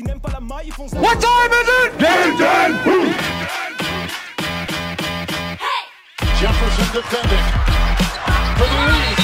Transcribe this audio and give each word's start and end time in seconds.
qui 0.00 0.06
n'aiment 0.06 0.20
pas 0.20 0.32
la 0.32 0.40
maille, 0.40 0.66
ils 0.66 0.72
font 0.72 0.88
ça. 0.88 0.96
What 0.96 1.16
time 1.20 1.52
is 1.52 1.68
it? 1.84 1.92
Game 2.00 2.32
Jefferson 6.40 6.88
defending 6.96 7.44
for 8.56 8.64
the 8.64 8.80
lead. 8.88 9.18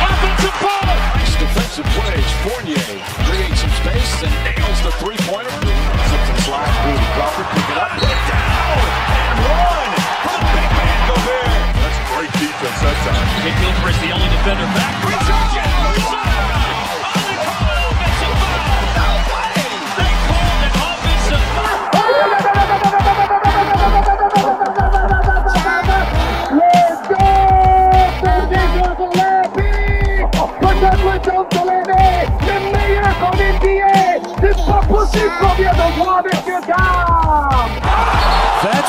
Offensive 0.00 0.56
foul. 0.64 0.96
Nice 1.12 1.36
defensive 1.36 1.88
plays. 1.92 2.30
Fournier 2.40 2.80
creates 3.28 3.60
some 3.60 3.74
space 3.84 4.24
and 4.24 4.32
nails 4.48 4.80
the 4.80 4.92
three-pointer. 4.96 5.52
Slips 6.08 6.28
and 6.32 6.40
slides. 6.40 6.76
Rudy 6.88 7.08
Crawford 7.12 7.48
pick 7.52 7.68
it 7.68 7.76
up. 7.76 7.90
Put 8.00 8.08
it 8.08 8.22
down 8.32 8.80
and 9.28 9.38
one 9.44 9.92
for 10.24 10.36
the 10.40 10.48
big 10.56 10.70
man 10.72 10.98
Gobert. 11.04 11.52
That's 11.84 12.00
great 12.16 12.32
defense 12.40 12.80
that 12.80 12.96
time. 13.04 13.28
Nick 13.44 13.56
Gilchrist, 13.60 14.00
the 14.00 14.10
only 14.16 14.28
defender 14.32 14.68
back. 14.72 15.00
That's 35.12 35.26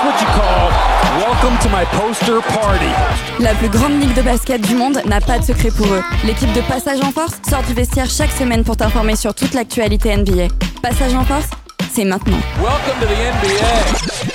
what 0.03 0.21
you 0.21 0.27
call 0.27 0.70
welcome 1.17 1.57
to 1.59 1.70
my 1.70 1.84
poster 1.85 2.41
party. 2.41 2.91
La 3.39 3.55
plus 3.55 3.70
grande 3.70 3.99
ligue 3.99 4.13
de 4.13 4.21
basket 4.21 4.62
du 4.62 4.76
monde 4.76 5.02
n'a 5.07 5.20
pas 5.20 5.39
de 5.39 5.43
secret 5.43 5.70
pour 5.76 5.88
eux. 5.88 6.03
L'équipe 6.23 6.52
de 6.53 6.62
Passage 6.62 7.02
en 7.02 7.12
Force 7.12 7.39
sort 7.49 7.63
du 7.63 7.73
vestiaire 7.73 8.07
chaque 8.07 8.29
semaine 8.29 8.63
pour 8.63 8.77
t'informer 8.77 9.15
sur 9.15 9.34
toute 9.34 9.53
l'actualité 9.55 10.15
NBA. 10.15 10.49
Passage 10.84 11.15
en 11.15 11.23
Force, 11.23 11.49
c'est 11.91 12.05
maintenant. 12.05 12.38
Welcome 12.57 12.99
to 12.99 13.07
the 13.07 13.17
NBA. 13.17 14.31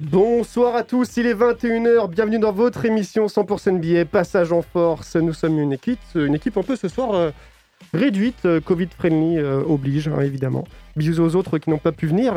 Bonsoir 0.00 0.76
à 0.76 0.84
tous, 0.84 1.16
il 1.16 1.26
est 1.26 1.34
21h, 1.34 2.08
bienvenue 2.10 2.38
dans 2.38 2.52
votre 2.52 2.84
émission 2.84 3.26
100% 3.26 3.72
NBA, 3.72 4.04
Passage 4.04 4.52
en 4.52 4.62
Force. 4.62 5.16
Nous 5.16 5.32
sommes 5.32 5.58
une 5.58 5.72
équipe, 5.72 5.98
une 6.14 6.36
équipe 6.36 6.56
un 6.56 6.62
peu 6.62 6.76
ce 6.76 6.86
soir 6.86 7.14
euh, 7.14 7.30
réduite, 7.94 8.44
euh, 8.44 8.60
Covid-friendly 8.60 9.38
euh, 9.38 9.62
oblige, 9.66 10.08
hein, 10.08 10.20
évidemment. 10.20 10.64
Bisous 10.96 11.22
aux 11.22 11.36
autres 11.36 11.58
qui 11.58 11.70
n'ont 11.70 11.78
pas 11.78 11.92
pu 11.92 12.06
venir. 12.06 12.34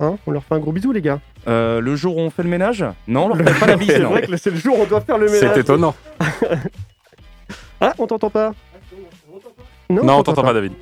Hein, 0.00 0.16
on 0.26 0.32
leur 0.32 0.42
fait 0.44 0.54
un 0.54 0.58
gros 0.58 0.72
bisou, 0.72 0.92
les 0.92 1.00
gars. 1.00 1.20
Euh, 1.46 1.80
le 1.80 1.94
jour 1.96 2.16
où 2.16 2.20
on 2.20 2.30
fait 2.30 2.42
le 2.42 2.48
ménage 2.48 2.84
Non, 3.06 3.26
on 3.26 3.28
leur 3.28 3.36
fait 3.48 3.60
pas 3.60 3.66
la 3.66 3.76
bise. 3.76 3.88
C'est 3.92 4.00
non. 4.00 4.10
vrai 4.10 4.22
que 4.22 4.36
c'est 4.36 4.50
le 4.50 4.56
jour 4.56 4.78
où 4.78 4.82
on 4.82 4.86
doit 4.86 5.00
faire 5.00 5.18
le 5.18 5.26
ménage. 5.26 5.50
C'est 5.54 5.60
étonnant. 5.60 5.94
Ah, 7.80 7.92
on 7.98 8.06
t'entend 8.06 8.30
pas 8.30 8.52
Non, 9.90 10.18
on 10.18 10.22
t'entend 10.22 10.42
pas, 10.42 10.54
David. 10.54 10.72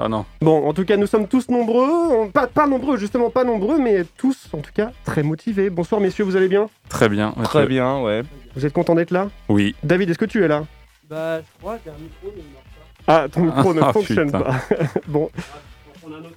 Ah 0.00 0.08
non. 0.08 0.24
Bon, 0.40 0.66
en 0.66 0.72
tout 0.74 0.84
cas, 0.84 0.96
nous 0.96 1.06
sommes 1.06 1.28
tous 1.28 1.48
nombreux. 1.48 1.86
On- 1.88 2.28
Pas, 2.28 2.48
pas 2.48 2.66
nombreux, 2.66 2.96
justement 2.96 3.30
pas 3.30 3.44
nombreux, 3.44 3.78
mais 3.78 4.02
tous, 4.16 4.48
en 4.52 4.58
tout 4.58 4.72
cas, 4.74 4.90
très 5.04 5.22
motivés. 5.22 5.70
Bonsoir, 5.70 6.00
messieurs, 6.00 6.24
vous 6.24 6.34
allez 6.34 6.48
bien? 6.48 6.68
Très 6.88 7.08
bien. 7.08 7.32
Très 7.44 7.66
bien, 7.66 8.00
ouais. 8.00 8.22
Vous 8.56 8.66
êtes 8.66 8.72
content 8.72 8.96
d'être 8.96 9.12
là? 9.12 9.28
Oui. 9.48 9.76
David, 9.84 10.10
est-ce 10.10 10.18
que 10.18 10.24
tu 10.24 10.42
es 10.42 10.48
là? 10.48 10.64
Bah, 11.08 11.40
je 11.40 11.44
crois 11.60 11.78
y 11.84 11.88
a 11.88 11.92
un 11.92 11.98
micro, 11.98 12.32
mais 12.34 12.42
il 12.42 12.48
ne 12.48 12.54
marche 12.54 12.64
pas. 13.06 13.22
Ah, 13.24 13.28
ton 13.30 13.40
micro 13.40 13.74
ne 13.74 13.80
Ah, 13.82 13.92
fonctionne 13.92 14.26
putain. 14.32 14.40
pas. 14.42 14.56
bon. 15.08 15.30
On 16.06 16.12
a 16.12 16.16
un 16.16 16.20
autre. 16.20 16.30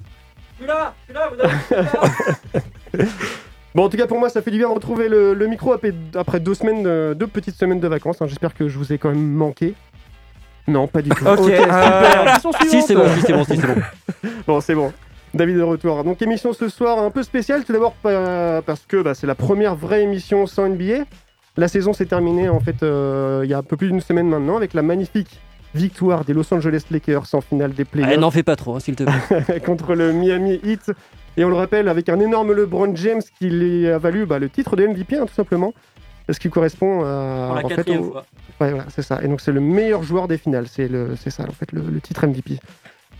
Je 0.59 0.63
suis 0.63 0.67
là, 0.67 0.93
je 0.99 1.05
suis 1.05 1.13
là, 1.13 1.29
vous 1.31 1.39
avez. 2.99 3.07
Bon, 3.75 3.83
en 3.85 3.89
tout 3.89 3.97
cas, 3.97 4.07
pour 4.07 4.17
moi, 4.17 4.29
ça 4.29 4.41
fait 4.41 4.49
du 4.49 4.57
bien 4.57 4.69
de 4.69 4.73
retrouver 4.73 5.07
le, 5.07 5.35
le 5.35 5.45
micro 5.47 5.71
après, 5.71 5.93
après 6.15 6.39
deux 6.39 6.55
semaines, 6.55 6.81
de- 6.81 7.13
deux 7.15 7.27
petites 7.27 7.55
semaines 7.55 7.79
de 7.79 7.88
vacances. 7.88 8.19
hein. 8.21 8.25
J'espère 8.27 8.55
que 8.55 8.67
je 8.67 8.75
vous 8.77 8.91
ai 8.91 8.97
quand 8.97 9.09
même 9.09 9.31
manqué. 9.33 9.75
Non, 10.67 10.88
pas 10.88 11.03
du 11.03 11.09
tout. 11.09 11.25
Ok, 11.27 11.47
euh, 11.47 12.25
Si, 12.67 12.81
c'est 12.81 12.95
bon, 12.95 13.07
si, 13.13 13.21
c'est 13.21 13.33
bon, 13.33 13.43
si, 13.43 13.55
c'est 13.57 13.67
bon. 13.67 13.81
Bon, 14.47 14.61
c'est 14.61 14.73
bon. 14.73 14.91
David 15.33 15.57
de 15.57 15.61
retour. 15.61 16.03
Donc, 16.03 16.19
émission 16.23 16.53
ce 16.53 16.69
soir 16.69 16.97
un 16.97 17.11
peu 17.11 17.21
spéciale. 17.21 17.63
Tout 17.65 17.71
d'abord, 17.73 17.93
pas- 17.93 18.63
parce 18.63 18.83
que 18.88 18.99
bah, 19.03 19.13
c'est 19.13 19.27
la 19.27 19.35
première 19.35 19.75
vraie 19.75 20.01
émission 20.01 20.47
sans 20.47 20.67
NBA. 20.67 21.03
La 21.57 21.68
saison 21.68 21.91
s'est 21.94 22.06
terminée, 22.06 22.50
en 22.50 22.59
fait, 22.59 22.84
euh, 22.84 23.41
il 23.44 23.50
y 23.50 23.53
a 23.53 23.57
un 23.57 23.63
peu 23.63 23.78
plus 23.78 23.88
d'une 23.88 24.01
semaine 24.01 24.28
maintenant, 24.29 24.57
avec 24.57 24.73
la 24.73 24.81
magnifique 24.84 25.40
victoire 25.75 26.23
des 26.23 26.34
Los 26.34 26.51
Angeles 26.53 26.84
Lakers 26.91 27.25
en 27.34 27.41
finale 27.41 27.73
des 27.73 27.84
playoffs. 27.85 28.09
Allez, 28.09 28.18
n'en 28.19 28.31
fais 28.31 28.44
pas 28.44 28.56
trop, 28.56 28.75
hein, 28.75 28.79
s'il 28.79 28.95
te 28.95 29.03
plaît. 29.03 29.59
contre 29.66 29.95
le 29.95 30.13
Miami 30.13 30.59
Heat. 30.63 30.91
Et 31.35 31.44
on 31.45 31.50
le 31.50 31.56
rappelle, 31.56 31.88
avec 31.88 32.09
un 32.09 32.19
énorme 32.19 32.53
LeBron 32.53 32.95
James 32.95 33.22
qui 33.38 33.50
lui 33.50 33.88
a 33.88 33.97
valu 33.97 34.25
bah, 34.25 34.40
le 34.40 34.50
titre 34.50 34.75
de 34.75 34.88
MVP, 34.88 35.18
hein, 35.18 35.25
tout 35.28 35.34
simplement. 35.34 35.73
Ce 36.29 36.40
qui 36.40 36.50
correspond 36.50 37.03
à. 37.06 37.45
Pour 37.47 37.56
la 37.56 37.66
en 37.66 37.68
fait, 37.69 37.75
quatrième 37.75 38.01
au- 38.01 38.12
fois. 38.12 38.25
Ouais, 38.59 38.69
voilà, 38.72 38.85
c'est 38.89 39.01
ça. 39.03 39.19
Et 39.24 39.28
donc, 39.28 39.39
c'est 39.41 39.51
le 39.51 39.62
meilleur 39.62 40.03
joueur 40.03 40.28
des 40.28 40.38
finales. 40.38 40.66
C'est 40.68 40.88
le- 40.88 41.16
c'est 41.16 41.29
ça, 41.29 41.44
en 41.44 41.51
fait, 41.51 41.72
le, 41.72 41.81
le 41.81 42.01
titre 42.01 42.25
MVP. 42.28 42.59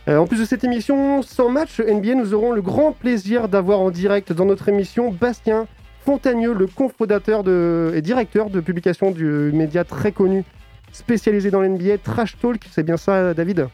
Euh, 0.10 0.18
en 0.18 0.26
plus 0.28 0.40
de 0.40 0.46
cette 0.46 0.64
émission, 0.64 1.22
sans 1.22 1.50
match 1.50 1.80
NBA, 1.80 2.16
nous 2.16 2.34
aurons 2.34 2.52
le 2.54 2.62
grand 2.62 2.92
plaisir 2.92 3.48
d'avoir 3.50 3.80
en 3.82 3.92
direct 3.92 4.32
dans 4.34 4.46
notre 4.46 4.68
émission 4.70 5.12
Bastien 5.12 5.68
Fontagneux, 6.08 6.54
le 6.54 6.68
cofondateur 6.68 7.44
et 7.94 8.02
directeur 8.02 8.50
de 8.50 8.62
publication 8.62 9.12
du 9.12 9.52
média 9.54 9.84
très 9.84 10.14
connu 10.14 10.46
spécialisé 10.94 11.52
dans 11.52 11.60
l'NBA, 11.60 11.98
Trash 11.98 12.38
Talk. 12.42 12.62
C'est 12.72 12.84
bien 12.84 12.96
ça, 12.96 13.34
David? 13.34 13.68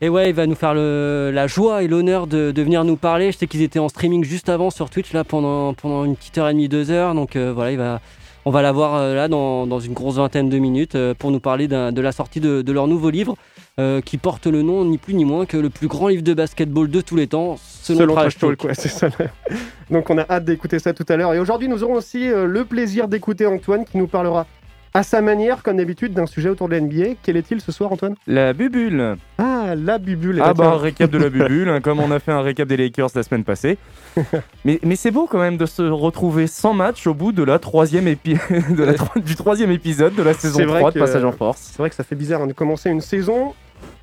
Et 0.00 0.08
ouais, 0.08 0.30
il 0.30 0.34
va 0.34 0.48
nous 0.48 0.56
faire 0.56 0.74
la 0.74 1.46
joie 1.46 1.84
et 1.84 1.86
l'honneur 1.86 2.26
de, 2.26 2.52
venir 2.56 2.82
nous 2.82 2.96
parler. 2.96 3.30
Je 3.30 3.38
sais 3.38 3.46
qu'ils 3.46 3.62
étaient 3.62 3.78
en 3.78 3.88
streaming 3.88 4.24
juste 4.24 4.48
avant 4.48 4.70
sur 4.70 4.90
Twitch, 4.90 5.12
là, 5.12 5.22
pendant, 5.22 5.72
une 6.04 6.16
petite 6.16 6.36
heure 6.36 6.48
et 6.48 6.52
demie, 6.52 6.68
deux 6.68 6.90
heures. 6.90 7.14
Donc 7.14 7.36
euh, 7.36 7.52
voilà, 7.54 8.00
on 8.44 8.50
va 8.50 8.60
l'avoir 8.60 8.96
euh, 8.96 9.14
là 9.14 9.28
dans, 9.28 9.78
une 9.78 9.94
grosse 9.94 10.16
vingtaine 10.16 10.48
de 10.48 10.58
minutes 10.58 10.96
euh, 10.96 11.14
pour 11.14 11.30
nous 11.30 11.38
parler 11.38 11.68
de 11.68 12.00
la 12.00 12.10
sortie 12.10 12.40
de 12.40 12.72
leur 12.72 12.88
nouveau 12.88 13.10
livre 13.10 13.36
euh, 13.78 14.00
qui 14.00 14.16
porte 14.18 14.46
le 14.46 14.62
nom 14.62 14.84
ni 14.84 14.96
plus 14.98 15.14
ni 15.14 15.24
moins 15.24 15.44
que 15.46 15.56
le 15.56 15.68
plus 15.70 15.86
grand 15.88 16.08
livre 16.08 16.22
de 16.22 16.32
basketball 16.34 16.88
de 16.88 17.00
tous 17.00 17.16
les 17.16 17.26
temps, 17.26 17.56
selon, 17.60 18.14
Trash 18.14 18.38
Talk. 18.38 18.64
ouais, 18.64 18.74
c'est 18.74 18.88
ça. 18.88 19.08
Donc 19.90 20.08
on 20.10 20.18
a 20.18 20.24
hâte 20.28 20.44
d'écouter 20.44 20.78
ça 20.78 20.92
tout 20.94 21.04
à 21.08 21.16
l'heure. 21.16 21.34
Et 21.34 21.38
aujourd'hui, 21.38 21.68
nous 21.68 21.82
aurons 21.84 21.94
aussi 21.94 22.30
euh, 22.30 22.46
le 22.46 22.64
plaisir 22.64 23.06
d'écouter 23.08 23.46
Antoine 23.46 23.84
qui 23.84 23.98
nous 23.98 24.06
parlera 24.06 24.46
à 24.94 25.02
sa 25.02 25.20
manière, 25.20 25.62
comme 25.62 25.76
d'habitude, 25.76 26.14
d'un 26.14 26.24
sujet 26.24 26.48
autour 26.48 26.68
de 26.70 26.74
la 26.74 26.80
NBA. 26.80 27.16
Quel 27.22 27.36
est-il 27.36 27.60
ce 27.60 27.70
soir, 27.70 27.92
Antoine? 27.92 28.14
La 28.26 28.54
bubule. 28.54 29.16
Ah, 29.36 29.74
la 29.76 29.98
bubule. 29.98 30.40
Ah 30.42 30.54
bah, 30.54 30.68
tiens. 30.70 30.76
récap 30.78 31.10
de 31.10 31.18
la 31.18 31.28
bubule, 31.28 31.68
hein, 31.68 31.82
comme 31.82 32.00
on 32.00 32.10
a 32.10 32.18
fait 32.18 32.32
un 32.32 32.40
récap 32.40 32.66
des 32.66 32.78
Lakers 32.78 33.10
la 33.14 33.22
semaine 33.22 33.44
passée. 33.44 33.76
Mais, 34.64 34.80
mais 34.82 34.96
c'est 34.96 35.10
beau 35.10 35.26
quand 35.30 35.38
même 35.38 35.58
de 35.58 35.66
se 35.66 35.82
retrouver 35.82 36.46
sans 36.46 36.72
match 36.72 37.06
au 37.06 37.12
bout 37.12 37.32
de 37.32 37.42
la 37.42 37.58
troisième 37.58 38.06
épi- 38.08 38.38
de 38.74 38.82
la 38.82 38.94
tro- 38.94 39.20
du 39.20 39.36
troisième 39.36 39.70
épisode 39.70 40.14
de 40.14 40.22
la 40.22 40.32
saison 40.32 40.56
C'est 40.60 40.64
vrai 40.64 40.78
3 40.80 40.90
de 40.90 40.94
que- 40.94 41.00
Passage 41.00 41.24
en 41.24 41.32
Force. 41.32 41.60
C'est 41.72 41.78
vrai 41.78 41.90
que 41.90 41.94
ça 41.96 42.02
fait 42.02 42.16
bizarre 42.16 42.40
hein, 42.40 42.46
de 42.46 42.54
commencer 42.54 42.88
une 42.88 43.02
saison 43.02 43.52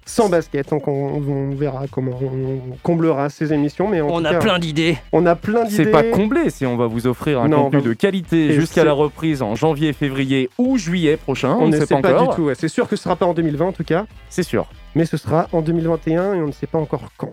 sans 0.06 0.30
basket. 0.30 0.70
Donc 0.70 0.88
on, 0.88 0.92
on 1.16 1.56
verra 1.56 1.86
comment 1.92 2.20
on 2.22 2.76
comblera 2.84 3.30
ces 3.30 3.54
émissions. 3.54 3.88
Mais 3.88 4.02
en 4.02 4.10
On 4.10 4.20
tout 4.22 4.28
a 4.28 4.32
cas, 4.32 4.40
plein 4.40 4.60
d'idées. 4.60 4.98
on 5.12 5.26
a 5.26 5.36
plein 5.36 5.64
d'idées. 5.66 5.84
C'est 5.86 5.92
pas 5.92 6.04
comblé 6.04 6.50
si 6.50 6.66
on 6.66 6.78
va 6.78 6.88
vous 6.88 7.08
offrir 7.08 7.42
un 7.42 7.48
Non, 7.48 7.66
contenu 7.66 7.82
bah- 7.82 7.88
de 7.90 7.94
qualité 7.94 8.54
jusqu'à 8.54 8.84
la 8.84 8.94
reprise 8.94 9.42
en 9.42 9.56
janvier, 9.56 9.94
février 9.94 10.50
ou 10.58 10.78
juillet 10.78 11.18
prochain. 11.18 11.56
On 11.60 11.64
On 11.64 11.68
ne 11.68 11.76
ne 11.76 11.80
sait 11.80 11.86
sait 11.88 11.96
pas, 12.02 12.02
pas 12.14 12.22
encore. 12.22 12.30
du 12.32 12.36
tout. 12.36 12.42
ouais. 12.48 12.56
C'est 12.56 12.68
sûr 12.68 12.88
que 12.88 12.96
ce 12.96 13.04
sera 13.04 13.16
pas 13.16 13.26
en 13.26 13.34
2020 13.34 13.66
en 13.66 13.72
tout 13.72 13.84
cas. 13.84 14.06
C'est 14.30 14.44
sûr. 14.44 14.68
mais 14.96 15.06
ce 15.06 15.18
sera 15.18 15.48
en 15.52 15.62
2021 15.62 16.36
et 16.36 16.42
on 16.42 16.48
ne 16.48 16.52
sait 16.52 16.68
pas 16.68 16.78
encore 16.80 17.04
quand. 17.18 17.32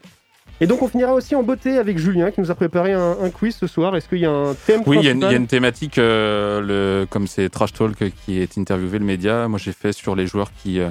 Et 0.63 0.67
donc 0.67 0.83
on 0.83 0.89
finira 0.89 1.15
aussi 1.15 1.35
en 1.35 1.43
beauté 1.43 1.79
avec 1.79 1.97
Julien 1.97 2.31
qui 2.31 2.41
nous 2.41 2.51
a 2.51 2.55
préparé 2.55 2.93
un, 2.93 3.17
un 3.23 3.31
quiz 3.31 3.57
ce 3.57 3.67
soir. 3.67 3.97
Est-ce 3.97 4.09
qu'il 4.09 4.19
y 4.19 4.27
a 4.27 4.31
un 4.31 4.53
thème 4.55 4.83
Oui, 4.87 4.99
il 5.01 5.05
y, 5.05 5.09
a 5.09 5.13
une- 5.13 5.19
il 5.19 5.23
y 5.23 5.25
a 5.25 5.29
principal 5.29 5.41
une 5.41 5.47
thématique, 5.47 5.99
euh, 5.99 6.61
le, 6.61 7.07
comme 7.07 7.27
c'est 7.27 7.49
Trash 7.49 7.73
Talk 7.73 7.97
qui 8.25 8.39
est 8.41 8.59
interviewé 8.59 8.99
le 8.99 9.05
média. 9.07 9.49
Moi, 9.49 9.59
j'ai 9.59 9.73
fait 9.73 9.93
sur 9.93 10.15
les 10.15 10.27
joueurs 10.27 10.51
qui 10.63 10.79
euh, 10.81 10.89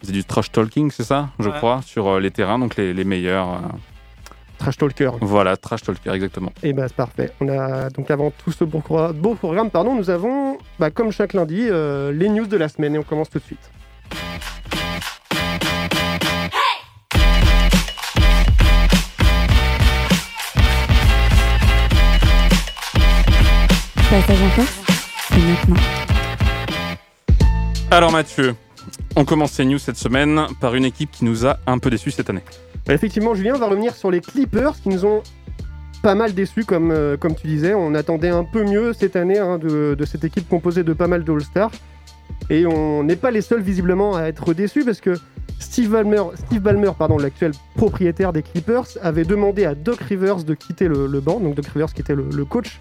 faisaient 0.00 0.12
du 0.12 0.24
trash 0.24 0.50
talking, 0.52 0.90
c'est 0.90 1.04
ça, 1.04 1.30
je 1.38 1.48
Ouais. 1.48 1.56
crois, 1.56 1.80
sur 1.84 2.06
euh, 2.08 2.20
les 2.20 2.30
terrains, 2.30 2.58
donc 2.58 2.76
les, 2.76 2.92
les 2.94 3.04
meilleurs. 3.04 3.48
euh, 3.54 3.58
Trash 4.58 4.76
Talker 4.76 5.10
voilà, 5.20 5.56
trash 5.56 5.82
talker, 5.82 6.10
exactement. 6.10 6.52
Et 6.64 6.72
bah 6.72 6.88
c'est 6.88 6.96
parfait. 6.96 7.30
On 7.40 7.48
a 7.48 7.90
donc 7.90 8.10
avant 8.10 8.32
tout 8.32 8.50
ce 8.50 8.64
beau, 8.64 8.80
pro- 8.80 9.12
beau 9.12 9.36
programme, 9.36 9.70
pardon, 9.70 9.94
nous 9.94 10.10
avons, 10.10 10.58
bah, 10.80 10.90
comme 10.90 11.12
chaque 11.12 11.32
lundi, 11.32 11.60
euh, 11.70 12.10
les 12.10 12.28
news 12.28 12.46
de 12.46 12.56
la 12.56 12.68
semaine 12.68 12.96
et 12.96 12.98
on 12.98 13.04
commence 13.04 13.30
tout 13.30 13.38
de 13.38 13.44
suite. 13.44 13.70
Passage 24.10 24.42
en 24.42 24.48
Force, 24.50 24.80
c'est 25.30 25.38
maintenant. 25.38 25.76
Alors 27.90 28.12
Mathieu, 28.12 28.54
on 29.16 29.24
commence 29.24 29.52
ces 29.52 29.64
news 29.64 29.78
cette 29.78 29.96
semaine 29.96 30.46
par 30.60 30.74
une 30.74 30.84
équipe 30.84 31.10
qui 31.10 31.24
nous 31.24 31.46
a 31.46 31.58
un 31.66 31.78
peu 31.78 31.90
déçus 31.90 32.10
cette 32.10 32.30
année. 32.30 32.42
Bah, 32.86 32.94
effectivement, 32.94 33.34
Julien 33.34 33.54
va 33.54 33.66
revenir 33.66 33.94
sur 33.94 34.10
les 34.10 34.20
Clippers 34.20 34.74
qui 34.80 34.88
nous 34.88 35.04
ont 35.04 35.22
pas 36.02 36.14
mal 36.14 36.32
déçus, 36.34 36.64
comme, 36.64 36.90
euh, 36.90 37.16
comme 37.16 37.34
tu 37.34 37.46
disais. 37.46 37.74
On 37.74 37.94
attendait 37.94 38.28
un 38.28 38.44
peu 38.44 38.64
mieux 38.64 38.92
cette 38.92 39.16
année 39.16 39.38
hein, 39.38 39.58
de, 39.58 39.96
cette 40.04 40.24
équipe 40.24 40.48
composée 40.48 40.84
de 40.84 40.92
pas 40.92 41.08
mal 41.08 41.24
d'All-Stars. 41.24 41.72
Et 42.50 42.66
on 42.66 43.02
n'est 43.02 43.16
pas 43.16 43.30
les 43.30 43.40
seuls 43.42 43.60
visiblement 43.60 44.16
à 44.16 44.22
être 44.22 44.54
déçus 44.54 44.84
parce 44.84 45.00
que 45.00 45.14
Steve 45.58 45.90
Ballmer, 45.90 46.22
Steve 46.34 46.60
Ballmer 46.60 46.92
pardon, 46.96 47.18
l'actuel 47.18 47.52
propriétaire 47.74 48.32
des 48.32 48.42
Clippers, 48.42 48.86
avait 49.02 49.24
demandé 49.24 49.64
à 49.64 49.74
Doc 49.74 50.00
Rivers 50.00 50.44
de 50.44 50.54
quitter 50.54 50.86
le, 50.88 51.20
banc. 51.20 51.40
Donc 51.40 51.56
Doc 51.56 51.66
Rivers 51.66 51.92
qui 51.92 52.00
était 52.00 52.14
le, 52.14 52.28
le 52.32 52.44
coach 52.44 52.80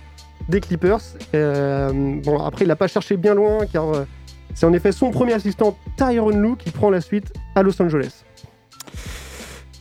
des 0.49 0.61
Clippers. 0.61 1.01
Euh, 1.33 1.91
bon, 2.23 2.39
après, 2.39 2.65
il 2.65 2.67
n'a 2.67 2.75
pas 2.75 2.87
cherché 2.87 3.17
bien 3.17 3.33
loin 3.33 3.65
car 3.71 3.89
euh, 3.93 4.05
c'est 4.53 4.65
en 4.65 4.73
effet 4.73 4.91
son 4.91 5.11
premier 5.11 5.33
assistant 5.33 5.77
Tyron 5.97 6.29
Lue 6.29 6.55
qui 6.57 6.71
prend 6.71 6.89
la 6.89 7.01
suite 7.01 7.31
à 7.55 7.63
Los 7.63 7.81
Angeles. 7.81 8.23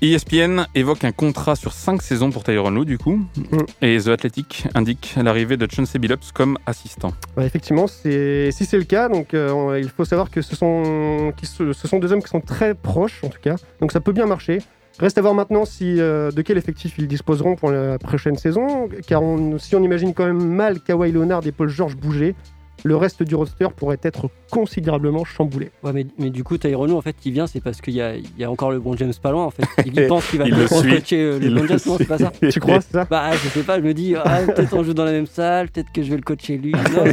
ESPN 0.02 0.66
évoque 0.74 1.04
un 1.04 1.12
contrat 1.12 1.56
sur 1.56 1.72
5 1.72 2.02
saisons 2.02 2.30
pour 2.30 2.44
Tyron 2.44 2.70
Lue, 2.70 2.84
du 2.84 2.98
coup. 2.98 3.16
Mm. 3.16 3.58
Et 3.80 3.98
The 3.98 4.08
Athletic 4.08 4.68
indique 4.74 5.14
l'arrivée 5.16 5.56
de 5.56 5.66
Chauncey 5.70 5.98
Billups 5.98 6.32
comme 6.34 6.58
assistant. 6.66 7.12
Ouais, 7.36 7.46
effectivement, 7.46 7.86
si 7.86 8.10
c'est 8.52 8.76
le 8.76 8.84
cas, 8.84 9.08
donc 9.08 9.32
euh, 9.32 9.80
il 9.82 9.88
faut 9.88 10.04
savoir 10.04 10.30
que 10.30 10.42
ce 10.42 10.54
sont, 10.54 11.32
qui 11.38 11.46
se- 11.46 11.72
ce 11.72 11.88
sont 11.88 11.98
deux 11.98 12.12
hommes 12.12 12.22
qui 12.22 12.28
sont 12.28 12.42
très 12.42 12.74
proches, 12.74 13.24
en 13.24 13.28
tout 13.28 13.40
cas. 13.40 13.56
Donc 13.80 13.90
ça 13.90 14.00
peut 14.00 14.12
bien 14.12 14.26
marcher. 14.26 14.58
Reste 14.98 15.16
à 15.16 15.22
voir 15.22 15.32
maintenant 15.34 15.64
si, 15.64 15.98
euh, 16.00 16.30
de 16.30 16.42
quel 16.42 16.58
effectif 16.58 16.94
ils 16.98 17.08
disposeront 17.08 17.56
pour 17.56 17.70
la 17.70 17.98
prochaine 17.98 18.36
saison, 18.36 18.88
car 19.06 19.22
on- 19.22 19.58
si 19.58 19.74
on 19.76 19.82
imagine 19.82 20.12
quand 20.12 20.26
même 20.26 20.42
mal 20.46 20.80
Kawhi 20.80 21.10
Leonard 21.10 21.46
et 21.46 21.52
Paul 21.52 21.68
George 21.70 21.96
bouger, 21.96 22.34
le 22.84 22.96
reste 22.96 23.22
du 23.22 23.34
roster 23.34 23.68
pourrait 23.74 23.98
être 24.02 24.30
considérablement 24.50 25.24
chamboulé. 25.24 25.70
Ouais, 25.82 25.92
mais, 25.92 26.06
mais 26.18 26.30
du 26.30 26.44
coup, 26.44 26.58
Tyron 26.58 26.86
Lue, 26.86 26.92
en 26.92 27.00
fait, 27.00 27.16
il 27.24 27.32
vient, 27.32 27.46
c'est 27.46 27.60
parce 27.60 27.80
qu'il 27.80 27.94
y 27.94 28.00
a, 28.00 28.14
il 28.16 28.38
y 28.38 28.44
a 28.44 28.50
encore 28.50 28.70
le 28.70 28.78
bon 28.78 28.96
James 28.96 29.12
pas 29.20 29.32
loin, 29.32 29.44
en 29.44 29.50
fait. 29.50 29.64
Il 29.86 30.06
pense 30.06 30.28
qu'il 30.28 30.38
va 30.38 30.46
Il 30.46 30.54
le 30.54 30.68
coacher 30.68 31.22
euh, 31.22 31.38
le 31.38 31.46
Il 31.46 31.54
bon 31.54 31.62
le 31.62 31.68
James, 31.68 31.78
non, 31.86 31.96
c'est 31.98 32.04
pas 32.04 32.18
ça 32.18 32.32
Tu 32.50 32.60
crois 32.60 32.80
c'est 32.80 32.92
ça 32.92 33.06
Bah, 33.08 33.32
je 33.32 33.48
sais 33.48 33.62
pas, 33.62 33.78
je 33.78 33.84
me 33.84 33.94
dis, 33.94 34.14
ah, 34.16 34.40
peut-être 34.46 34.74
on 34.74 34.82
joue 34.82 34.94
dans 34.94 35.04
la 35.04 35.12
même 35.12 35.26
salle, 35.26 35.68
peut-être 35.68 35.90
que 35.92 36.02
je 36.02 36.10
vais 36.10 36.16
le 36.16 36.22
coacher 36.22 36.58
lui. 36.58 36.72
Non, 36.72 37.04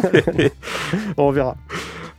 On 1.17 1.31
verra. 1.31 1.55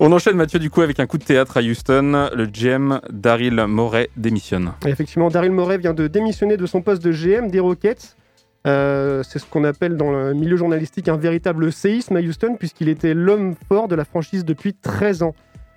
On 0.01 0.11
enchaîne 0.11 0.37
Mathieu 0.37 0.59
du 0.59 0.71
coup 0.71 0.81
avec 0.81 0.99
un 0.99 1.07
coup 1.07 1.19
de 1.19 1.25
théâtre 1.25 1.57
à 1.57 1.61
Houston. 1.61 2.29
Le 2.35 2.47
GM 2.47 3.01
Daryl 3.11 3.65
Morey 3.69 4.11
démissionne. 4.17 4.73
Et 4.85 4.89
effectivement, 4.89 5.29
Daryl 5.29 5.53
Morey 5.53 5.79
vient 5.79 5.95
de 5.95 6.09
démissionner 6.09 6.57
de 6.57 6.67
son 6.67 6.83
poste 6.83 7.03
de 7.05 7.13
GM 7.13 7.49
des 7.49 7.61
Rockets. 7.61 8.17
Euh, 8.67 9.23
c'est 9.23 9.39
ce 9.39 9.45
qu'on 9.47 9.65
appelle 9.65 9.97
dans 9.97 10.11
le 10.11 10.33
milieu 10.33 10.57
journalistique 10.57 11.09
un 11.09 11.17
véritable 11.19 11.71
séisme 11.73 12.17
à 12.17 12.21
Houston, 12.21 12.57
puisqu'il 12.59 12.89
était 12.89 13.13
l'homme 13.15 13.55
fort 13.69 13.89
de 13.89 13.95
la 13.95 14.05
franchise 14.05 14.45
depuis 14.45 14.73
13 14.75 15.23
ans. 15.23 15.35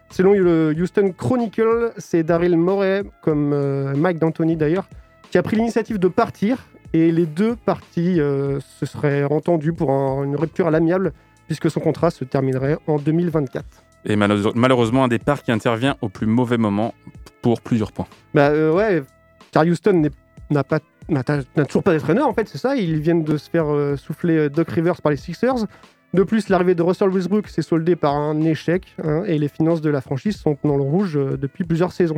Selon 0.10 0.32
le 0.34 0.74
Houston 0.80 1.14
Chronicle, 1.18 1.92
c'est 1.98 2.24
Daryl 2.24 2.56
Morey, 2.56 3.04
comme 3.22 3.52
euh, 3.52 3.94
Mike 3.96 4.20
D'Antoni 4.20 4.56
d'ailleurs, 4.56 4.88
qui 5.32 5.38
a 5.38 5.44
pris 5.44 5.58
l'initiative 5.58 6.00
de 6.00 6.08
partir, 6.08 6.66
et 6.94 7.12
les 7.12 7.26
deux 7.26 7.58
parties 7.58 8.22
euh, 8.22 8.62
se 8.80 8.86
seraient 8.86 9.26
entendues 9.26 9.74
pour 9.74 9.92
un- 9.92 10.24
une 10.24 10.38
rupture 10.38 10.68
à 10.68 10.72
l'amiable, 10.72 11.12
puisque 11.48 11.70
son 11.70 11.82
contrat 11.82 12.10
se 12.10 12.24
terminerait 12.24 12.78
en 12.88 12.98
2024. 13.00 13.66
Et 14.06 14.16
malheureusement- 14.16 15.04
un 15.04 15.08
départ 15.10 15.44
qui 15.44 15.52
intervient 15.52 15.98
au 16.02 16.08
plus 16.08 16.28
mauvais 16.28 16.58
moment 16.58 16.94
pour 17.42 17.60
plusieurs 17.60 17.92
points. 17.92 18.08
Bah 18.34 18.52
ouais, 18.72 19.04
car 19.52 19.66
Houston 19.66 20.04
n'a 20.50 20.64
pas 20.64 20.80
n'a 21.10 21.24
n'a 21.56 21.66
toujours 21.66 21.84
pas 21.84 21.94
d'entraîneur 21.94 22.28
en 22.28 22.34
fait, 22.34 22.48
c'est 22.48 22.58
ça. 22.58 22.76
Ils 22.76 23.00
viennent 23.00 23.24
de 23.24 23.38
se 23.38 23.50
faire 23.50 23.74
euh, 23.74 23.96
souffler 23.96 24.38
euh, 24.38 24.50
Doc 24.50 24.70
Rivers 24.70 25.02
par 25.02 25.12
les 25.12 25.18
Sixers. 25.18 25.66
De 26.14 26.24
plus, 26.24 26.50
l'arrivée 26.50 26.74
de 26.74 26.82
Russell 26.82 27.10
Westbrook 27.10 27.48
s'est 27.50 27.62
soldée 27.62 27.96
par 27.96 28.16
un 28.16 28.42
échec 28.42 28.96
hein, 29.04 29.24
et 29.26 29.38
les 29.38 29.50
finances 29.50 29.82
de 29.82 29.90
la 29.90 30.02
franchise 30.02 30.38
sont 30.38 30.58
dans 30.64 30.78
le 30.78 30.84
rouge 30.84 31.18
euh, 31.18 31.38
depuis 31.38 31.64
plusieurs 31.64 31.92
saisons. 31.92 32.18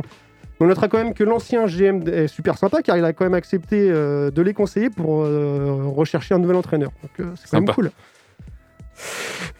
On 0.62 0.66
notera 0.66 0.88
quand 0.88 0.98
même 0.98 1.14
que 1.14 1.24
l'ancien 1.24 1.64
GM 1.64 2.06
est 2.06 2.28
super 2.28 2.58
sympa 2.58 2.82
car 2.82 2.98
il 2.98 3.04
a 3.04 3.14
quand 3.14 3.24
même 3.24 3.34
accepté 3.34 3.88
euh, 3.90 4.30
de 4.30 4.42
les 4.42 4.52
conseiller 4.52 4.90
pour 4.90 5.22
euh, 5.24 5.84
rechercher 5.86 6.34
un 6.34 6.38
nouvel 6.38 6.56
entraîneur. 6.56 6.90
Donc 7.02 7.12
euh, 7.18 7.32
c'est 7.34 7.50
quand 7.50 7.62
même 7.62 7.74
cool. 7.74 7.90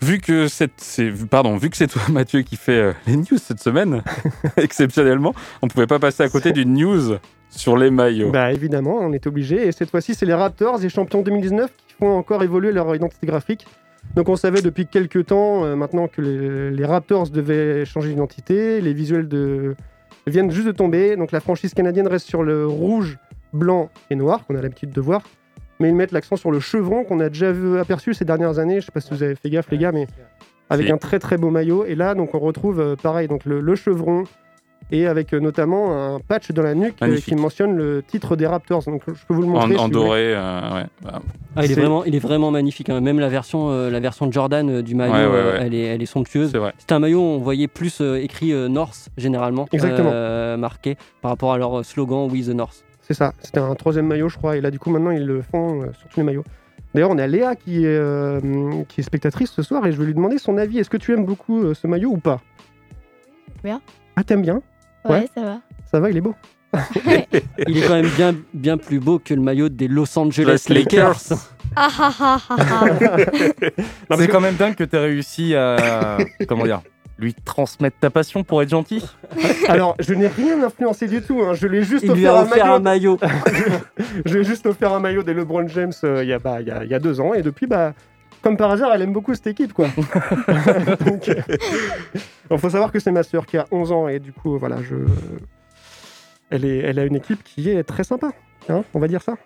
Vu 0.03 0.19
que 0.19 0.47
c'est, 0.49 0.71
pardon, 1.31 1.57
vu 1.57 1.71
que 1.71 1.79
c'est 1.79 1.87
toi 1.87 2.03
Mathieu 2.11 2.43
qui 2.43 2.57
fait 2.57 2.95
les 3.07 3.17
news 3.17 3.39
cette 3.39 3.61
semaine, 3.61 4.03
exceptionnellement, 4.59 5.35
on 5.63 5.69
pouvait 5.69 5.87
pas 5.87 5.99
passer 5.99 6.23
à 6.23 6.29
côté 6.29 6.53
d'une 6.53 6.75
news 6.75 7.17
sur 7.51 7.77
les 7.77 7.91
maillots. 7.91 8.31
Bah 8.31 8.53
évidemment, 8.53 8.99
on 9.01 9.13
est 9.13 9.27
obligé. 9.27 9.67
Et 9.67 9.73
cette 9.73 9.91
fois-ci, 9.91 10.15
c'est 10.15 10.27
les 10.27 10.35
Raptors, 10.35 10.79
les 10.79 10.89
champions 10.89 11.23
2019, 11.23 11.71
qui 11.87 11.95
font 11.95 12.17
encore 12.17 12.43
évoluer 12.43 12.73
leur 12.73 12.95
identité 12.95 13.27
graphique. 13.27 13.67
Donc 14.15 14.29
on 14.29 14.37
savait 14.37 14.63
depuis 14.63 14.87
quelques 14.87 15.27
temps 15.27 15.65
euh, 15.65 15.77
maintenant 15.77 16.09
que 16.09 16.23
les, 16.23 16.71
les 16.71 16.85
Raptors 16.85 17.29
devaient 17.29 17.85
changer 17.85 18.11
d'identité. 18.11 18.81
Les 18.81 18.93
visuels 18.93 19.29
de... 19.29 19.75
viennent 20.27 20.51
juste 20.51 20.67
de 20.67 20.73
tomber. 20.73 21.17
Donc 21.17 21.33
la 21.33 21.41
franchise 21.41 21.75
canadienne 21.75 22.07
reste 22.07 22.27
sur 22.27 22.43
le 22.43 22.67
rouge, 22.67 23.19
blanc 23.53 23.91
et 24.11 24.15
noir 24.15 24.47
qu'on 24.47 24.57
a 24.57 24.63
l'habitude 24.63 24.91
de 24.91 25.01
voir. 25.01 25.23
Mais 25.81 25.89
ils 25.89 25.95
mettent 25.95 26.13
l'accent 26.13 26.37
sur 26.37 26.51
le 26.51 26.61
chevron 26.61 27.05
qu'on 27.05 27.21
a 27.21 27.29
déjà 27.29 27.53
vu 27.53 27.79
aperçu 27.79 28.15
ces 28.15 28.25
dernières 28.25 28.59
années. 28.59 28.81
Je 28.81 28.87
sais 28.87 28.93
pas 28.93 29.01
si 29.01 29.13
vous 29.13 29.23
avez 29.23 29.35
fait 29.35 29.51
gaffe 29.51 29.71
les 29.71 29.79
gars, 29.79 29.93
mais 29.93 30.07
avec 30.69 30.91
un 30.91 30.99
très 30.99 31.19
très 31.19 31.37
beau 31.37 31.51
maillot. 31.51 31.85
Et 31.85 31.95
là, 31.95 32.15
donc 32.15 32.35
on 32.35 32.39
retrouve 32.39 32.81
euh, 32.81 32.97
pareil, 32.97 33.29
donc 33.29 33.45
le, 33.45 33.61
le 33.61 33.75
chevron 33.75 34.25
et 34.93 35.07
avec 35.07 35.33
euh, 35.33 35.41
notamment 35.41 36.15
un 36.15 36.21
patch 36.21 36.51
dans 36.53 36.63
la 36.63 36.75
nuque 36.75 36.97
euh, 37.03 37.17
qui 37.19 37.35
mentionne 37.37 37.77
le 37.77 38.03
titre 38.07 38.37
des 38.37 38.47
Raptors. 38.47 38.83
Donc 38.85 39.03
je 39.07 39.13
peux 39.27 39.35
vous 39.35 39.43
le 39.43 39.49
en, 39.49 39.51
montrer. 39.51 39.77
en 39.77 39.87
si 39.87 39.93
voulez. 39.93 39.93
doré, 39.93 40.35
euh, 40.35 40.75
ouais. 40.75 40.87
Bah, 41.03 41.23
Ah, 41.57 41.65
il, 41.65 41.73
est 41.73 41.75
vraiment, 41.75 42.05
il 42.05 42.15
est 42.15 42.19
vraiment 42.21 42.51
magnifique. 42.51 42.91
hein. 42.91 43.01
Même 43.01 43.21
la 43.21 43.29
version, 43.29 43.71
euh, 43.71 43.91
la 43.91 44.01
version 44.01 44.31
Jordan 44.31 44.69
euh, 44.71 44.83
du 44.83 44.95
maillot, 44.95 45.13
Ouais, 45.15 45.27
ouais, 45.27 45.33
ouais. 45.53 45.59
Elle, 45.61 45.75
est, 45.75 45.83
elle 45.85 46.03
est 46.03 46.07
somptueuse. 46.07 46.51
c'est 46.51 46.59
vrai. 46.59 46.73
C'était 46.79 46.95
un 46.95 46.99
maillot, 47.01 47.21
on 47.23 47.39
voyait 47.39 47.69
plus 47.69 48.01
euh, 48.01 48.17
écrit 48.23 48.53
euh, 48.53 48.69
North 48.69 49.09
généralement, 49.17 49.67
Exactement. 49.73 50.11
euh, 50.13 50.57
marqué 50.57 50.97
par 51.23 51.31
rapport 51.31 51.53
à 51.53 51.59
leur 51.59 51.85
slogan 51.85 52.29
We 52.31 52.47
the 52.47 52.51
North. 52.55 52.85
C'est 53.03 53.15
ça. 53.15 53.33
C'était 53.41 53.59
un 53.61 53.75
troisième 53.75 54.07
maillot, 54.07 54.29
je 54.29 54.37
crois. 54.37 54.57
Et 54.57 54.61
là, 54.61 54.71
du 54.71 54.79
coup, 54.79 54.91
maintenant, 54.91 55.11
ils 55.11 55.25
le 55.27 55.43
font 55.43 55.83
euh, 55.83 55.87
sur 55.99 56.09
tous 56.09 56.21
les 56.21 56.25
maillots. 56.25 56.45
D'ailleurs, 56.95 57.11
on 57.11 57.19
a 57.19 57.27
Léa 57.29 57.55
qui 57.55 57.85
est, 57.85 57.89
euh, 57.89 58.41
qui 58.89 59.01
est 59.01 59.05
spectatrice 59.05 59.51
ce 59.53 59.63
soir 59.63 59.87
et 59.87 59.93
je 59.93 59.99
vais 59.99 60.05
lui 60.07 60.15
demander 60.15 60.39
son 60.39 60.59
avis. 60.59 60.79
Est-ce 60.81 60.91
que 60.91 60.97
tu 60.97 61.13
aimes 61.13 61.25
beaucoup 61.25 61.63
euh, 61.63 61.75
ce 61.75 61.87
maillot 61.87 62.11
ou 62.11 62.17
pas? 62.19 62.41
Bien. 63.63 63.81
Ah, 64.17 64.25
t'aimes 64.25 64.43
bien? 64.43 64.61
Ouais, 65.05 65.11
Ouais. 65.21 65.29
ça 65.35 65.41
va. 65.43 65.61
Ça 65.91 66.01
va, 66.01 66.11
il 66.11 66.17
est 66.17 66.21
beau. 66.21 66.35
Il 67.67 67.79
est 67.79 67.87
quand 67.87 67.95
même 67.95 68.09
bien, 68.17 68.35
bien 68.55 68.77
plus 68.79 69.01
beau 69.01 69.19
que 69.19 69.35
le 69.35 69.41
maillot 69.41 69.69
des 69.69 69.89
Los 69.89 70.17
Angeles 70.19 70.67
Les 70.69 70.77
Lakers. 70.85 71.17
Ah 71.77 71.89
ah 72.01 72.13
ah 72.19 72.39
ah 72.49 72.57
ah. 72.59 74.17
C'est 74.19 74.27
quand 74.27 74.41
même 74.41 74.57
dingue 74.57 74.75
que 74.75 74.83
tu 74.83 74.97
aies 74.97 74.99
réussi 75.01 75.55
à. 75.55 76.19
comment 76.49 76.65
dire 76.65 76.81
Lui 77.17 77.33
transmettre 77.33 77.97
ta 78.01 78.11
passion 78.11 78.43
pour 78.43 78.61
être 78.61 78.71
gentil. 78.71 79.05
Alors, 79.69 79.95
je 80.01 80.15
n'ai 80.15 80.27
rien 80.27 80.61
influencé 80.65 81.07
du 81.07 81.23
tout. 81.23 81.43
hein. 81.43 81.55
Je 81.55 81.69
lui 81.69 81.79
ai 81.79 81.83
juste 81.85 82.05
Il 82.05 82.13
lui 82.13 82.27
offert 82.27 82.35
un 82.37 82.43
offert 82.43 82.81
maillot. 82.81 83.19
un 83.23 83.29
maillot. 83.29 83.77
Je 84.27 84.35
lui 84.35 84.41
ai 84.41 84.45
juste 84.45 84.67
offert 84.67 84.93
un 84.93 84.99
maillot 84.99 85.23
des 85.23 85.33
LeBron 85.33 85.69
James 85.69 85.93
euh, 86.03 86.25
il 86.25 86.29
y, 86.31 86.33
a, 86.33 86.41
bah, 86.41 86.61
y, 86.61 86.71
a, 86.73 86.83
il 86.83 86.91
y 86.91 86.95
a 86.95 86.99
deux 86.99 87.21
ans. 87.21 87.35
Et 87.35 87.43
depuis, 87.43 87.67
bah, 87.69 87.93
comme 88.43 88.57
par 88.57 88.71
hasard, 88.71 88.93
elle 88.95 89.03
aime 89.03 89.13
beaucoup 89.13 89.35
cette 89.35 89.47
équipe. 89.47 89.73
quoi. 89.73 89.89
Donc, 91.07 91.29
euh, 91.29 91.35
Il 92.51 92.59
faut 92.59 92.71
savoir 92.71 92.91
que 92.93 92.99
c'est 92.99 93.13
ma 93.13 93.23
sœur 93.23 93.47
qui 93.47 93.57
a 93.59 93.67
11 93.71 93.93
ans. 93.93 94.09
Et 94.09 94.19
du 94.19 94.33
coup, 94.33 94.59
voilà, 94.59 94.79
je... 94.83 94.95
elle, 96.51 96.65
est, 96.65 96.79
elle 96.79 96.99
a 96.99 97.05
une 97.05 97.17
équipe 97.17 97.43
qui 97.45 97.71
est 97.71 97.83
très 97.85 98.05
sympa. 98.05 98.31
hein, 98.69 98.83
on 98.95 98.99
va 98.99 99.09
dire 99.09 99.23
ça. 99.23 99.37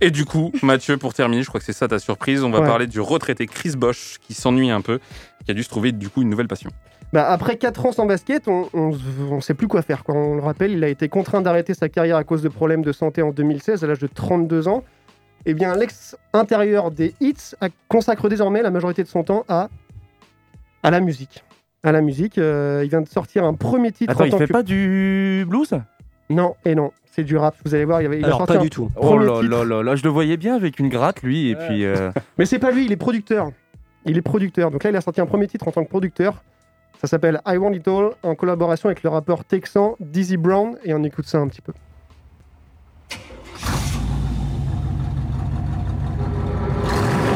Et 0.00 0.10
du 0.10 0.24
coup, 0.24 0.52
Mathieu, 0.62 0.96
pour 0.96 1.14
terminer, 1.14 1.42
je 1.42 1.48
crois 1.48 1.60
que 1.60 1.66
c'est 1.66 1.72
ça 1.72 1.88
ta 1.88 1.98
surprise, 1.98 2.42
on 2.44 2.50
va 2.50 2.60
Ouais. 2.60 2.66
parler 2.66 2.86
du 2.86 3.00
retraité 3.00 3.46
Chris 3.46 3.74
Bosch 3.76 4.18
qui 4.20 4.34
s'ennuie 4.34 4.70
un 4.70 4.80
peu, 4.80 5.00
qui 5.44 5.50
a 5.50 5.54
dû 5.54 5.62
se 5.62 5.68
trouver 5.68 5.92
du 5.92 6.08
coup 6.08 6.22
une 6.22 6.28
nouvelle 6.30 6.48
passion. 6.48 6.70
Bah, 7.12 7.28
après 7.30 7.56
4 7.58 7.86
ans 7.86 7.92
sans 7.92 8.06
basket, 8.06 8.48
on 8.48 8.68
ne 8.72 9.40
sait 9.40 9.52
plus 9.54 9.68
quoi 9.68 9.82
faire. 9.82 10.02
Quoi. 10.02 10.14
On 10.14 10.36
le 10.36 10.42
rappelle, 10.42 10.72
il 10.72 10.82
a 10.82 10.88
été 10.88 11.08
contraint 11.10 11.42
d'arrêter 11.42 11.74
sa 11.74 11.88
carrière 11.90 12.16
à 12.16 12.24
cause 12.24 12.40
de 12.42 12.48
problèmes 12.48 12.82
de 12.82 12.92
santé 12.92 13.20
en 13.20 13.32
2016, 13.32 13.84
à 13.84 13.86
l'âge 13.86 13.98
de 13.98 14.06
32 14.06 14.66
ans. 14.68 14.82
Eh 15.46 15.54
bien, 15.54 15.74
l'ex-intérieur 15.74 16.90
des 16.90 17.14
Hits 17.20 17.54
consacre 17.88 18.28
désormais 18.28 18.62
la 18.62 18.70
majorité 18.70 19.02
de 19.02 19.08
son 19.08 19.24
temps 19.24 19.44
à, 19.48 19.68
à 20.82 20.90
la 20.90 21.00
musique. 21.00 21.44
À 21.82 21.90
la 21.90 22.00
musique, 22.00 22.38
euh, 22.38 22.82
il 22.84 22.90
vient 22.90 23.00
de 23.00 23.08
sortir 23.08 23.44
un 23.44 23.54
premier 23.54 23.90
titre 23.90 24.12
Attends, 24.12 24.22
en 24.22 24.26
il 24.26 24.30
tant 24.30 24.38
fait 24.38 24.46
que... 24.46 24.52
pas 24.52 24.62
du 24.62 25.44
blues? 25.48 25.74
Non, 26.30 26.54
et 26.64 26.76
non, 26.76 26.92
c'est 27.10 27.24
du 27.24 27.36
rap. 27.36 27.56
Vous 27.64 27.74
allez 27.74 27.84
voir, 27.84 28.00
il, 28.02 28.06
avait- 28.06 28.18
il 28.20 28.24
a 28.24 28.28
Alors 28.28 28.38
sorti 28.38 28.52
pas 28.54 28.58
un 28.60 28.62
du 28.62 28.70
tout. 28.70 28.88
Oh 28.96 29.18
là 29.18 29.42
là 29.42 29.64
là 29.64 29.82
là, 29.82 29.96
je 29.96 30.04
le 30.04 30.10
voyais 30.10 30.36
bien 30.36 30.54
avec 30.54 30.78
une 30.78 30.88
gratte 30.88 31.22
lui 31.22 31.50
et 31.50 31.56
puis. 31.56 31.84
euh, 31.84 32.12
Mais 32.38 32.46
c'est 32.46 32.60
pas 32.60 32.70
lui, 32.70 32.84
il 32.84 32.92
est 32.92 32.96
producteur. 32.96 33.50
Il 34.06 34.16
est 34.16 34.22
producteur. 34.22 34.70
Donc 34.70 34.84
là, 34.84 34.90
il 34.90 34.96
a 34.96 35.00
sorti 35.00 35.20
un 35.20 35.26
premier 35.26 35.48
titre 35.48 35.66
en 35.66 35.72
tant 35.72 35.82
que 35.84 35.88
producteur. 35.90 36.42
Ça 37.00 37.08
s'appelle 37.08 37.40
I 37.46 37.56
Want 37.56 37.72
It 37.72 37.88
All, 37.88 38.10
en 38.22 38.36
collaboration 38.36 38.88
avec 38.88 39.02
le 39.02 39.10
rappeur 39.10 39.44
texan 39.44 39.96
Dizzy 39.98 40.36
Brown. 40.36 40.76
Et 40.84 40.94
on 40.94 41.02
écoute 41.02 41.26
ça 41.26 41.38
un 41.38 41.48
petit 41.48 41.60
peu. 41.62 41.72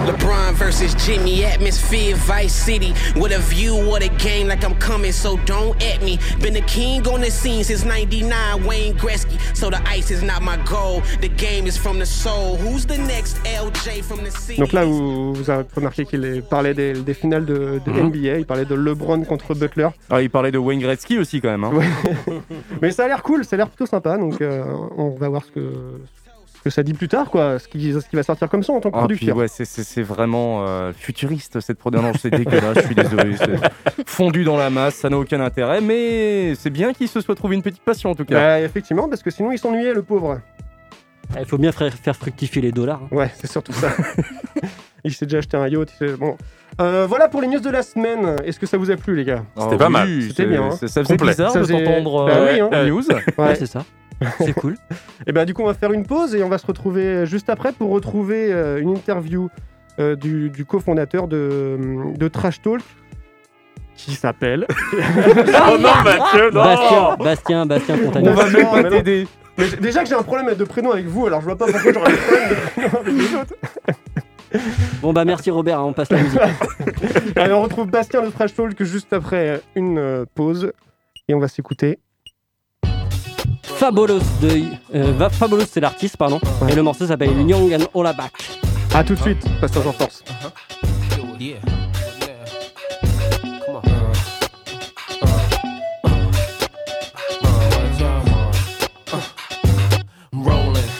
LeBron 0.07 0.46
versus 0.57 0.95
Jimmy, 1.07 1.45
atmosphere, 1.45 2.17
Vice 2.17 2.53
City. 2.55 2.93
With 3.17 3.33
a 3.33 3.39
view 3.39 3.77
of 3.95 4.01
the 4.01 4.09
game 4.19 4.49
like 4.49 4.65
I'm 4.65 4.75
coming, 4.79 5.13
so 5.13 5.37
don't 5.45 5.81
at 5.83 6.03
me. 6.03 6.19
Been 6.41 6.55
the 6.55 6.63
king 6.67 7.07
on 7.07 7.21
the 7.21 7.31
scene 7.31 7.65
since 7.65 7.85
99, 7.85 8.65
Wayne 8.65 8.95
Gretzky. 8.95 9.39
So 9.55 9.71
the 9.71 9.81
ice 9.89 10.11
is 10.11 10.23
not 10.23 10.43
my 10.43 10.57
goal, 10.65 11.03
the 11.21 11.29
game 11.29 11.67
is 11.67 11.77
from 11.77 11.99
the 11.99 12.07
soul. 12.07 12.57
Who's 12.57 12.87
the 12.87 12.99
next 12.99 13.37
LJ 13.45 14.03
from 14.03 14.25
the 14.25 14.31
city? 14.31 14.61
Donc 14.61 14.73
là, 14.73 14.85
vous, 14.85 15.35
vous 15.35 15.51
avez 15.51 15.65
remarqué 15.75 16.05
qu'il 16.05 16.43
parlait 16.49 16.75
des, 16.75 16.93
des 16.95 17.15
finales 17.15 17.45
de, 17.47 17.81
de 17.85 17.91
Mhm. 17.91 18.07
NBA. 18.09 18.39
Il 18.39 18.47
parlait 18.47 18.65
de 18.65 18.75
LeBron 18.75 19.23
contre 19.25 19.55
Butler. 19.55 19.89
Ah, 20.11 20.21
il 20.23 20.31
parlait 20.31 20.51
de 20.53 20.59
Wayne 20.59 20.81
Gretzky 20.81 21.19
aussi 21.19 21.41
quand 21.41 21.49
même. 21.51 21.65
hein. 21.65 21.71
Ouais. 21.73 21.87
Mais 22.83 22.91
ça 22.91 23.05
a 23.05 23.09
l'air 23.09 23.23
cool, 23.23 23.45
ça 23.45 23.55
a 23.55 23.59
l'air 23.59 23.69
plutôt 23.69 23.87
sympa. 23.87 24.17
Donc 24.19 24.41
euh, 24.41 24.65
on 24.97 25.11
va 25.11 25.29
voir 25.29 25.43
ce 25.45 25.51
que, 25.51 25.61
que 26.67 26.71
ça 26.75 26.83
dit 26.83 26.95
plus 26.95 27.07
tard, 27.07 27.31
quoi. 27.31 27.59
Ce 27.61 27.69
qui, 27.69 27.93
ce 27.93 28.09
qui 28.09 28.17
va 28.17 28.23
sortir 28.25 28.49
comme 28.49 28.63
ça 28.65 28.73
en 28.73 28.81
tant 28.81 28.91
que 28.91 28.99
Ah, 28.99 29.07
puis 29.09 29.31
ouais, 29.31 29.47
c'est- 29.47 29.65
c'est 29.65 29.85
c'est 29.85 30.03
vraiment 30.03 30.67
euh, 30.67 30.93
futuriste 30.93 31.61
cette 31.61 31.79
production. 31.79 32.09
Non, 32.09 32.15
c'est 32.21 32.31
dégueulasse, 32.31 32.79
je 32.79 32.87
suis 32.87 32.95
désolé. 32.97 33.37
c'est 33.37 34.09
Fondu 34.09 34.43
dans 34.43 34.57
la 34.57 34.69
masse, 34.69 34.97
ça 34.97 35.09
n'a 35.09 35.17
aucun 35.19 35.41
intérêt, 35.41 35.81
mais 35.81 36.55
c'est 36.57 36.71
bien 36.71 36.93
qu'il 36.93 37.07
se 37.09 37.21
soit 37.21 37.37
trouvé 37.37 37.55
une 37.55 37.63
petite 37.63 37.83
passion 37.85 38.11
en 38.11 38.15
tout 38.17 38.25
cas. 38.25 38.35
Bah, 38.35 38.61
effectivement, 38.61 39.09
parce 39.09 39.23
que 39.23 39.31
sinon 39.31 39.53
il 39.53 39.59
s'ennuyait, 39.59 39.95
le 39.95 40.03
pauvre. 40.03 40.41
Il 41.39 41.45
faut 41.47 41.59
bien 41.59 41.71
faire, 41.73 41.93
faire 41.93 42.17
fructifier 42.17 42.63
les 42.63 42.73
dollars. 42.73 43.01
hein. 43.05 43.15
Ouais, 43.17 43.31
c'est 43.37 43.51
surtout 43.51 43.73
ça. 43.73 43.91
il 45.05 45.13
s'est 45.13 45.27
déjà 45.27 45.39
acheté 45.39 45.57
un 45.57 45.69
yacht. 45.69 45.93
Bon. 46.19 46.37
Euh, 46.81 47.07
voilà 47.09 47.29
pour 47.29 47.41
les 47.43 47.49
news 47.49 47.61
de 47.61 47.71
la 47.71 47.83
semaine. 47.83 48.37
Est-ce 48.45 48.59
que 48.61 48.67
ça 48.67 48.77
vous 48.77 48.91
a 48.91 48.97
plu, 48.97 49.15
les 49.17 49.25
gars? 49.25 49.45
C'était 49.59 49.77
pas 49.77 49.89
mal. 49.89 50.09
C'était 50.23 50.47
bien, 50.47 50.65
hein. 50.65 50.71
c'est- 50.79 50.89
Ça 50.89 51.03
faisait 51.03 51.15
Complet. 51.17 51.31
bizarre 51.33 51.53
Ça 51.53 51.61
de 51.61 51.65
faisait- 51.65 51.85
t'entendre 51.85 52.27
Bah 52.27 52.33
euh, 52.37 52.53
oui, 52.53 52.61
hein. 52.61 52.85
news. 52.87 53.03
Ouais, 53.39 53.55
c'est 53.57 53.67
ça. 53.67 53.85
C'est 54.39 54.55
cool. 54.55 54.77
Et 55.27 55.33
ben 55.33 55.45
du 55.45 55.55
coup, 55.55 55.63
on 55.63 55.67
va 55.67 55.75
faire 55.75 55.93
une 55.93 56.07
pause 56.07 56.35
et 56.35 56.43
on 56.43 56.49
va 56.49 56.59
se 56.59 56.67
retrouver 56.67 57.27
juste 57.27 57.51
après 57.51 57.73
pour 57.73 57.91
retrouver 57.91 58.53
euh, 58.53 58.81
une 58.81 58.91
interview 58.91 59.49
euh, 59.99 60.17
du, 60.17 60.51
du 60.51 60.65
cofondateur 60.65 61.29
de, 61.29 61.79
de 62.17 62.29
Trash 62.29 62.63
Talk 62.63 62.83
qui 63.95 64.15
s'appelle. 64.15 64.67
Oh 65.69 65.79
non, 65.79 65.91
Mathieu, 66.05 66.51
non 66.51 66.63
Bastien, 66.63 67.17
Bastien, 67.17 67.67
Bastien. 67.67 67.97
On 68.15 68.33
va 68.33 68.51
même 68.51 68.71
pas 68.71 68.85
t'aider. 68.85 69.27
Déjà 69.81 70.03
que 70.03 70.09
j'ai 70.09 70.15
un 70.15 70.23
problème 70.23 70.55
de 70.55 70.65
prénom 70.65 70.93
avec 70.93 71.07
vous, 71.07 71.27
alors 71.27 71.41
je 71.41 71.47
vois 71.47 71.57
pas 71.57 71.67
pourquoi 71.67 71.93
j'aurais 71.93 72.13
des 72.13 72.19
problèmes 72.19 72.51
de 72.51 72.71
prénom 72.71 73.01
avec 73.01 73.15
les 73.15 73.35
autres. 73.35 73.55
Bon 75.03 75.13
bah 75.13 75.25
merci 75.25 75.51
Robert, 75.51 75.81
hein, 75.81 75.85
on 75.87 75.93
passe 75.93 76.11
la 76.11 76.23
musique. 76.23 76.41
Allez, 77.35 77.53
on 77.53 77.63
retrouve 77.63 77.89
Bastien 77.89 78.23
de 78.23 78.31
Trash 78.31 78.55
Talk 78.55 78.81
juste 78.85 79.13
après 79.13 79.61
une 79.75 79.99
euh, 79.99 80.25
pause 80.35 80.73
et 81.29 81.35
on 81.35 81.41
va 81.41 81.49
s'écouter. 81.49 81.99
Fabulous 83.87 84.19
de 84.43 84.65
euh, 84.97 85.31
Fabulous 85.31 85.63
c'est 85.71 85.79
l'artiste 85.79 86.17
pardon 86.17 86.41
et 86.69 86.75
le 86.75 86.83
morceau 86.83 87.07
s'appelle 87.07 87.49
Young 87.49 87.73
and 87.73 87.87
All 87.95 88.17
Back. 88.17 88.33
A 88.93 89.05
tout 89.05 89.15
de 89.15 89.21
suite, 89.21 89.39
Passage 89.61 89.87
en 89.87 89.93
force. 89.93 90.25
Yeah. 91.39 91.61
Rolling, 100.33 100.91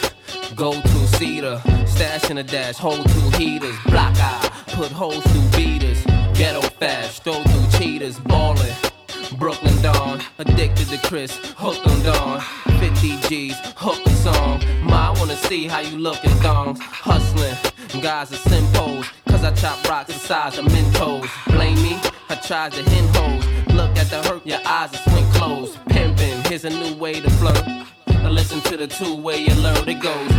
go 0.55 0.71
to 0.71 1.17
cedar, 1.17 1.61
stash 1.85 2.29
in 2.31 2.37
a 2.37 2.43
dash, 2.43 2.77
hold 2.77 3.05
two 3.09 3.37
heaters, 3.37 3.75
block 3.87 4.15
eye, 4.15 4.49
put 4.67 4.93
holes 4.93 5.21
through 5.23 5.59
beaters, 5.59 6.05
ghetto 6.33 6.61
fast, 6.79 7.25
throw 7.25 7.33
through 7.33 7.79
cheaters, 7.79 8.17
ballin'. 8.21 8.96
Brooklyn 9.37 9.79
Dawn, 9.81 10.19
addicted 10.39 10.87
to 10.89 10.97
Chris, 11.07 11.37
hooked 11.55 11.85
on 11.87 12.01
Dawn. 12.03 12.41
50 12.79 13.21
G's, 13.27 13.55
hook 13.75 14.03
the 14.03 14.09
song. 14.11 14.63
Ma, 14.83 15.11
I 15.11 15.19
wanna 15.19 15.35
see 15.35 15.67
how 15.67 15.79
you 15.79 15.97
look 15.97 16.23
in 16.23 16.31
thongs. 16.41 16.79
Hustling, 16.79 17.55
guys 18.01 18.31
are 18.31 18.49
simpos, 18.49 19.11
cause 19.29 19.43
I 19.43 19.53
chop 19.53 19.87
rocks 19.87 20.13
the 20.13 20.19
size 20.19 20.57
of 20.57 20.65
Mentos. 20.65 21.29
Blame 21.47 21.81
me, 21.83 21.99
I 22.29 22.35
tried 22.35 22.71
to 22.73 22.83
hen 22.83 23.07
hoes. 23.13 23.73
Look 23.73 23.95
at 23.97 24.09
the 24.09 24.21
hurt, 24.27 24.45
your 24.45 24.59
eyes 24.65 24.93
are 24.93 25.09
swing 25.09 25.25
closed. 25.31 25.75
Pimpin', 25.89 26.47
here's 26.47 26.65
a 26.65 26.69
new 26.69 26.95
way 26.95 27.19
to 27.19 27.29
flirt. 27.31 27.65
Now 28.07 28.29
listen 28.29 28.59
to 28.61 28.77
the 28.77 28.87
two 28.87 29.15
way 29.15 29.37
you 29.37 29.53
learn 29.55 29.87
it 29.87 30.01
goes. 30.01 30.31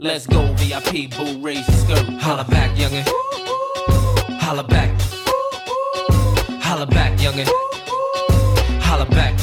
Let's 0.00 0.26
go, 0.26 0.52
VIP, 0.54 1.10
boo, 1.10 1.40
raise 1.40 1.66
your 1.66 1.76
skirt. 1.78 2.20
Holla 2.20 2.44
back, 2.44 2.76
youngin'. 2.76 3.04
Holla 4.40 4.62
back. 4.62 5.17
Holla 6.68 6.86
back, 6.86 7.18
youngin'. 7.18 7.48
Holla 8.82 9.06
back. 9.06 9.34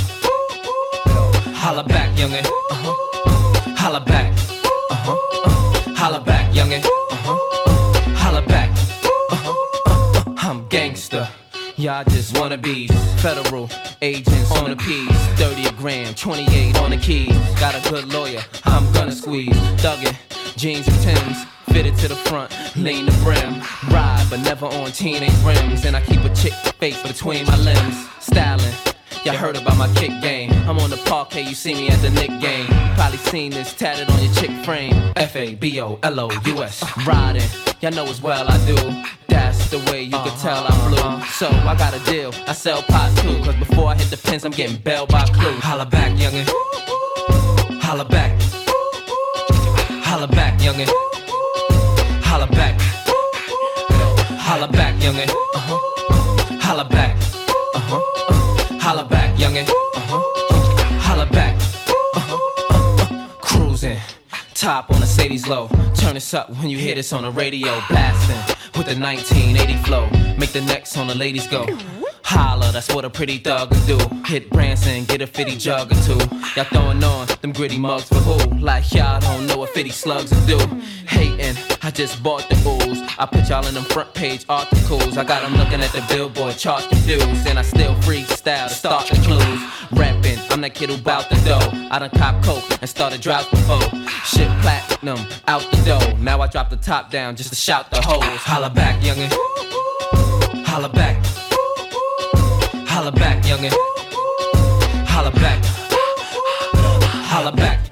Holla 1.55 1.83
back, 1.83 2.15
youngin'. 2.15 2.45
Uh-huh. 2.45 3.75
Holla 3.75 3.99
back. 3.99 4.31
Uh-huh. 4.91 5.17
Uh. 5.43 5.95
Holla 5.95 6.19
back, 6.19 6.53
youngin'. 6.53 6.85
Uh-huh. 6.85 7.39
Uh. 7.65 8.09
Holla 8.15 8.41
back. 8.43 8.69
Uh-huh. 9.31 9.55
Uh. 9.87 10.35
I'm 10.37 10.67
gangster. 10.67 11.27
Yeah, 11.77 11.97
I 11.97 12.03
just 12.03 12.37
wanna 12.37 12.59
be 12.59 12.89
federal 13.17 13.71
agents 14.03 14.51
on 14.51 14.69
the 14.69 14.75
piece. 14.75 15.09
30 15.39 15.65
a 15.65 15.71
gram, 15.71 16.13
28 16.13 16.77
on 16.77 16.91
the 16.91 16.97
keys. 16.97 17.35
Got 17.59 17.73
a 17.73 17.89
good 17.89 18.05
lawyer, 18.13 18.41
I'm 18.65 18.85
gonna 18.93 19.11
squeeze. 19.11 19.57
Thuggin', 19.81 20.15
jeans 20.57 20.87
and 20.87 21.01
Tims. 21.01 21.43
Fitted 21.73 21.97
to 21.97 22.07
the 22.07 22.15
front, 22.15 22.51
lean 22.77 23.05
the 23.05 23.11
brim. 23.23 23.61
Ride, 23.91 24.25
but 24.29 24.39
never 24.41 24.65
on 24.65 24.91
teenage 24.91 25.33
rims. 25.43 25.85
And 25.85 25.95
I 25.95 26.01
keep 26.01 26.23
a 26.23 26.33
chick 26.35 26.53
face 26.79 27.01
between 27.03 27.45
my 27.45 27.57
limbs. 27.57 28.07
Styling. 28.19 28.73
Y'all 29.23 29.35
heard 29.35 29.57
about 29.57 29.77
my 29.77 29.91
kick 29.95 30.11
game. 30.21 30.51
I'm 30.69 30.77
on 30.77 30.91
the 30.91 30.97
parquet, 30.97 31.41
you 31.41 31.55
see 31.55 31.73
me 31.73 31.89
at 31.89 31.99
the 32.01 32.11
Nick 32.11 32.29
game. 32.39 32.67
Probably 32.93 33.17
seen 33.17 33.49
this 33.49 33.73
tatted 33.73 34.07
on 34.07 34.23
your 34.23 34.31
chick 34.35 34.51
frame. 34.63 34.93
F 35.15 35.35
A 35.35 35.55
B 35.55 35.81
O 35.81 35.97
L 36.03 36.19
O 36.19 36.29
U 36.29 36.63
S. 36.63 36.83
Riding, 37.07 37.41
y'all 37.81 37.91
know 37.91 38.05
as 38.05 38.21
well 38.21 38.45
I 38.47 38.63
do. 38.67 38.75
That's 39.27 39.71
the 39.71 39.79
way 39.91 40.03
you 40.03 40.11
can 40.11 40.37
tell 40.37 40.65
I'm 40.67 40.91
blue. 40.91 41.25
So 41.25 41.47
I 41.47 41.75
got 41.75 41.95
a 41.95 41.99
deal, 42.05 42.31
I 42.45 42.53
sell 42.53 42.83
pots 42.83 43.19
too. 43.23 43.41
Cause 43.43 43.55
before 43.55 43.87
I 43.87 43.95
hit 43.95 44.11
the 44.11 44.17
pins, 44.17 44.45
I'm 44.45 44.51
getting 44.51 44.77
bailed 44.77 45.09
by 45.09 45.25
clue. 45.25 45.53
Holla 45.53 45.87
back, 45.87 46.11
youngin'. 46.11 46.47
Holla 47.81 48.05
back. 48.05 48.39
Holla 50.03 50.27
back, 50.27 50.59
youngin'. 50.59 51.14
Holla 52.35 52.47
back. 52.47 52.81
Holla 54.41 54.67
back, 54.67 54.93
youngin'. 54.95 55.29
Uh-huh. 55.29 56.59
Holla 56.59 56.83
back. 56.83 57.15
Uh-huh. 57.73 58.01
Uh. 58.27 58.77
Holla 58.77 59.05
back, 59.05 59.37
youngin'. 59.37 59.65
Uh-huh. 59.69 60.99
Holla 60.99 61.27
back. 61.27 61.55
Uh-huh. 62.13 62.37
Uh, 62.69 63.03
uh. 63.03 63.27
Cruising. 63.39 63.97
Top 64.53 64.91
on 64.91 65.01
a 65.01 65.05
Sadie's 65.05 65.47
low. 65.47 65.69
Turn 65.95 66.15
this 66.15 66.33
up 66.33 66.49
when 66.49 66.69
you 66.69 66.77
hear 66.77 66.95
this 66.95 67.13
on 67.13 67.23
the 67.23 67.31
radio. 67.31 67.81
Blasting 67.87 68.35
with 68.75 68.87
the 68.87 68.99
1980 68.99 69.77
flow. 69.85 70.09
Make 70.37 70.51
the 70.51 70.59
necks 70.59 70.97
on 70.97 71.07
the 71.07 71.15
ladies 71.15 71.47
go. 71.47 71.65
Holla, 72.25 72.71
that's 72.73 72.93
what 72.93 73.05
a 73.05 73.09
pretty 73.09 73.37
thug 73.37 73.71
would 73.71 73.85
do. 73.85 73.97
Hit 74.25 74.49
Branson, 74.49 75.05
get 75.05 75.21
a 75.21 75.27
fitty 75.27 75.55
jug 75.55 75.91
or 75.91 75.95
two. 76.03 76.17
Y'all 76.55 76.65
throwing 76.65 77.03
on 77.03 77.27
them 77.41 77.53
gritty 77.53 77.77
mugs 77.77 78.09
for 78.09 78.15
who? 78.15 78.59
Like 78.59 78.91
y'all 78.93 79.21
don't 79.21 79.45
know 79.45 79.57
what 79.57 79.69
fitty 79.69 79.91
slugs 79.91 80.33
would 80.33 80.47
do. 80.47 80.57
Hating, 81.07 81.55
I 81.85 81.91
just 81.91 82.23
bought 82.23 82.49
the 82.49 82.55
ooze. 82.67 82.99
I 83.19 83.27
put 83.27 83.47
y'all 83.47 83.63
in 83.67 83.75
them 83.75 83.83
front 83.83 84.11
page 84.15 84.43
articles. 84.49 85.17
I 85.17 85.23
got 85.23 85.43
them 85.43 85.53
looking 85.53 85.81
at 85.81 85.91
the 85.91 86.03
billboard 86.09 86.57
chart 86.57 86.81
confused. 86.89 87.45
And 87.45 87.59
I 87.59 87.61
still 87.61 87.93
freestyle 87.97 88.69
to 88.69 88.73
start 88.73 89.07
the 89.07 89.17
clues. 89.17 89.61
Rapping, 89.91 90.39
I'm 90.49 90.61
that 90.61 90.73
kid 90.73 90.89
who 90.89 90.97
bout 90.97 91.29
the 91.29 91.35
dough. 91.45 91.69
I 91.91 91.99
done 91.99 92.09
cop 92.09 92.43
coke 92.43 92.63
and 92.81 92.89
started 92.89 93.21
drought 93.21 93.47
before. 93.51 93.87
Shit 94.25 94.49
platinum, 94.63 95.19
out 95.47 95.61
the 95.69 95.77
dough. 95.85 96.17
Now 96.17 96.41
I 96.41 96.47
drop 96.47 96.71
the 96.71 96.77
top 96.77 97.11
down 97.11 97.35
just 97.35 97.49
to 97.49 97.55
shout 97.55 97.91
the 97.91 98.01
hoes. 98.01 98.23
Holla 98.23 98.71
back, 98.71 98.99
youngin'. 99.03 99.31
Holla 100.65 100.89
back. 100.89 101.23
Holla 102.87 103.11
back, 103.11 103.43
youngin'. 103.43 103.71
Holla 105.05 105.29
back. 105.29 105.63
Holla 107.29 107.51
back. 107.51 107.84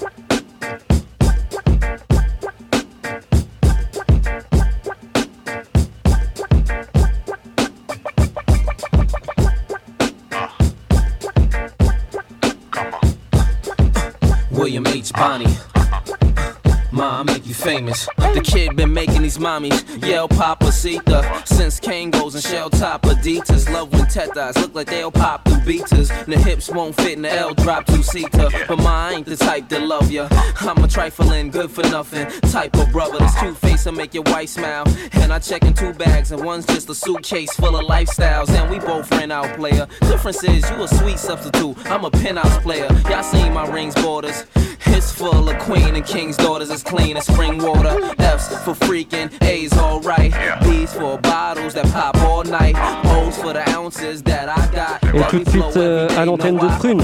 You 17.53 17.63
famous. 17.63 18.07
The 18.17 18.41
kid 18.43 18.75
been 18.75 18.93
making 18.93 19.21
these 19.21 19.37
mommies 19.37 19.83
yell 20.05 20.27
Papacita 20.27 21.47
since 21.47 21.79
Kangos 21.79 22.33
and 22.33 22.43
shell 22.43 22.69
top 22.69 23.03
Adidas. 23.03 23.71
Love 23.71 23.91
when 23.93 24.05
tetas 24.05 24.55
look 24.55 24.73
like 24.75 24.87
they'll 24.87 25.11
pop 25.11 25.45
through 25.45 25.61
beaters. 25.65 26.09
The 26.09 26.37
hips 26.37 26.69
won't 26.69 26.95
fit 26.95 27.13
in 27.13 27.21
the 27.21 27.31
L 27.31 27.53
drop 27.53 27.85
two 27.85 28.03
seater. 28.03 28.49
But 28.67 28.77
ma, 28.79 29.07
I 29.07 29.11
ain't 29.13 29.25
the 29.25 29.35
type 29.35 29.69
to 29.69 29.79
love 29.79 30.11
ya. 30.11 30.27
I'm 30.61 30.83
a 30.83 30.87
trifling, 30.87 31.51
good 31.51 31.71
for 31.71 31.83
nothing 31.83 32.27
type 32.51 32.75
of 32.77 32.91
brother. 32.91 33.19
This 33.19 33.39
cute 33.39 33.57
face 33.57 33.85
will 33.85 33.93
make 33.93 34.13
your 34.13 34.23
wife 34.23 34.49
smile. 34.49 34.85
And 35.13 35.31
I 35.31 35.39
check 35.39 35.63
in 35.63 35.73
two 35.73 35.93
bags, 35.93 36.31
and 36.31 36.43
one's 36.43 36.65
just 36.65 36.89
a 36.89 36.95
suitcase 36.95 37.53
full 37.53 37.75
of 37.75 37.85
lifestyles. 37.85 38.49
And 38.49 38.69
we 38.69 38.79
both 38.79 39.09
ran 39.11 39.31
out 39.31 39.55
player. 39.57 39.87
Difference 40.01 40.43
is 40.43 40.69
you 40.69 40.83
a 40.83 40.87
sweet 40.87 41.19
substitute. 41.19 41.77
I'm 41.85 42.05
a 42.05 42.11
penthouse 42.11 42.57
player. 42.63 42.87
Y'all 43.09 43.23
seen 43.23 43.53
my 43.53 43.67
rings 43.69 43.95
borders. 43.95 44.45
It's 44.85 45.11
full 45.11 45.49
of 45.49 45.57
queen 45.59 45.95
and 45.95 46.05
king's 46.05 46.37
daughters, 46.37 46.69
as 46.69 46.83
clean 46.83 47.17
as 47.17 47.27
spring 47.43 47.61
water. 47.61 48.13
F's 48.19 48.47
for 48.63 48.73
freaking, 48.73 49.29
A's 49.43 49.73
alright. 49.73 50.31
B's 50.63 50.93
for 50.93 51.17
bottles 51.19 51.73
that 51.73 51.85
pop 51.91 52.15
all 52.17 52.43
night. 52.43 52.75
O's 53.05 53.37
for 53.37 53.53
the 53.53 53.67
ounces 53.69 54.21
that 54.23 54.49
I 54.49 54.67
got. 54.73 55.03
Et 55.13 55.21
tout 55.29 55.39
de 55.39 55.49
suite 55.49 55.77
euh, 55.77 56.07
à 56.17 56.25
l'antenne 56.25 56.57
de 56.57 56.67
Prune. 56.79 57.03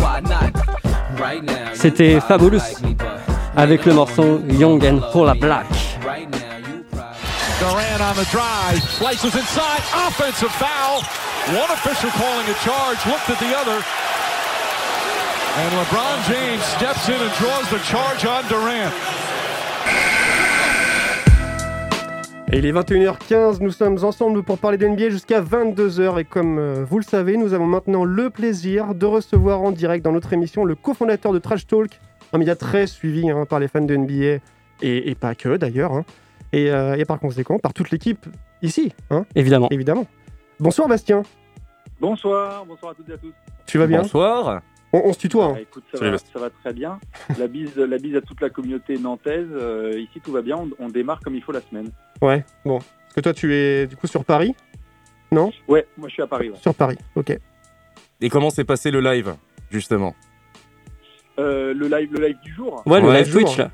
C'était 1.73 2.19
Fabulous 2.21 2.61
avec 3.55 3.85
le 3.85 3.93
morceau 3.93 4.41
Young 4.47 4.83
and 4.85 5.01
Paula 5.11 5.33
Black. 5.33 5.67
Durant 7.59 7.99
on 7.99 8.15
the 8.15 8.25
drive, 8.31 8.81
slices 8.81 9.35
inside, 9.35 9.83
offensive 9.93 10.51
foul. 10.51 11.01
One 11.49 11.69
official 11.71 12.09
calling 12.11 12.47
a 12.47 12.53
charge, 12.63 13.05
looked 13.05 13.29
at 13.29 13.39
the 13.39 13.53
other. 13.57 13.83
And 15.57 15.73
LeBron 15.73 16.23
James 16.29 16.63
steps 16.63 17.09
in 17.09 17.15
and 17.15 17.33
draws 17.33 17.69
the 17.69 17.79
charge 17.79 18.23
on 18.23 18.47
Durant. 18.47 18.93
Et 22.51 22.57
il 22.57 22.65
est 22.65 22.71
21h15, 22.71 23.61
nous 23.61 23.69
sommes 23.69 24.03
ensemble 24.03 24.41
pour 24.41 24.57
parler 24.57 24.77
d'NBA 24.77 25.09
jusqu'à 25.09 25.39
22h 25.39 26.19
et 26.19 26.23
comme 26.25 26.57
euh, 26.57 26.83
vous 26.83 26.97
le 26.97 27.03
savez, 27.03 27.37
nous 27.37 27.53
avons 27.53 27.67
maintenant 27.67 28.03
le 28.05 28.31
plaisir 28.31 28.95
de 28.95 29.05
recevoir 29.05 29.61
en 29.61 29.71
direct 29.71 30.03
dans 30.03 30.11
notre 30.11 30.33
émission 30.33 30.65
le 30.65 30.73
cofondateur 30.73 31.31
de 31.31 31.37
Trash 31.37 31.67
Talk, 31.67 31.99
un 32.33 32.39
média 32.39 32.55
très 32.55 32.87
suivi 32.87 33.29
hein, 33.29 33.45
par 33.47 33.59
les 33.59 33.67
fans 33.67 33.81
de 33.81 33.95
NBA 33.95 34.13
et, 34.81 35.11
et 35.11 35.15
pas 35.15 35.35
que 35.35 35.57
d'ailleurs, 35.57 35.93
hein. 35.93 36.05
et, 36.51 36.71
euh, 36.71 36.95
et 36.97 37.05
par 37.05 37.19
conséquent 37.19 37.59
par 37.59 37.73
toute 37.73 37.91
l'équipe 37.91 38.25
ici, 38.63 38.93
hein, 39.11 39.25
Évidemment. 39.35 39.67
évidemment. 39.69 40.07
Bonsoir 40.59 40.87
Bastien, 40.87 41.21
Bonsoir, 42.01 42.65
bonsoir 42.65 42.93
à 42.93 42.95
toutes 42.95 43.09
et 43.09 43.13
à 43.13 43.17
tous. 43.17 43.33
tu 43.67 43.77
vas 43.77 43.85
bien? 43.85 44.01
Bonsoir. 44.01 44.61
On, 44.91 45.01
on 45.05 45.13
se 45.13 45.19
tutoie. 45.19 45.45
hein. 45.45 45.53
Bah, 45.53 45.61
écoute, 45.61 45.83
ça 45.93 46.09
va, 46.09 46.17
ça 46.17 46.39
va 46.39 46.49
très 46.49 46.73
bien. 46.73 46.99
La 47.37 47.47
bise, 47.47 47.75
la 47.77 47.97
bise 47.97 48.15
à 48.15 48.21
toute 48.21 48.41
la 48.41 48.49
communauté 48.49 48.97
nantaise. 48.97 49.47
Euh, 49.51 49.99
ici, 49.99 50.19
tout 50.19 50.31
va 50.31 50.41
bien. 50.41 50.57
On, 50.57 50.69
on 50.79 50.89
démarre 50.89 51.19
comme 51.21 51.35
il 51.35 51.43
faut 51.43 51.51
la 51.51 51.61
semaine. 51.61 51.89
Ouais, 52.21 52.43
bon. 52.65 52.79
Parce 52.79 53.13
que 53.15 53.21
toi, 53.21 53.33
tu 53.33 53.53
es 53.53 53.85
du 53.87 53.95
coup 53.95 54.07
sur 54.07 54.25
Paris? 54.25 54.55
Non? 55.31 55.51
Ouais, 55.67 55.85
moi 55.97 56.07
je 56.07 56.13
suis 56.13 56.23
à 56.23 56.27
Paris. 56.27 56.49
ouais. 56.49 56.57
Sur 56.57 56.73
Paris, 56.73 56.97
ok. 57.15 57.37
Et 58.21 58.29
comment 58.29 58.49
s'est 58.49 58.63
passé 58.63 58.89
le 58.89 58.99
live, 58.99 59.35
justement? 59.69 60.15
Euh, 61.37 61.73
le 61.73 61.87
live, 61.87 62.11
le 62.13 62.27
live 62.27 62.37
du 62.43 62.53
jour? 62.53 62.81
Ouais, 62.85 62.99
le 62.99 63.07
Ouais, 63.07 63.21
live. 63.23 63.31
Twitch 63.31 63.57
là. 63.57 63.69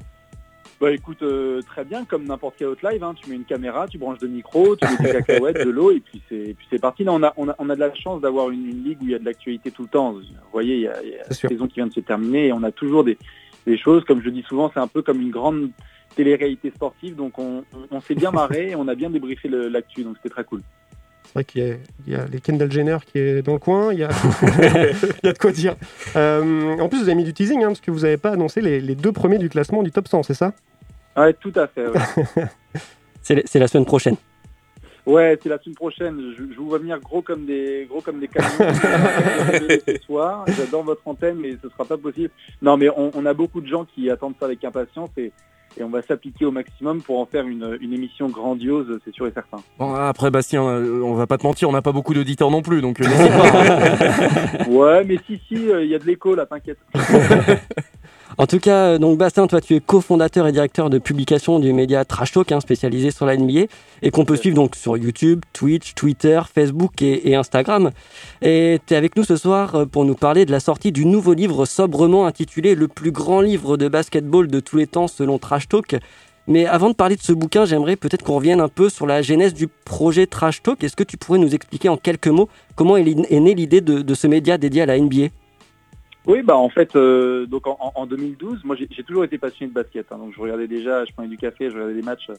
Bah 0.82 0.91
écoute, 0.91 1.24
euh, 1.24 1.62
très 1.62 1.86
bien, 1.86 2.03
comme 2.03 2.25
n'importe 2.25 2.55
quel 2.58 2.67
autre 2.67 2.86
live. 2.89 3.01
hein. 3.01 3.13
Tu 3.15 3.29
mets 3.29 3.38
une 3.38 3.46
caméra, 3.46 3.88
tu 3.88 3.98
branches 3.98 4.20
de 4.20 4.27
micro, 4.27 4.75
tu 4.75 4.86
mets 4.86 4.98
des 5.08 5.12
cacahuètes, 5.13 5.63
de 5.65 5.70
l'eau, 5.70 5.91
et 5.91 6.01
puis 6.01 6.22
c'est, 6.27 6.36
et 6.36 6.53
puis 6.53 6.67
c'est 6.70 6.82
parti. 6.82 7.05
Là, 7.05 7.13
on 7.13 7.24
a, 7.24 7.34
on 7.38 7.48
a, 7.48 7.55
on 7.60 7.70
a 7.70 7.75
de 7.75 7.79
la 7.79 7.94
chance 7.96 8.20
d'avoir 8.20 8.50
une, 8.50 8.65
une 8.67 8.84
ligue 8.84 8.98
où 9.01 9.05
il 9.05 9.12
y 9.12 9.15
a 9.15 9.20
de 9.20 9.24
l'actualité 9.24 9.72
tout 9.72 9.84
le 9.84 9.88
temps. 9.88 10.12
Vous 10.12 10.22
voyez, 10.51 10.75
il 10.75 10.82
y 10.82 10.88
a, 10.88 11.01
il 11.01 11.10
y 11.12 11.15
a 11.15 11.24
C'est 11.24 11.29
la 11.29 11.36
sûr. 11.36 11.50
saison 11.50 11.67
qui 11.67 11.75
vient 11.75 11.88
de 11.88 11.94
se 11.94 12.01
terminer, 12.01 12.48
et 12.48 12.53
on 12.53 12.62
a 12.63 12.72
toujours 12.72 13.05
des, 13.05 13.17
des 13.65 13.77
choses. 13.77 14.03
Comme 14.03 14.22
je 14.22 14.29
dis 14.29 14.44
souvent, 14.44 14.70
c'est 14.74 14.82
un 14.82 14.88
peu 14.88 15.01
comme 15.01 15.22
une 15.22 15.32
grande 15.32 15.70
télé-réalité 16.15 16.72
sportive. 16.72 17.15
Donc 17.15 17.39
on, 17.39 17.63
on, 17.74 17.88
on 17.98 18.01
s'est 18.01 18.15
bien 18.15 18.32
marré, 18.32 18.72
et 18.72 18.75
on 18.75 18.89
a 18.89 18.96
bien 18.96 19.10
débriefé 19.10 19.48
l'actu. 19.48 20.03
Donc 20.03 20.17
c'était 20.17 20.34
très 20.34 20.44
cool. 20.44 20.62
C'est 21.35 21.39
vrai 21.39 21.43
qu'il 21.51 21.67
y 21.67 21.69
a, 21.69 21.75
il 22.07 22.13
y 22.13 22.15
a 22.15 22.25
les 22.31 22.39
Kendall 22.39 22.71
Jenner 22.71 22.97
qui 23.05 23.19
est 23.19 23.41
dans 23.41 23.51
le 23.51 23.59
coin, 23.59 23.91
il 23.91 23.99
y 23.99 24.03
a, 24.05 24.09
il 25.21 25.25
y 25.25 25.27
a 25.27 25.33
de 25.33 25.37
quoi 25.37 25.51
dire. 25.51 25.75
Euh, 26.15 26.77
en 26.77 26.87
plus, 26.87 26.99
vous 26.99 27.09
avez 27.09 27.15
mis 27.15 27.25
du 27.25 27.33
teasing, 27.33 27.61
hein, 27.61 27.67
parce 27.67 27.81
que 27.81 27.91
vous 27.91 27.99
n'avez 27.99 28.15
pas 28.15 28.31
annoncé 28.31 28.61
les, 28.61 28.79
les 28.79 28.95
deux 28.95 29.11
premiers 29.11 29.37
du 29.37 29.49
classement 29.49 29.83
du 29.83 29.91
top 29.91 30.07
100, 30.07 30.23
c'est 30.23 30.33
ça? 30.33 30.53
Ouais, 31.17 31.33
tout 31.33 31.51
à 31.57 31.67
fait. 31.67 31.87
Ouais. 31.87 31.99
C'est 33.21 33.41
c'est 33.47 33.57
la 33.57 33.67
semaine 33.67 33.85
prochaine. 33.85 34.17
Ouais, 35.07 35.37
c'est 35.41 35.49
la 35.49 35.57
semaine 35.57 35.75
prochaine. 35.75 36.33
Je, 36.37 36.43
je 36.53 36.57
vous 36.57 36.67
vois 36.67 36.77
venir 36.77 36.99
gros 36.99 37.23
comme 37.23 37.47
des 37.47 37.87
gros 37.89 38.01
comme 38.01 38.19
des 38.19 38.27
camions 38.27 38.49
ce 39.87 39.97
soir. 40.05 40.45
J'adore 40.47 40.83
votre 40.83 41.01
antenne, 41.07 41.37
mais 41.39 41.57
ce 41.59 41.67
sera 41.69 41.85
pas 41.85 41.97
possible. 41.97 42.29
Non, 42.61 42.77
mais 42.77 42.87
on, 42.89 43.09
on 43.15 43.25
a 43.25 43.33
beaucoup 43.33 43.61
de 43.61 43.67
gens 43.67 43.83
qui 43.83 44.11
attendent 44.11 44.35
ça 44.39 44.45
avec 44.45 44.63
impatience 44.63 45.09
et, 45.17 45.31
et 45.77 45.84
on 45.84 45.89
va 45.89 46.01
s'appliquer 46.01 46.46
au 46.46 46.51
maximum 46.51 47.01
pour 47.01 47.20
en 47.20 47.25
faire 47.25 47.48
une, 47.48 47.77
une 47.82 47.94
émission 47.94 48.29
grandiose, 48.29 49.00
c'est 49.03 49.13
sûr 49.13 49.27
et 49.27 49.32
certain. 49.32 49.58
Bon, 49.77 49.94
après, 49.94 50.32
Bastien, 50.32 50.63
euh, 50.63 51.01
on 51.01 51.13
va 51.13 51.27
pas 51.27 51.38
te 51.38 51.44
mentir, 51.44 51.70
on 51.70 51.74
n'a 51.74 51.82
pas 51.82 51.91
beaucoup 51.91 52.13
d'auditeurs 52.13 52.51
non 52.51 52.62
plus, 52.62 52.82
donc 52.82 53.01
euh. 53.01 53.05
Ouais, 54.67 55.03
mais 55.03 55.20
si 55.27 55.39
si, 55.48 55.70
euh, 55.70 55.84
il 55.84 55.89
y 55.89 55.96
a 55.96 56.00
de 56.00 56.05
l'écho 56.05 56.36
là, 56.36 56.46
t'inquiète. 56.46 56.79
En 58.38 58.48
tout 58.48 58.60
cas, 58.60 58.88
euh, 58.88 58.98
donc 58.98 59.17
Bastien, 59.17 59.48
toi, 59.48 59.62
tu 59.62 59.75
es 59.75 59.79
cofondateur 59.79 60.48
et 60.48 60.51
directeur 60.51 60.89
de 60.89 60.98
publication 60.98 61.60
du 61.60 61.72
média 61.74 62.03
Trash 62.03 62.34
Talk, 62.34 62.51
hein, 62.51 62.60
spécialisé 62.60 63.12
sur 63.12 63.25
la 63.25 63.38
NBA, 63.38 63.67
et 64.01 64.12
qu'on 64.12 64.25
peut 64.25 64.36
suivre 64.36 64.55
donc 64.55 64.75
sur 64.75 64.98
YouTube, 64.98 65.41
Twitch, 65.53 65.94
Twitter, 65.94 66.41
Facebook 66.53 67.01
et, 67.01 67.29
et 67.29 67.36
Instagram. 67.36 67.91
Et 68.41 68.79
tu 68.86 68.94
es 68.94 68.98
avec 68.98 69.15
nous 69.15 69.24
ce 69.24 69.38
soir 69.38 69.75
euh, 69.75 69.86
pour 69.86 70.05
nous 70.05 70.15
parler 70.15 70.46
de 70.46 70.51
la 70.51 70.60
sortie 70.60 70.91
du 70.91 71.05
nouveau 71.05 71.34
livre 71.34 71.65
sobrement 71.65 72.25
intitulé 72.25 72.75
Le 72.75 72.88
plus 72.88 73.12
grand 73.12 73.41
livre 73.41 73.77
de 73.77 73.88
basketball 73.88 74.48
de 74.48 74.60
tous 74.60 74.77
les 74.77 74.88
temps 74.88 75.08
selon 75.08 75.39
Trash 75.39 75.70
Talk. 75.70 75.96
Mais 76.48 76.65
avant 76.65 76.89
de 76.89 76.96
parler 76.96 77.15
de 77.15 77.22
ce 77.22 77.32
bouquin, 77.32 77.65
j'aimerais 77.65 77.96
peut-être 77.96 78.24
qu'on 78.24 78.36
revienne 78.36 78.60
un 78.60 78.67
peu 78.67 78.89
sur 78.89 79.08
la 79.08 79.22
genèse 79.22 79.53
du 79.53 79.67
projet 79.67 80.27
Trash 80.27 80.62
Talk. 80.62 80.84
Est-ce 80.84 80.96
que 80.96 81.03
tu 81.03 81.17
pourrais 81.17 81.39
nous 81.39 81.55
expliquer 81.55 81.89
en 81.89 81.98
quelques 81.98 82.27
mots 82.27 82.50
comment 82.75 82.98
est 82.98 83.05
est 83.08 83.39
née 83.39 83.55
l'idée 83.55 83.82
de, 83.82 84.01
de 84.01 84.13
ce 84.13 84.27
média 84.27 84.58
dédié 84.58 84.84
à 84.84 84.86
la 84.86 85.00
NBA 85.00 85.29
Oui, 86.27 86.41
bah 86.41 86.58
en 86.58 86.70
fait, 86.70 86.96
euh, 86.96 87.46
donc 87.46 87.67
en, 87.67 87.77
en- 87.79 87.91
en 87.96 88.05
2012, 88.08 88.63
moi 88.63 88.75
j'ai 88.75 89.03
toujours 89.03 89.24
été 89.24 89.38
passionné 89.38 89.70
de 89.70 89.75
basket. 89.75 90.12
hein. 90.12 90.17
donc 90.17 90.34
je 90.36 90.41
regardais 90.41 90.67
déjà, 90.67 91.05
je 91.05 91.13
prenais 91.13 91.27
du 91.29 91.38
café, 91.38 91.70
je 91.70 91.75
regardais 91.75 91.94
des 91.94 92.01
matchs 92.01 92.32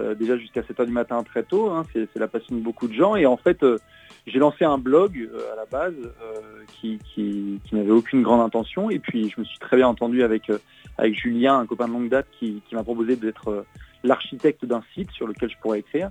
euh, 0.00 0.14
déjà 0.14 0.36
jusqu'à 0.36 0.60
7h 0.60 0.84
du 0.84 0.92
matin 0.92 1.22
très 1.22 1.42
tôt. 1.42 1.70
hein. 1.70 1.84
c'est 1.94 2.14
la 2.16 2.28
passion 2.28 2.54
de 2.56 2.60
beaucoup 2.60 2.88
de 2.88 2.92
gens. 2.92 3.16
Et 3.16 3.24
en 3.24 3.38
fait, 3.38 3.62
euh, 3.62 3.78
j'ai 4.26 4.38
lancé 4.38 4.64
un 4.66 4.76
blog 4.76 5.16
euh, 5.32 5.52
à 5.52 5.56
la 5.56 5.64
base 5.64 5.94
euh, 6.04 6.40
qui, 6.80 6.98
qui, 6.98 7.58
qui 7.64 7.74
n'avait 7.74 7.90
aucune 7.90 8.22
grande 8.22 8.40
intention. 8.42 8.90
Et 8.90 8.98
puis 8.98 9.30
je 9.34 9.40
me 9.40 9.46
suis 9.46 9.58
très 9.58 9.76
bien 9.78 9.88
entendu 9.88 10.22
avec, 10.22 10.50
euh, 10.50 10.58
avec 10.98 11.14
Julien, 11.14 11.58
un 11.58 11.64
copain 11.66 11.88
de 11.88 11.92
longue 11.94 12.10
date, 12.10 12.26
qui, 12.38 12.60
qui 12.68 12.74
m'a 12.74 12.82
proposé 12.82 13.16
d'être 13.16 13.48
euh, 13.48 13.62
l'architecte 14.04 14.66
d'un 14.66 14.82
site 14.94 15.10
sur 15.12 15.26
lequel 15.26 15.48
je 15.48 15.56
pourrais 15.62 15.78
écrire. 15.78 16.10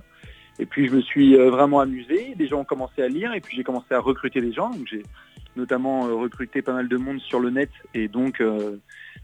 Et 0.58 0.66
puis 0.66 0.88
je 0.88 0.92
me 0.94 1.00
suis 1.02 1.36
euh, 1.36 1.50
vraiment 1.50 1.80
amusé, 1.80 2.34
des 2.36 2.46
gens 2.48 2.60
ont 2.60 2.64
commencé 2.64 3.02
à 3.02 3.08
lire 3.08 3.34
et 3.34 3.40
puis 3.40 3.56
j'ai 3.56 3.64
commencé 3.64 3.92
à 3.92 4.00
recruter 4.00 4.40
des 4.40 4.52
gens. 4.52 4.70
Donc 4.70 4.86
j'ai 4.90 5.02
notamment 5.54 6.06
euh, 6.06 6.14
recruté 6.14 6.62
pas 6.62 6.72
mal 6.72 6.88
de 6.88 6.96
monde 6.96 7.20
sur 7.20 7.40
le 7.40 7.50
net 7.50 7.70
et 7.94 8.08
donc 8.08 8.40
euh, 8.40 8.76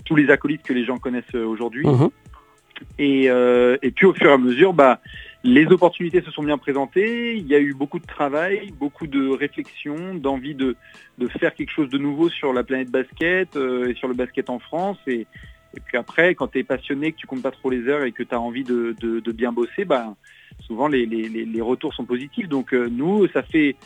tous 0.05 0.17
les 0.17 0.31
acolytes 0.31 0.63
que 0.63 0.73
les 0.73 0.85
gens 0.85 0.99
connaissent 0.99 1.35
aujourd'hui. 1.35 1.87
Mhm. 1.87 2.11
Et, 2.99 3.31
euh, 3.31 3.77
et 3.83 3.91
puis 3.93 4.07
au 4.07 4.13
fur 4.15 4.29
et 4.31 4.33
à 4.33 4.39
mesure, 4.39 4.73
bah, 4.73 5.01
les 5.45 5.67
opportunités 5.67 6.21
se 6.23 6.31
sont 6.31 6.43
bien 6.43 6.59
présentées. 6.59 7.37
Il 7.37 7.47
y 7.47 7.55
a 7.55 7.61
eu 7.61 7.75
beaucoup 7.75 7.99
de 7.99 8.07
travail, 8.07 8.73
beaucoup 8.79 9.07
de 9.07 9.29
réflexion, 9.29 10.15
d'envie 10.15 10.55
de, 10.55 10.77
de 11.19 11.29
faire 11.29 11.55
quelque 11.55 11.71
chose 11.71 11.91
de 11.91 11.99
nouveau 11.99 12.29
sur 12.29 12.53
la 12.53 12.63
planète 12.65 12.91
basket 12.91 13.57
euh, 13.57 13.89
et 13.89 13.95
sur 13.95 14.09
le 14.09 14.15
basket 14.15 14.51
en 14.51 14.59
France. 14.59 14.99
Et, 15.07 15.27
et 15.75 15.81
puis 15.85 15.97
après, 15.97 16.35
quand 16.35 16.49
tu 16.49 16.59
es 16.59 16.65
passionné, 16.65 17.13
que 17.13 17.17
tu 17.19 17.27
comptes 17.27 17.43
pas 17.43 17.51
trop 17.51 17.71
les 17.71 17.87
heures 17.89 18.05
et 18.05 18.13
que 18.13 18.23
tu 18.23 18.35
as 18.35 18.41
envie 18.41 18.65
de, 18.65 18.95
de- 19.01 19.21
de 19.21 19.33
bien 19.33 19.53
bosser, 19.53 19.85
bah, 19.85 20.15
souvent 20.61 20.89
les, 20.89 21.07
les- 21.07 21.29
les- 21.29 21.61
retours 21.61 21.95
sont 21.95 22.05
positifs. 22.05 22.49
Donc 22.49 22.73
euh, 22.75 22.89
nous, 22.91 23.27
ça 23.29 23.43
fait 23.43 23.77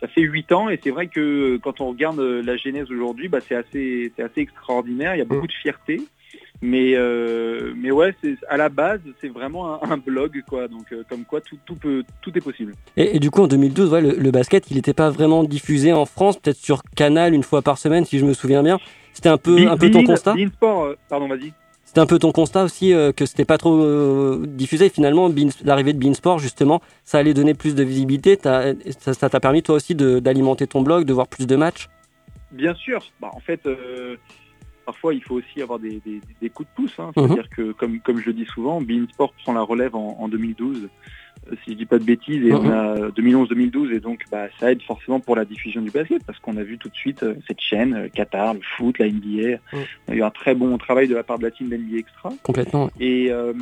ça 0.00 0.08
fait 0.08 0.22
huit 0.22 0.52
ans 0.52 0.68
et 0.68 0.78
c'est 0.82 0.90
vrai 0.90 1.06
que 1.06 1.20
euh, 1.20 1.58
quand 1.62 1.80
on 1.80 1.88
regarde 1.88 2.18
euh, 2.20 2.42
la 2.42 2.56
genèse 2.56 2.90
aujourd'hui, 2.90 3.28
bah, 3.28 3.38
c'est 3.46 3.54
assez 3.54 4.12
c'est 4.16 4.22
assez 4.22 4.40
extraordinaire. 4.40 5.14
Il 5.14 5.18
y 5.18 5.22
a 5.22 5.24
beaucoup 5.24 5.46
de 5.46 5.52
fierté. 5.52 6.02
Mais 6.62 6.94
euh, 6.94 7.74
mais 7.76 7.90
ouais, 7.90 8.14
à 8.48 8.56
la 8.56 8.68
base, 8.70 9.00
c'est 9.20 9.28
vraiment 9.28 9.82
un, 9.84 9.90
un 9.90 9.96
blog 9.98 10.42
quoi. 10.48 10.68
Donc 10.68 10.90
euh, 10.92 11.02
comme 11.08 11.24
quoi 11.24 11.40
tout, 11.42 11.58
tout 11.66 11.74
peut 11.76 12.02
tout 12.22 12.36
est 12.36 12.40
possible. 12.40 12.72
Et, 12.96 13.16
et 13.16 13.18
du 13.20 13.30
coup, 13.30 13.42
en 13.42 13.46
2012, 13.46 13.92
ouais, 13.92 14.00
le, 14.00 14.12
le 14.16 14.30
basket, 14.30 14.70
il 14.70 14.76
n'était 14.76 14.94
pas 14.94 15.10
vraiment 15.10 15.44
diffusé 15.44 15.92
en 15.92 16.06
France, 16.06 16.38
peut-être 16.38 16.56
sur 16.56 16.82
Canal 16.96 17.34
une 17.34 17.42
fois 17.42 17.60
par 17.60 17.76
semaine, 17.78 18.04
si 18.06 18.18
je 18.18 18.24
me 18.24 18.32
souviens 18.32 18.62
bien. 18.62 18.78
C'était 19.12 19.28
un 19.28 19.36
peu, 19.38 19.68
un 19.68 19.76
peu 19.76 19.90
ton 19.90 20.02
constat? 20.02 20.34
Bein 20.34 20.48
Sport, 20.48 20.84
euh, 20.84 20.94
pardon, 21.08 21.28
vas-y. 21.28 21.52
C'était 21.96 22.04
un 22.04 22.06
peu 22.08 22.18
ton 22.18 22.30
constat 22.30 22.64
aussi 22.64 22.92
euh, 22.92 23.10
que 23.10 23.24
c'était 23.24 23.46
pas 23.46 23.56
trop 23.56 23.74
euh, 23.82 24.44
diffusé. 24.46 24.90
Finalement, 24.90 25.30
l'arrivée 25.64 25.94
de 25.94 25.98
Beansport, 25.98 26.38
justement, 26.38 26.82
ça 27.04 27.16
allait 27.16 27.32
donner 27.32 27.54
plus 27.54 27.74
de 27.74 27.82
visibilité. 27.82 28.38
Ça 28.42 29.28
t'a 29.30 29.40
permis 29.40 29.62
toi 29.62 29.76
aussi 29.76 29.94
d'alimenter 29.94 30.66
ton 30.66 30.82
blog, 30.82 31.06
de 31.06 31.14
voir 31.14 31.26
plus 31.26 31.46
de 31.46 31.56
matchs? 31.56 31.88
Bien 32.52 32.74
sûr. 32.74 33.02
Bah, 33.18 33.30
en 33.32 33.40
fait, 33.40 33.64
euh, 33.64 34.16
parfois, 34.84 35.14
il 35.14 35.22
faut 35.22 35.36
aussi 35.36 35.62
avoir 35.62 35.78
des, 35.78 36.02
des- 36.04 36.20
des 36.42 36.50
coups 36.50 36.68
de 36.68 36.74
pouce. 36.82 36.92
hein. 36.98 37.12
Mhm. 37.16 37.28
C'est-à-dire 37.28 37.48
que, 37.48 37.72
comme, 37.72 37.98
comme 38.00 38.20
je 38.20 38.26
le 38.26 38.34
dis 38.34 38.44
souvent, 38.44 38.82
Beansport 38.82 39.32
prend 39.42 39.54
la 39.54 39.62
relève 39.62 39.96
en, 39.96 40.18
en 40.20 40.28
2012, 40.28 40.76
euh, 40.82 40.88
si 41.64 41.72
je 41.72 41.76
dis 41.76 41.86
pas 41.86 41.98
de 41.98 42.04
bêtises, 42.04 42.44
et 42.44 42.52
on 42.52 42.62
Mhm. 42.62 42.70
a 42.70 43.10
2011-2012, 43.10 43.92
et 43.92 44.00
donc 44.00 44.24
bah, 44.30 44.46
ça 44.58 44.70
aide 44.72 44.82
forcément 44.82 45.20
pour 45.20 45.36
la 45.36 45.44
diffusion 45.44 45.80
du 45.82 45.90
basket, 45.90 46.24
parce 46.24 46.38
qu'on 46.40 46.56
a 46.56 46.62
vu 46.62 46.78
tout 46.78 46.88
de 46.88 46.94
suite 46.94 47.22
euh, 47.22 47.34
cette 47.46 47.60
chaîne, 47.60 47.94
euh, 47.94 48.08
Qatar, 48.08 48.54
le 48.54 48.60
foot, 48.76 48.98
la 48.98 49.06
NBA. 49.08 49.58
Mhm. 49.72 49.84
On 50.08 50.12
a 50.12 50.16
eu 50.16 50.22
un 50.22 50.30
très 50.30 50.54
bon 50.54 50.76
travail 50.78 51.08
de 51.08 51.14
la 51.14 51.22
part 51.22 51.38
de 51.38 51.44
la 51.44 51.50
team 51.50 51.68
d'NBA 51.68 51.98
Extra. 51.98 52.30
Complètement. 52.42 52.90
Et, 53.00 53.28
euh, 53.30 53.52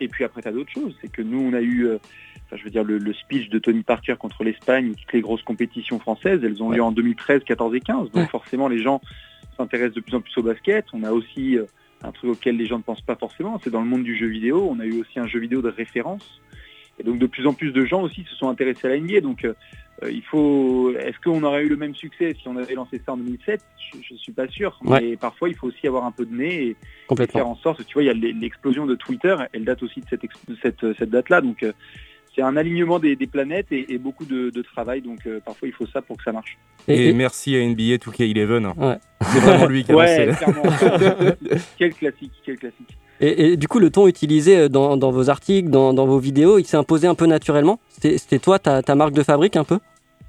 et 0.00 0.08
puis 0.08 0.24
après, 0.24 0.42
tu 0.42 0.48
as 0.48 0.52
d'autres 0.52 0.72
choses. 0.72 0.94
C'est 1.00 1.10
que 1.10 1.22
nous, 1.22 1.40
on 1.40 1.52
a 1.54 1.60
eu, 1.60 1.86
euh, 1.86 1.98
enfin, 2.46 2.56
je 2.56 2.64
veux 2.64 2.70
dire, 2.70 2.84
le, 2.84 2.98
le 2.98 3.12
speech 3.14 3.48
de 3.48 3.58
Tony 3.58 3.82
Parker 3.82 4.14
contre 4.18 4.44
l'Espagne, 4.44 4.92
toutes 4.94 5.12
les 5.12 5.20
grosses 5.20 5.42
compétitions 5.42 5.98
françaises, 5.98 6.40
elles 6.44 6.62
ont 6.62 6.70
lieu 6.70 6.82
en 6.82 6.92
2013, 6.92 7.42
14 7.44 7.74
et 7.74 7.80
15. 7.80 8.10
Donc 8.10 8.14
Ouais. 8.14 8.26
forcément, 8.28 8.68
les 8.68 8.82
gens 8.82 9.00
s'intéressent 9.56 9.94
de 9.96 10.00
plus 10.00 10.14
en 10.14 10.20
plus 10.20 10.36
au 10.38 10.42
basket. 10.42 10.86
On 10.92 11.02
a 11.02 11.12
aussi 11.12 11.56
euh, 11.58 11.64
un 12.04 12.10
truc 12.12 12.30
auquel 12.32 12.56
les 12.56 12.66
gens 12.66 12.78
ne 12.78 12.82
pensent 12.82 13.00
pas 13.02 13.14
forcément, 13.16 13.60
c'est 13.62 13.70
dans 13.70 13.80
le 13.80 13.86
monde 13.86 14.02
du 14.02 14.16
jeu 14.16 14.26
vidéo. 14.26 14.68
On 14.70 14.80
a 14.80 14.84
eu 14.86 15.00
aussi 15.00 15.18
un 15.18 15.26
jeu 15.26 15.38
vidéo 15.38 15.62
de 15.62 15.68
référence. 15.68 16.40
Et 16.98 17.04
donc 17.04 17.18
de 17.18 17.26
plus 17.26 17.46
en 17.46 17.54
plus 17.54 17.72
de 17.72 17.84
gens 17.84 18.02
aussi 18.02 18.24
se 18.28 18.34
sont 18.36 18.48
intéressés 18.48 18.86
à 18.86 18.90
la 18.90 18.98
NBA. 18.98 19.20
Donc 19.20 19.44
euh, 19.44 19.54
il 20.10 20.22
faut. 20.22 20.92
Est-ce 20.98 21.18
qu'on 21.24 21.42
aurait 21.42 21.62
eu 21.64 21.68
le 21.68 21.76
même 21.76 21.94
succès 21.94 22.34
si 22.40 22.48
on 22.48 22.56
avait 22.56 22.74
lancé 22.74 23.00
ça 23.04 23.12
en 23.12 23.16
2007 23.16 23.60
Je 24.04 24.14
ne 24.14 24.18
suis 24.18 24.32
pas 24.32 24.48
sûr. 24.48 24.78
Ouais. 24.84 25.00
Mais 25.00 25.16
parfois 25.16 25.48
il 25.48 25.54
faut 25.56 25.68
aussi 25.68 25.86
avoir 25.86 26.04
un 26.04 26.12
peu 26.12 26.26
de 26.26 26.34
nez 26.34 26.66
et, 26.68 26.76
Complètement. 27.06 27.40
faire 27.40 27.48
en 27.48 27.56
sorte. 27.56 27.84
Tu 27.86 27.94
vois, 27.94 28.02
il 28.02 28.06
y 28.06 28.10
a 28.10 28.14
l'e- 28.14 28.38
l'explosion 28.38 28.86
de 28.86 28.94
Twitter. 28.94 29.34
Elle 29.52 29.64
date 29.64 29.82
aussi 29.82 30.00
de 30.00 30.06
cette, 30.10 30.24
ex- 30.24 30.36
de 30.48 30.56
cette, 30.62 30.80
cette 30.98 31.10
date-là. 31.10 31.40
Donc 31.40 31.62
euh, 31.62 31.72
c'est 32.34 32.42
un 32.42 32.56
alignement 32.56 32.98
des, 32.98 33.14
des 33.16 33.26
planètes 33.26 33.70
et, 33.72 33.92
et 33.92 33.98
beaucoup 33.98 34.24
de, 34.24 34.50
de 34.50 34.62
travail. 34.62 35.02
Donc 35.02 35.26
euh, 35.26 35.40
parfois 35.44 35.68
il 35.68 35.74
faut 35.74 35.86
ça 35.86 36.02
pour 36.02 36.16
que 36.18 36.24
ça 36.24 36.32
marche. 36.32 36.56
Et, 36.88 37.12
merci 37.12 37.54
à 37.56 37.60
NBA 37.64 37.96
2K11. 37.96 38.74
Ouais. 38.76 38.96
C'est 39.22 39.38
vraiment 39.40 39.66
lui 39.66 39.84
qui 39.84 39.92
a 39.92 39.96
Ouais, 39.96 40.26
lancé. 40.26 40.46
quel 41.78 41.94
classique, 41.94 42.32
quel 42.44 42.58
classique. 42.58 42.96
Et, 43.24 43.56
du 43.56 43.68
coup, 43.68 43.78
le 43.78 43.90
ton 43.90 44.08
utilisé 44.08 44.58
euh, 44.58 44.68
dans, 44.68 45.10
vos 45.10 45.30
articles, 45.30 45.70
dans, 45.70 45.94
vos 45.94 46.18
vidéos, 46.18 46.58
il 46.58 46.66
s'est 46.66 46.76
imposé 46.76 47.06
un 47.06 47.14
peu 47.14 47.26
naturellement? 47.26 47.78
C'était 47.88 48.38
toi, 48.40 48.58
ta 48.58 48.94
marque 48.94 49.12
de 49.12 49.22
fabrique 49.22 49.56
un 49.56 49.64
peu? 49.64 49.78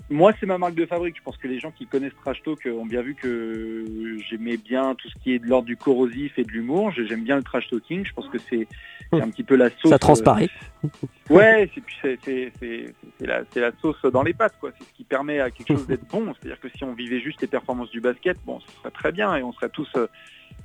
Moi, 0.09 0.33
c'est 0.39 0.45
ma 0.45 0.57
marque 0.57 0.75
de 0.75 0.85
fabrique. 0.85 1.15
Je 1.17 1.23
pense 1.23 1.37
que 1.37 1.47
les 1.47 1.59
gens 1.59 1.71
qui 1.71 1.87
connaissent 1.87 2.13
Trash 2.23 2.41
Talk 2.43 2.65
euh, 2.65 2.73
ont 2.73 2.85
bien 2.85 3.01
vu 3.01 3.15
que 3.15 3.85
j'aimais 4.29 4.57
bien 4.57 4.95
tout 4.95 5.07
ce 5.09 5.15
qui 5.23 5.33
est 5.33 5.39
de 5.39 5.47
l'ordre 5.47 5.65
du 5.65 5.77
corrosif 5.77 6.37
et 6.37 6.43
de 6.43 6.51
l'humour. 6.51 6.91
J'ai- 6.91 7.07
J'aime 7.07 7.23
bien 7.23 7.37
le 7.37 7.43
trash 7.43 7.69
talking. 7.69 8.05
Je 8.05 8.13
pense 8.13 8.27
que 8.27 8.37
c'est 8.49 8.67
un 9.13 9.29
petit 9.29 9.43
peu 9.43 9.55
la 9.55 9.69
sauce. 9.69 9.89
Ça 9.89 9.95
euh, 9.95 9.97
transparaît. 9.97 10.49
Ouais, 11.29 11.69
c'est 11.99 13.59
la, 13.59 13.71
sauce 13.81 14.01
dans 14.11 14.23
les 14.23 14.33
pattes. 14.33 14.55
C'est 14.61 14.83
ce 14.83 14.93
qui 14.93 15.03
permet 15.03 15.39
à 15.39 15.49
quelque 15.49 15.73
chose 15.73 15.87
d'être 15.87 16.07
bon. 16.07 16.33
C'est-à-dire 16.33 16.59
que 16.59 16.69
si 16.69 16.83
on 16.83 16.93
vivait 16.93 17.19
juste 17.21 17.41
les 17.41 17.47
performances 17.47 17.89
du 17.89 18.01
basket, 18.01 18.37
bon, 18.45 18.59
ce 18.59 18.71
serait 18.79 18.91
très 18.91 19.11
bien 19.11 19.35
et 19.35 19.43
on 19.43 19.53
serait 19.53 19.69
tous 19.69 19.89
euh, 19.95 20.07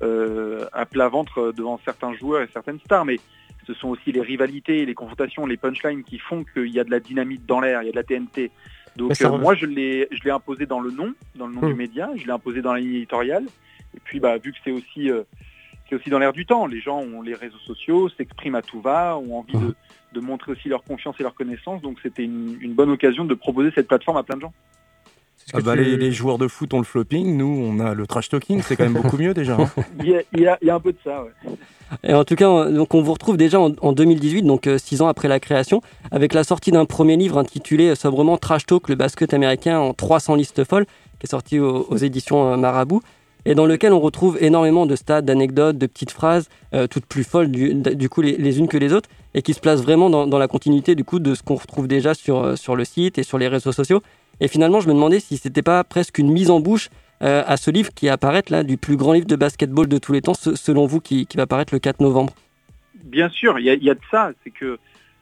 euh, 0.01 0.65
à 0.73 0.85
plat 0.85 1.07
ventre 1.07 1.53
devant 1.55 1.79
certains 1.85 2.13
joueurs 2.13 2.41
et 2.41 2.47
certaines 2.53 2.79
stars. 2.81 3.05
Mais 3.05 3.17
ce 3.65 3.73
sont 3.73 3.89
aussi 3.89 4.11
les 4.11 4.21
rivalités, 4.21 4.85
les 4.85 4.95
confrontations, 4.95 5.45
les 5.45 5.57
punchlines 5.57 6.03
qui 6.03 6.17
font 6.19 6.43
qu'il 6.43 6.67
y 6.69 6.79
a 6.79 6.83
de 6.83 6.91
la 6.91 6.99
dynamite 6.99 7.45
dans 7.45 7.59
l'air, 7.59 7.83
il 7.83 7.85
y 7.85 7.89
a 7.89 7.91
de 7.91 7.95
la 7.97 8.03
TNT. 8.03 8.51
Donc 8.95 9.11
euh, 9.21 9.37
moi 9.37 9.55
je 9.55 9.65
l'ai 9.65 10.07
je 10.11 10.23
l'ai 10.23 10.31
imposé 10.31 10.65
dans 10.65 10.79
le 10.79 10.91
nom, 10.91 11.13
dans 11.35 11.47
le 11.47 11.53
nom 11.53 11.61
Hmm. 11.61 11.67
du 11.69 11.73
média, 11.75 12.09
je 12.15 12.25
l'ai 12.25 12.31
imposé 12.31 12.61
dans 12.61 12.73
la 12.73 12.79
ligne 12.79 12.95
éditoriale. 12.95 13.45
Et 13.95 13.99
puis 14.03 14.19
bah 14.19 14.37
vu 14.37 14.51
que 14.51 14.57
c'est 14.63 14.71
aussi 14.71 15.09
euh, 15.09 15.23
c'est 15.89 15.95
aussi 15.95 16.09
dans 16.09 16.19
l'air 16.19 16.33
du 16.33 16.45
temps, 16.45 16.67
les 16.67 16.79
gens 16.81 16.99
ont 16.99 17.21
les 17.21 17.33
réseaux 17.33 17.57
sociaux, 17.65 18.09
s'expriment 18.09 18.55
à 18.55 18.61
tout 18.61 18.81
va, 18.81 19.17
ont 19.17 19.39
envie 19.39 19.57
Hmm. 19.57 19.67
de, 19.69 19.75
de 20.13 20.19
montrer 20.19 20.51
aussi 20.51 20.69
leur 20.69 20.83
confiance 20.83 21.15
et 21.19 21.23
leur 21.23 21.33
connaissance. 21.35 21.81
Donc 21.81 21.97
c'était 22.03 22.23
une, 22.23 22.57
une 22.61 22.73
bonne 22.73 22.89
occasion 22.89 23.25
de 23.25 23.33
proposer 23.33 23.71
cette 23.73 23.87
plateforme 23.87 24.17
à 24.17 24.23
plein 24.23 24.35
de 24.37 24.41
gens. 24.41 24.53
Ah 25.53 25.59
que 25.59 25.63
bah, 25.63 25.75
tu- 25.75 25.83
les, 25.83 25.97
les 25.97 26.11
joueurs 26.11 26.37
de 26.37 26.47
foot 26.47 26.73
ont 26.73 26.77
le 26.79 26.83
flopping, 26.83 27.37
nous 27.37 27.45
on 27.47 27.79
a 27.79 27.93
le 27.93 28.05
trash 28.07 28.29
talking, 28.29 28.61
c'est 28.61 28.75
quand 28.75 28.83
même 28.83 28.93
beaucoup 28.93 29.17
mieux 29.17 29.33
déjà. 29.33 29.55
hein. 29.59 29.69
Il 30.03 30.09
y 30.09 30.15
a, 30.15 30.21
il 30.33 30.41
y 30.41 30.47
a- 30.47 30.57
il 30.61 30.67
y 30.67 30.71
a 30.71 30.75
un 30.75 30.79
peu 30.79 30.91
de 30.91 30.97
ça. 31.03 31.23
Ouais. 31.23 31.51
Et 32.03 32.13
en 32.13 32.23
tout 32.23 32.35
cas, 32.35 32.47
on- 32.49 32.71
donc 32.71 32.93
on 32.93 33.01
vous 33.01 33.13
retrouve 33.13 33.35
déjà 33.37 33.59
en, 33.59 33.71
en 33.81 33.93
2018, 33.93 34.43
donc 34.43 34.67
euh, 34.67 34.77
six 34.77 35.01
ans 35.01 35.07
après 35.07 35.27
la 35.27 35.39
création, 35.39 35.81
avec 36.11 36.33
la 36.33 36.43
sortie 36.43 36.71
d'un 36.71 36.85
premier 36.85 37.17
livre 37.17 37.37
intitulé 37.37 37.89
euh, 37.89 37.95
sobrement 37.95 38.37
Trash 38.37 38.65
Talk, 38.65 38.89
le 38.89 38.95
basket 38.95 39.33
américain 39.33 39.79
en 39.79 39.93
300 39.93 40.35
listes 40.35 40.63
folles, 40.63 40.85
qui 41.19 41.25
est 41.25 41.29
sorti 41.31 41.59
aux, 41.59 41.87
aux 41.89 41.97
éditions 41.97 42.53
euh, 42.53 42.57
Marabout, 42.57 43.01
et 43.45 43.55
dans 43.55 43.65
lequel 43.65 43.93
on 43.93 43.99
retrouve 44.01 44.37
énormément 44.41 44.85
de 44.85 44.95
stats, 44.95 45.21
d'anecdotes, 45.21 45.77
de 45.77 45.87
petites 45.87 46.11
phrases, 46.11 46.47
euh, 46.75 46.85
toutes 46.87 47.05
plus 47.05 47.23
folles 47.23 47.49
du, 47.49 47.73
du 47.73 48.09
coup 48.09 48.21
les, 48.21 48.37
les 48.37 48.59
unes 48.59 48.67
que 48.67 48.77
les 48.77 48.93
autres, 48.93 49.09
et 49.33 49.41
qui 49.41 49.53
se 49.53 49.59
placent 49.59 49.81
vraiment 49.81 50.09
dans, 50.11 50.27
dans 50.27 50.37
la 50.37 50.47
continuité 50.47 50.93
du 50.93 51.03
coup 51.03 51.19
de 51.19 51.33
ce 51.33 51.41
qu'on 51.41 51.55
retrouve 51.55 51.87
déjà 51.87 52.13
sur, 52.13 52.55
sur 52.57 52.75
le 52.75 52.83
site 52.85 53.17
et 53.17 53.23
sur 53.23 53.37
les 53.39 53.47
réseaux 53.47 53.71
sociaux. 53.71 54.01
Et 54.41 54.47
finalement, 54.47 54.79
je 54.81 54.87
me 54.87 54.93
demandais 54.93 55.19
si 55.19 55.37
c'était 55.37 55.61
pas 55.61 55.83
presque 55.83 56.17
une 56.17 56.31
mise 56.31 56.49
en 56.49 56.59
bouche 56.59 56.89
euh, 57.21 57.43
à 57.45 57.57
ce 57.57 57.69
livre 57.71 57.93
qui 57.93 58.07
apparaît 58.09 58.43
là, 58.49 58.63
du 58.63 58.77
plus 58.77 58.95
grand 58.95 59.13
livre 59.13 59.27
de 59.27 59.35
basketball 59.35 59.87
de 59.87 59.97
tous 59.97 60.13
les 60.13 60.21
temps, 60.21 60.33
ce- 60.33 60.55
selon 60.55 60.85
vous, 60.85 61.01
qui, 61.01 61.25
qui 61.25 61.35
va 61.37 61.45
paraître 61.47 61.73
le 61.73 61.79
4 61.79 61.99
novembre. 61.99 62.33
Bien 63.03 63.29
sûr, 63.29 63.59
il 63.59 63.65
y 63.65 63.69
a, 63.69 63.73
il 63.73 63.83
y 63.83 63.89
a 63.89 63.95
de 63.95 63.99
ça. 64.11 64.31
C'est 64.43 64.51
que 64.51 64.79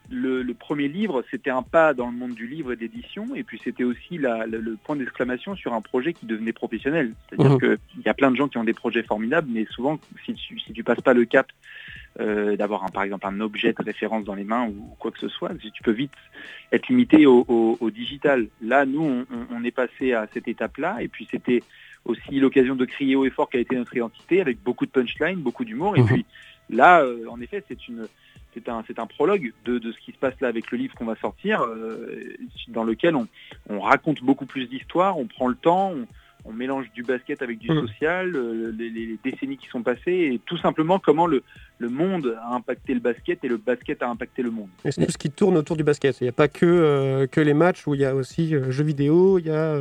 le, 0.10 0.42
le 0.42 0.54
premier 0.54 0.88
livre, 0.88 1.24
c'était 1.32 1.50
un 1.50 1.64
pas 1.64 1.94
dans 1.94 2.06
le 2.06 2.14
monde 2.14 2.34
du 2.34 2.48
livre 2.48 2.72
et 2.72 2.76
d'édition, 2.76 3.28
et 3.36 3.44
puis 3.44 3.60
c'était 3.64 3.84
aussi 3.84 4.18
la- 4.18 4.46
le, 4.46 4.60
le 4.60 4.78
point 4.82 4.96
d'exclamation 4.96 5.56
sur 5.56 5.74
un 5.74 5.82
projet 5.82 6.14
qui 6.14 6.26
devenait 6.26 6.54
professionnel. 6.54 7.14
C'est-à-dire 7.30 7.52
Mhm. 7.54 7.60
qu'il 7.60 8.02
y 8.06 8.10
a 8.10 8.14
plein 8.14 8.32
de 8.32 8.36
gens 8.38 8.48
qui 8.48 8.58
ont 8.58 8.64
des 8.64 8.74
projets 8.74 9.04
formidables, 9.04 9.50
mais 9.52 9.66
souvent, 9.72 10.00
si 10.26 10.34
tu, 10.36 10.60
si 10.60 10.72
tu 10.74 10.84
passes 10.84 11.02
pas 11.02 11.14
le 11.14 11.26
cap 11.26 11.48
euh, 12.20 12.56
d'avoir 12.58 12.84
un- 12.84 12.90
par 12.90 13.04
exemple 13.04 13.26
un 13.28 13.40
objet 13.42 13.74
de 13.74 13.84
référence 13.84 14.24
dans 14.26 14.36
les 14.36 14.44
mains 14.44 14.68
ou 14.68 14.96
quoi 15.00 15.12
que 15.12 15.20
ce 15.20 15.28
soit, 15.30 15.52
tu 15.56 15.84
peux 15.84 15.92
vite 15.92 16.12
être 16.72 16.88
limité 16.88 17.26
au, 17.26 17.46
au- 17.48 17.78
au 17.80 17.90
digital. 17.92 18.48
Là, 18.62 18.86
nous, 18.86 19.26
on, 19.52 19.64
est 19.64 19.72
passé 19.72 20.14
à 20.14 20.28
cette 20.34 20.48
étape-là, 20.48 20.98
et 21.02 21.08
puis 21.08 21.28
c'était 21.30 21.62
aussi 22.06 22.40
l'occasion 22.40 22.76
de 22.76 22.86
crier 22.86 23.16
haut 23.16 23.26
et 23.26 23.30
fort 23.30 23.50
quelle 23.50 23.62
était 23.62 23.76
notre 23.76 23.96
identité, 23.96 24.42
avec 24.42 24.62
beaucoup 24.64 24.86
de 24.86 24.92
punchline, 24.92 25.40
beaucoup 25.40 25.66
d'humour, 25.66 25.96
et 25.98 26.02
Mhm. 26.02 26.08
puis 26.08 26.26
là, 26.70 27.02
euh, 27.02 27.26
en 27.30 27.40
effet, 27.42 27.64
c'est 27.68 27.88
une 27.88 28.08
c'est 28.54 28.70
un, 29.00 29.06
prologue 29.06 29.54
de, 29.66 29.78
de 29.78 29.92
ce 29.92 30.00
qui 30.00 30.12
se 30.14 30.18
passe 30.18 30.34
là 30.42 30.48
avec 30.48 30.72
le 30.72 30.80
livre 30.80 30.96
qu'on 30.96 31.06
va 31.06 31.16
sortir, 31.18 31.62
euh, 31.62 32.36
dans 32.70 32.84
lequel 32.84 33.16
on, 33.16 33.28
on 33.70 33.80
raconte 33.82 34.24
beaucoup 34.24 34.48
plus 34.48 34.66
d'histoires, 34.66 35.20
on 35.20 35.28
prend 35.28 35.48
le 35.48 35.54
temps, 35.56 35.92
on, 35.92 36.08
on 36.48 36.54
mélange 36.54 36.90
du 36.94 37.04
basket 37.04 37.42
avec 37.42 37.60
du 37.60 37.70
Mm. 37.72 37.82
social, 37.88 38.36
euh, 38.36 38.72
les, 38.78 38.90
les 38.90 39.20
décennies 39.24 39.58
qui 39.58 39.68
sont 39.68 39.84
passées, 39.84 40.32
et 40.34 40.42
tout 40.46 40.58
simplement 40.58 40.98
comment 41.00 41.28
le, 41.28 41.44
le 41.80 41.90
monde 41.90 42.38
a 42.42 42.56
impacté 42.56 42.94
le 42.94 43.00
basket 43.02 43.44
et 43.44 43.48
le 43.48 43.58
basket 43.58 44.02
a 44.02 44.10
impacté 44.10 44.42
le 44.42 44.52
monde. 44.52 44.70
Et 44.86 44.92
c'est 44.92 45.06
tout 45.06 45.12
ce 45.12 45.18
qui 45.18 45.30
tourne 45.30 45.58
autour 45.58 45.76
du 45.76 45.84
basket. 45.84 46.20
Il 46.22 46.24
n'y 46.24 46.30
a 46.30 46.34
pas 46.34 46.48
que, 46.48 46.66
euh, 46.66 47.28
que 47.28 47.42
les 47.42 47.54
matchs 47.54 47.86
où 47.86 47.94
il 47.96 48.02
y 48.02 48.06
a 48.06 48.16
aussi 48.16 48.56
euh, 48.56 48.72
jeux 48.72 48.84
vidéo, 48.86 49.40
il 49.40 49.48
y 49.48 49.52
a. 49.52 49.78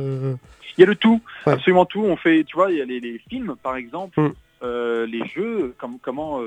Il 0.77 0.81
y 0.81 0.83
a 0.83 0.85
le 0.87 0.95
tout, 0.95 1.21
Ouais. 1.45 1.53
absolument 1.53 1.85
tout. 1.85 2.01
On 2.03 2.17
fait, 2.17 2.43
tu 2.43 2.55
vois, 2.55 2.71
il 2.71 2.77
y 2.77 2.81
a 2.81 2.85
les, 2.85 2.99
les 2.99 3.17
films, 3.29 3.55
par 3.63 3.75
exemple, 3.77 4.19
Mm. 4.21 4.31
euh, 4.63 5.05
les 5.07 5.25
jeux, 5.27 5.73
comme, 5.79 5.97
comment, 5.99 6.39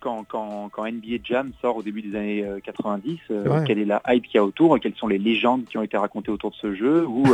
quand, 0.00 0.24
quand, 0.28 0.68
quand 0.72 0.86
NBA 0.86 1.16
Jam 1.24 1.52
sort 1.60 1.76
au 1.78 1.82
début 1.82 2.02
des 2.02 2.16
années 2.16 2.44
euh, 2.44 2.60
90, 2.60 3.18
euh, 3.30 3.42
C'est 3.42 3.48
vrai. 3.48 3.64
quelle 3.66 3.78
est 3.80 3.84
la 3.84 4.00
hype 4.08 4.24
qu'il 4.26 4.36
y 4.36 4.38
a 4.38 4.44
autour, 4.44 4.78
quelles 4.80 4.94
sont 4.94 5.08
les 5.08 5.18
légendes 5.18 5.64
qui 5.66 5.76
ont 5.78 5.82
été 5.82 5.96
racontées 5.96 6.30
autour 6.30 6.50
de 6.52 6.56
ce 6.56 6.74
jeu, 6.74 7.04
ou 7.06 7.24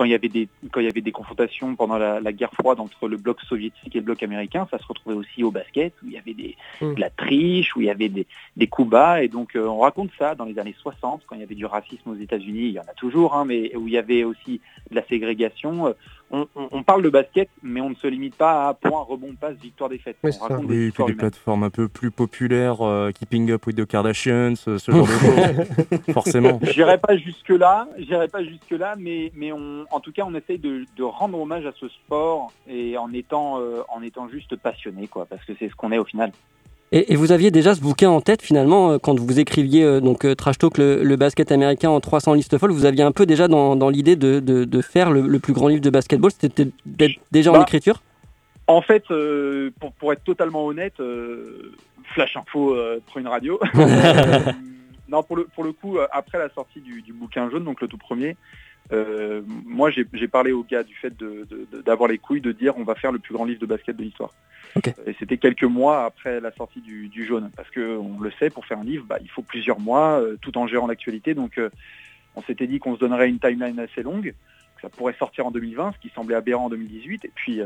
quand 0.00 0.06
il 0.06 0.12
y 0.12 0.14
avait 0.14 0.28
des 0.30 0.48
quand 0.72 0.80
il 0.80 0.86
y 0.86 0.88
avait 0.88 1.02
des 1.02 1.12
confrontations 1.12 1.76
pendant 1.76 1.98
la, 1.98 2.20
la 2.20 2.32
guerre 2.32 2.52
froide 2.54 2.80
entre 2.80 3.06
le 3.06 3.18
bloc 3.18 3.38
soviétique 3.42 3.94
et 3.94 3.98
le 3.98 4.04
bloc 4.06 4.22
américain, 4.22 4.66
ça 4.70 4.78
se 4.78 4.86
retrouvait 4.86 5.14
aussi 5.14 5.44
au 5.44 5.50
basket 5.50 5.92
où 6.02 6.06
il 6.06 6.12
y 6.12 6.16
avait 6.16 6.32
des, 6.32 6.56
Mm. 6.80 6.94
de 6.94 7.00
la 7.00 7.10
triche, 7.10 7.76
où 7.76 7.82
il 7.82 7.86
y 7.88 7.90
avait 7.90 8.08
des, 8.08 8.26
des 8.56 8.66
coups 8.66 8.88
bas, 8.88 9.22
et 9.22 9.28
donc 9.28 9.54
euh, 9.56 9.66
on 9.66 9.80
raconte 9.80 10.08
ça 10.18 10.34
dans 10.34 10.46
les 10.46 10.58
années 10.58 10.74
60 10.80 11.22
quand 11.26 11.34
il 11.34 11.42
y 11.42 11.44
avait 11.44 11.54
du 11.54 11.66
racisme 11.66 12.08
aux 12.10 12.14
États-Unis, 12.16 12.60
il 12.68 12.72
y 12.72 12.78
en 12.78 12.84
a 12.84 12.94
toujours, 12.96 13.34
hein, 13.34 13.44
mais 13.44 13.76
où 13.76 13.86
il 13.86 13.92
y 13.92 13.98
avait 13.98 14.24
aussi 14.24 14.62
de 14.90 14.94
la 14.96 15.04
ségrégation. 15.06 15.88
euh, 15.88 15.92
On, 16.32 16.46
on- 16.54 16.68
on 16.70 16.82
parle 16.84 17.02
de 17.02 17.10
basket, 17.10 17.48
mais 17.62 17.80
on 17.80 17.90
ne 17.90 17.96
se 17.96 18.06
limite 18.06 18.36
pas 18.36 18.68
à 18.68 18.74
point, 18.74 19.02
rebond, 19.02 19.34
passe, 19.40 19.56
victoire, 19.60 19.90
défaite. 19.90 20.16
Oui, 20.22 20.30
on 20.30 20.32
ça. 20.32 20.46
raconte 20.46 20.68
des 20.68 20.92
Oui, 20.96 21.12
plateformes 21.14 21.64
un 21.64 21.70
peu 21.70 21.88
plus 21.88 22.12
populaires, 22.12 22.80
euh, 22.86 23.10
Keeping 23.10 23.50
Up 23.50 23.66
with 23.66 23.76
the 23.76 23.84
Kardashians, 23.84 24.54
ce, 24.54 24.78
ce 24.78 24.92
genre 24.92 25.06
de 25.06 25.12
choses. 25.12 26.14
Forcément. 26.14 26.60
J'irai 26.62 26.98
pas 26.98 27.16
jusque 27.16 27.48
là, 27.50 27.88
j'irai 27.98 28.28
pas 28.28 28.44
jusque 28.44 28.70
là, 28.70 28.94
mais 28.96 29.32
mais 29.34 29.50
on, 29.52 29.84
en 29.90 30.00
tout 30.00 30.12
cas, 30.12 30.22
on 30.26 30.34
essaye 30.34 30.58
de, 30.58 30.84
de 30.96 31.02
rendre 31.02 31.38
hommage 31.40 31.66
à 31.66 31.72
ce 31.78 31.88
sport 31.88 32.52
et 32.68 32.96
en 32.96 33.12
étant 33.12 33.58
euh, 33.60 33.82
en 33.88 34.02
étant 34.02 34.28
juste 34.28 34.56
passionné, 34.56 35.06
quoi, 35.08 35.26
parce 35.26 35.44
que 35.44 35.52
c'est 35.58 35.68
ce 35.68 35.74
qu'on 35.74 35.92
est 35.92 35.98
au 35.98 36.04
final. 36.04 36.32
Et, 36.92 37.12
et 37.12 37.16
vous 37.16 37.30
aviez 37.30 37.50
déjà 37.52 37.74
ce 37.74 37.80
bouquin 37.80 38.10
en 38.10 38.20
tête 38.20 38.42
finalement 38.42 38.90
euh, 38.92 38.98
quand 38.98 39.18
vous 39.18 39.38
écriviez 39.38 39.84
euh, 39.84 40.00
donc 40.00 40.26
Trash 40.36 40.58
Talk, 40.58 40.76
le, 40.78 41.02
le 41.04 41.16
basket 41.16 41.52
américain 41.52 41.90
en 41.90 42.00
300 42.00 42.34
listes 42.34 42.58
folles. 42.58 42.72
Vous 42.72 42.84
aviez 42.84 43.02
un 43.04 43.12
peu 43.12 43.26
déjà 43.26 43.46
dans, 43.48 43.76
dans 43.76 43.88
l'idée 43.90 44.16
de, 44.16 44.40
de, 44.40 44.64
de 44.64 44.80
faire 44.82 45.10
le, 45.10 45.22
le 45.22 45.38
plus 45.38 45.52
grand 45.52 45.68
livre 45.68 45.82
de 45.82 45.90
basketball. 45.90 46.30
C'était 46.36 46.68
d'être 46.86 47.16
déjà 47.30 47.50
en 47.50 47.54
Bah, 47.54 47.62
écriture? 47.62 48.02
En 48.66 48.82
fait, 48.82 49.04
euh, 49.10 49.70
pour, 49.80 49.92
pour 49.92 50.12
être 50.12 50.24
totalement 50.24 50.64
honnête, 50.66 50.94
Flash 52.14 52.36
Info 52.36 52.76
prend 53.06 53.20
une 53.20 53.28
radio. 53.28 53.60
Non, 55.08 55.24
pour 55.24 55.36
le, 55.36 55.44
pour 55.44 55.64
le 55.64 55.72
coup, 55.72 55.98
après 56.12 56.38
la 56.38 56.48
sortie 56.50 56.80
du, 56.80 57.02
du 57.02 57.12
bouquin 57.12 57.50
jaune, 57.50 57.64
donc 57.64 57.80
le 57.80 57.88
tout 57.88 57.98
premier, 57.98 58.36
euh, 58.92 59.42
moi 59.66 59.90
j'ai 59.90 60.28
parlé 60.28 60.52
au 60.52 60.64
gars 60.64 60.82
du 60.82 60.94
fait 60.94 61.12
d'avoir 61.84 62.08
les 62.08 62.18
couilles 62.18 62.40
de 62.40 62.52
dire 62.52 62.76
on 62.76 62.84
va 62.84 62.94
faire 62.94 63.12
le 63.12 63.18
plus 63.18 63.34
grand 63.34 63.44
livre 63.44 63.60
de 63.60 63.66
basket 63.66 63.96
de 63.96 64.02
l'histoire. 64.02 64.32
Et 65.06 65.14
c'était 65.18 65.36
quelques 65.36 65.64
mois 65.64 66.04
après 66.04 66.40
la 66.40 66.52
sortie 66.52 66.80
du, 66.80 67.08
du 67.08 67.26
jaune, 67.26 67.50
parce 67.56 67.68
que 67.70 67.96
on 67.96 68.20
le 68.20 68.30
sait, 68.38 68.50
pour 68.50 68.66
faire 68.66 68.78
un 68.78 68.84
livre, 68.84 69.04
bah, 69.04 69.18
il 69.20 69.28
faut 69.28 69.42
plusieurs 69.42 69.80
mois, 69.80 70.20
euh, 70.20 70.36
tout 70.40 70.56
en 70.58 70.66
gérant 70.66 70.86
l'actualité. 70.86 71.34
Donc 71.34 71.58
euh, 71.58 71.70
on 72.36 72.42
s'était 72.42 72.66
dit 72.66 72.78
qu'on 72.78 72.94
se 72.94 73.00
donnerait 73.00 73.28
une 73.28 73.40
timeline 73.40 73.78
assez 73.80 74.02
longue, 74.02 74.32
que 74.76 74.80
ça 74.82 74.88
pourrait 74.88 75.14
sortir 75.18 75.46
en 75.46 75.50
2020, 75.50 75.92
ce 75.94 75.98
qui 75.98 76.12
semblait 76.14 76.36
aberrant 76.36 76.66
en 76.66 76.70
2018, 76.70 77.24
et 77.24 77.32
puis 77.34 77.60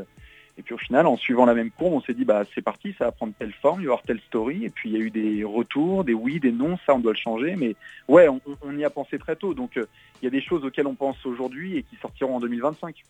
et 0.57 0.62
puis 0.62 0.75
au 0.75 0.79
final, 0.79 1.07
en 1.07 1.17
suivant 1.17 1.47
la 1.47 1.55
même 1.55 1.71
courbe, 1.71 1.95
on 1.95 2.01
s'est 2.01 2.14
dit 2.14 2.25
bah 2.25 2.45
c'est 2.55 2.62
parti, 2.62 2.95
ça 2.97 3.07
va 3.07 3.12
prendre 3.12 3.33
telle 3.38 3.53
forme, 3.53 3.81
il 3.81 3.87
va 3.87 3.90
y 3.90 3.93
avoir 3.93 4.03
telle 4.03 4.21
story. 4.29 4.64
Et 4.64 4.71
puis 4.71 4.90
il 4.90 4.97
y 4.97 4.97
a 4.97 5.01
eu 5.01 5.11
des 5.11 5.43
retours, 5.43 6.05
des 6.05 6.14
oui, 6.14 6.38
des 6.38 6.53
non, 6.53 6.79
ça 6.87 6.95
on 6.95 7.01
doit 7.01 7.12
le 7.12 7.19
changer. 7.19 7.57
Mais 7.57 7.75
ouais, 8.09 8.29
on, 8.29 8.77
y 8.77 8.85
a 8.85 8.90
pensé 8.90 9.19
très 9.19 9.35
tôt. 9.35 9.55
Donc 9.55 9.77
euh, 9.77 9.87
il 10.23 10.27
y 10.27 10.29
a 10.29 10.31
des 10.31 10.40
choses 10.40 10.64
auxquelles 10.64 10.87
on 10.87 10.95
pense 10.95 11.25
aujourd'hui 11.27 11.77
et 11.79 11.83
qui 11.83 11.97
sortiront 11.97 12.37
en 12.37 12.40
2025. 12.40 13.03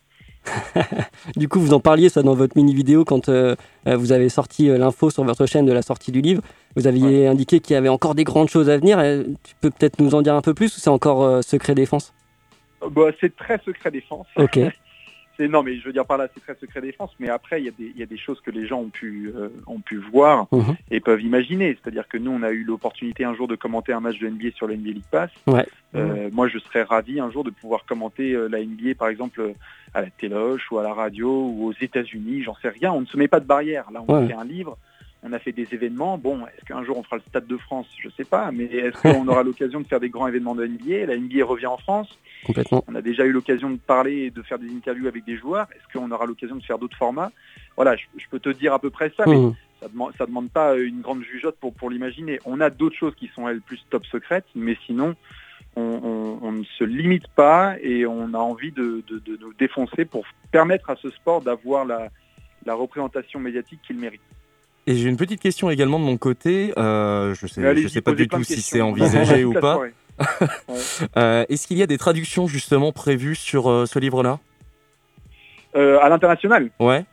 Du 1.35 1.47
coup, 1.47 1.59
vous 1.59 1.73
en 1.73 1.79
parliez 1.79 2.09
ça 2.09 2.21
dans 2.21 2.35
votre 2.35 2.55
mini 2.55 2.73
vidéo 2.73 3.03
quand 3.03 3.29
euh, 3.29 3.55
euh, 3.87 3.97
vous 3.97 4.11
avez 4.11 4.29
sorti 4.29 4.67
l'info 4.67 5.09
sur 5.09 5.23
votre 5.23 5.45
chaîne 5.45 5.65
de 5.65 5.73
la 5.73 5.81
sortie 5.81 6.11
du 6.11 6.21
livre. 6.21 6.41
Vous 6.75 6.87
aviez 6.87 7.27
indiqué 7.27 7.59
qu'il 7.59 7.73
y 7.73 7.77
avait 7.77 7.89
encore 7.89 8.15
des 8.15 8.23
grandes 8.23 8.49
choses 8.49 8.69
à 8.69 8.77
venir. 8.77 8.99
Tu 9.43 9.55
peux 9.61 9.69
peut-être 9.69 9.99
nous 9.99 10.13
en 10.13 10.21
dire 10.21 10.35
un 10.35 10.41
peu 10.41 10.53
plus 10.53 10.75
ou 10.75 10.79
c'est 10.79 10.89
encore 10.89 11.23
euh, 11.23 11.41
secret 11.41 11.73
défense? 11.73 12.13
Bah, 12.91 13.11
c'est 13.19 13.35
très 13.35 13.59
secret 13.65 13.91
défense. 13.91 14.27
Ok. 14.35 14.59
C'est 15.37 15.47
non, 15.47 15.63
mais 15.63 15.77
je 15.77 15.85
veux 15.85 15.91
dire 15.93 16.05
par 16.05 16.17
là, 16.17 16.27
c'est 16.33 16.39
très 16.41 16.55
secret 16.55 16.81
défense. 16.81 17.11
Mais 17.19 17.29
après, 17.29 17.61
il 17.61 17.65
y, 17.65 17.67
a 17.67 17.71
des- 17.71 17.91
il 17.93 17.99
y 17.99 18.03
a 18.03 18.05
des 18.05 18.17
choses 18.17 18.39
que 18.41 18.51
les 18.51 18.65
gens 18.67 18.79
ont 18.79 18.89
pu 18.89 19.31
euh, 19.35 19.49
ont 19.67 19.79
pu 19.79 19.97
voir 19.97 20.47
Mhm. 20.51 20.75
et 20.91 20.99
peuvent 20.99 21.21
imaginer. 21.21 21.77
C'est-à-dire 21.81 22.07
que 22.07 22.17
nous, 22.17 22.31
on 22.31 22.41
a 22.43 22.51
eu 22.51 22.63
l'opportunité 22.63 23.25
un 23.25 23.35
jour 23.35 23.47
de 23.47 23.55
commenter 23.55 23.91
un 23.93 23.99
match 23.99 24.17
de 24.19 24.27
NBA 24.27 24.51
sur 24.55 24.67
le 24.67 24.75
NBA 24.75 24.91
League 24.91 25.03
Pass. 25.11 25.29
Ouais. 25.47 25.65
Euh, 25.95 26.29
moi, 26.31 26.47
je 26.47 26.57
serais 26.59 26.83
ravi 26.83 27.19
un 27.19 27.31
jour 27.31 27.43
de 27.43 27.49
pouvoir 27.49 27.85
commenter 27.85 28.33
euh, 28.33 28.47
la 28.47 28.59
NBA, 28.63 28.95
par 28.97 29.07
exemple, 29.09 29.53
à 29.93 30.01
la 30.01 30.09
téloche 30.09 30.71
ou 30.71 30.77
à 30.79 30.83
la 30.83 30.93
radio 30.93 31.29
ou 31.29 31.67
aux 31.67 31.73
États-Unis. 31.79 32.43
J'en 32.43 32.55
sais 32.61 32.69
rien. 32.69 32.91
On 32.93 33.01
ne 33.01 33.05
se 33.05 33.17
met 33.17 33.27
pas 33.27 33.39
de 33.39 33.45
barrière. 33.45 33.89
Là, 33.91 34.03
on 34.07 34.13
Ouais. 34.21 34.27
fait 34.27 34.33
un 34.33 34.43
livre. 34.45 34.77
On 35.27 35.33
a 35.33 35.39
fait 35.39 35.51
des 35.51 35.67
événements. 35.73 36.17
Bon, 36.19 36.45
est-ce 36.45 36.65
qu'un 36.65 36.83
jour 36.83 36.97
on 36.99 37.03
fera 37.03 37.15
le 37.15 37.23
Stade 37.27 37.47
de 37.47 37.57
France? 37.57 37.87
Je 37.99 38.09
sais 38.09 38.25
pas. 38.25 38.51
Mais 38.51 38.65
est-ce 38.65 39.01
qu'on 39.01 39.27
aura 39.27 39.41
l'occasion 39.49 39.79
de 39.81 39.87
faire 39.87 39.99
des 39.99 40.09
grands 40.09 40.27
événements 40.27 40.53
de 40.53 40.65
NBA 40.67 41.07
La 41.07 41.17
NBA 41.17 41.43
revient 41.43 41.65
en 41.65 41.77
France. 41.77 42.09
Complètement. 42.45 42.83
On 42.87 42.93
a 42.93 43.01
déjà 43.01 43.25
eu 43.25 43.31
l'occasion 43.31 43.71
de 43.71 43.77
parler 43.77 44.25
et 44.25 44.29
de 44.29 44.41
faire 44.43 44.59
des 44.59 44.69
interviews 44.69 45.07
avec 45.07 45.25
des 45.25 45.35
joueurs. 45.37 45.67
Est-ce 45.75 45.97
qu'on 45.97 46.11
aura 46.11 46.25
l'occasion 46.27 46.55
de 46.55 46.63
faire 46.63 46.77
d'autres 46.77 46.97
formats? 46.97 47.31
Voilà, 47.75 47.95
je, 47.95 48.03
je 48.17 48.25
peux 48.29 48.39
te 48.39 48.49
dire 48.49 48.71
à 48.73 48.79
peu 48.79 48.91
près 48.91 49.11
ça, 49.17 49.25
mais 49.25 49.35
Mhm. 49.35 49.55
ça 49.81 49.87
demande, 49.89 50.13
ça 50.17 50.25
demande 50.27 50.49
pas 50.51 50.77
une 50.77 51.01
grande 51.01 51.23
jugeote 51.23 51.57
pour, 51.59 51.73
pour 51.73 51.89
l'imaginer. 51.89 52.39
On 52.45 52.61
a 52.61 52.69
d'autres 52.69 52.95
choses 52.95 53.15
qui 53.15 53.27
sont 53.33 53.47
elles 53.49 53.61
plus 53.61 53.83
top 53.89 54.05
secrètes, 54.05 54.45
mais 54.53 54.77
sinon, 54.85 55.15
on, 55.75 55.81
on- 55.81 56.39
on 56.47 56.51
ne 56.51 56.63
se 56.63 56.83
limite 56.83 57.27
pas 57.29 57.75
et 57.81 58.05
on 58.05 58.33
a 58.35 58.37
envie 58.37 58.71
de, 58.71 59.03
de- 59.07 59.19
de 59.19 59.37
nous 59.41 59.53
défoncer 59.53 60.05
pour 60.05 60.23
permettre 60.51 60.91
à 60.91 60.95
ce 60.97 61.09
sport 61.09 61.41
d'avoir 61.41 61.83
la, 61.83 62.09
la 62.65 62.75
représentation 62.75 63.39
médiatique 63.39 63.79
qu'il 63.87 63.97
mérite. 63.97 64.21
Et 64.87 64.95
j'ai 64.95 65.09
une 65.09 65.17
petite 65.17 65.39
question 65.41 65.69
également 65.69 65.99
de 65.99 66.05
mon 66.05 66.17
côté. 66.17 66.73
Euh, 66.77 67.33
je 67.33 67.47
sais, 67.47 67.75
je 67.75 67.87
sais 67.87 68.01
pas 68.01 68.13
du 68.13 68.27
tout 68.27 68.43
si 68.43 68.61
c'est 68.61 68.81
envisagé 68.81 69.43
ou 69.45 69.53
pas. 69.53 69.79
Euh, 71.17 71.43
Est-ce 71.49 71.67
qu'il 71.67 71.77
y 71.77 71.83
a 71.83 71.87
des 71.87 71.97
traductions 71.97 72.47
justement 72.47 72.93
prévues 72.93 73.35
sur 73.35 73.69
euh, 73.69 73.85
ce 73.85 73.99
livre-là? 73.99 74.39
Euh, 75.75 75.99
à 75.99 76.07
l'international? 76.07 76.69
Ouais. 76.79 77.03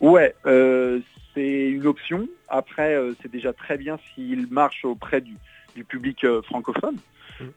Ouais, 0.00 0.36
euh, 0.46 1.00
c'est 1.34 1.64
une 1.70 1.84
option. 1.86 2.28
Après, 2.48 2.96
c'est 3.20 3.30
déjà 3.30 3.52
très 3.52 3.76
bien 3.76 3.98
s'il 4.14 4.46
marche 4.52 4.84
auprès 4.84 5.20
du, 5.20 5.34
du 5.74 5.82
public 5.82 6.24
francophone. 6.44 6.96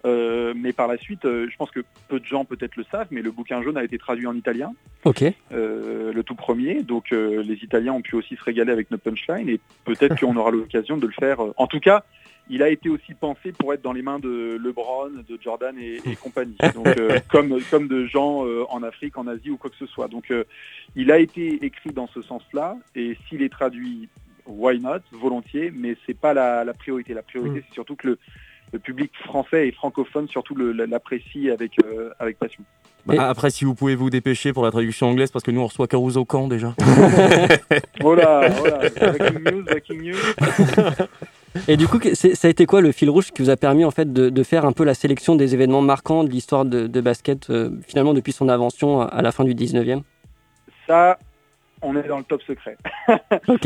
Euh, 0.05 0.53
mais 0.55 0.73
par 0.73 0.87
la 0.87 0.97
suite, 0.97 1.25
euh, 1.25 1.47
je 1.51 1.55
pense 1.57 1.71
que 1.71 1.81
peu 2.07 2.19
de 2.19 2.25
gens 2.25 2.45
peut-être 2.45 2.75
le 2.75 2.85
savent, 2.91 3.07
mais 3.11 3.21
le 3.21 3.31
bouquin 3.31 3.61
jaune 3.61 3.77
a 3.77 3.83
été 3.83 3.97
traduit 3.97 4.27
en 4.27 4.35
italien, 4.35 4.73
Ok. 5.05 5.23
euh, 5.51 6.13
le 6.13 6.23
tout 6.23 6.35
premier. 6.35 6.83
Donc 6.83 7.11
les 7.11 7.63
Italiens 7.63 7.93
ont 7.93 8.01
pu 8.01 8.15
aussi 8.15 8.35
se 8.35 8.43
régaler 8.43 8.71
avec 8.71 8.91
notre 8.91 9.03
punchline 9.03 9.49
et 9.49 9.59
peut-être 9.85 10.15
qu'on 10.19 10.35
aura 10.35 10.51
l'occasion 10.51 10.97
de 10.97 11.07
le 11.07 11.13
faire. 11.13 11.37
En 11.57 11.67
tout 11.67 11.79
cas, 11.79 12.03
il 12.49 12.63
a 12.63 12.69
été 12.69 12.89
aussi 12.89 13.13
pensé 13.13 13.51
pour 13.51 13.73
être 13.73 13.81
dans 13.81 13.93
les 13.93 14.01
mains 14.01 14.19
de 14.19 14.57
LeBron, 14.63 15.09
de 15.27 15.37
Jordan 15.41 15.75
et, 15.79 15.99
et 16.05 16.15
compagnie. 16.21 16.55
Donc 16.73 16.87
euh, 16.87 17.19
comme 17.29 17.59
comme 17.69 17.87
de 17.87 18.05
gens 18.05 18.45
euh, 18.45 18.63
en 18.69 18.83
Afrique, 18.83 19.17
en 19.17 19.27
Asie 19.27 19.49
ou 19.49 19.57
quoi 19.57 19.69
que 19.69 19.75
ce 19.75 19.85
soit. 19.85 20.07
Donc 20.07 20.31
euh, 20.31 20.43
il 20.95 21.11
a 21.11 21.19
été 21.19 21.65
écrit 21.65 21.91
dans 21.91 22.07
ce 22.07 22.21
sens-là 22.21 22.77
et 22.95 23.17
s'il 23.27 23.41
est 23.41 23.49
traduit, 23.51 24.07
why 24.45 24.79
not, 24.79 24.99
volontiers. 25.11 25.71
Mais 25.75 25.97
c'est 26.05 26.17
pas 26.17 26.33
la, 26.33 26.63
la 26.63 26.73
priorité. 26.73 27.13
La 27.13 27.21
priorité, 27.23 27.63
c'est 27.67 27.73
surtout 27.73 27.95
que 27.95 28.07
le 28.07 28.19
le 28.73 28.79
public 28.79 29.11
français 29.25 29.67
et 29.67 29.71
francophone 29.71 30.27
surtout 30.27 30.55
l'apprécie 30.55 31.49
avec, 31.49 31.73
euh, 31.83 32.09
avec 32.19 32.37
passion. 32.37 32.63
Bah, 33.05 33.29
Après, 33.29 33.49
si 33.49 33.63
vous 33.63 33.73
pouvez 33.73 33.95
vous 33.95 34.09
dépêcher 34.09 34.51
pour 34.51 34.63
la 34.63 34.71
traduction 34.71 35.07
anglaise, 35.07 35.31
parce 35.31 35.43
que 35.43 35.51
nous 35.51 35.61
on 35.61 35.67
reçoit 35.67 35.87
Caruso 35.87 36.25
quand 36.25 36.47
déjà 36.49 36.75
Voilà, 38.01 38.49
voilà. 38.49 38.89
Breaking 38.89 39.39
news, 39.51 39.63
breaking 39.63 40.01
news. 40.01 40.17
Et 41.67 41.77
du 41.77 41.87
coup, 41.87 41.99
ça 42.13 42.47
a 42.47 42.51
été 42.51 42.65
quoi 42.65 42.81
le 42.81 42.91
fil 42.91 43.09
rouge 43.09 43.31
qui 43.31 43.41
vous 43.41 43.49
a 43.49 43.55
permis 43.55 43.85
en 43.85 43.91
fait 43.91 44.11
de, 44.11 44.29
de 44.29 44.43
faire 44.43 44.65
un 44.65 44.73
peu 44.73 44.83
la 44.83 44.93
sélection 44.93 45.35
des 45.35 45.53
événements 45.53 45.81
marquants 45.81 46.23
de 46.23 46.29
l'histoire 46.29 46.65
de, 46.65 46.85
de 46.87 47.01
basket 47.01 47.49
euh, 47.49 47.71
finalement 47.87 48.13
depuis 48.13 48.33
son 48.33 48.49
invention 48.49 49.01
à 49.01 49.21
la 49.21 49.31
fin 49.31 49.45
du 49.45 49.55
19e 49.55 50.01
Ça, 50.85 51.17
on 51.81 51.95
est 51.95 52.07
dans 52.07 52.17
le 52.17 52.23
top 52.23 52.41
secret. 52.43 52.77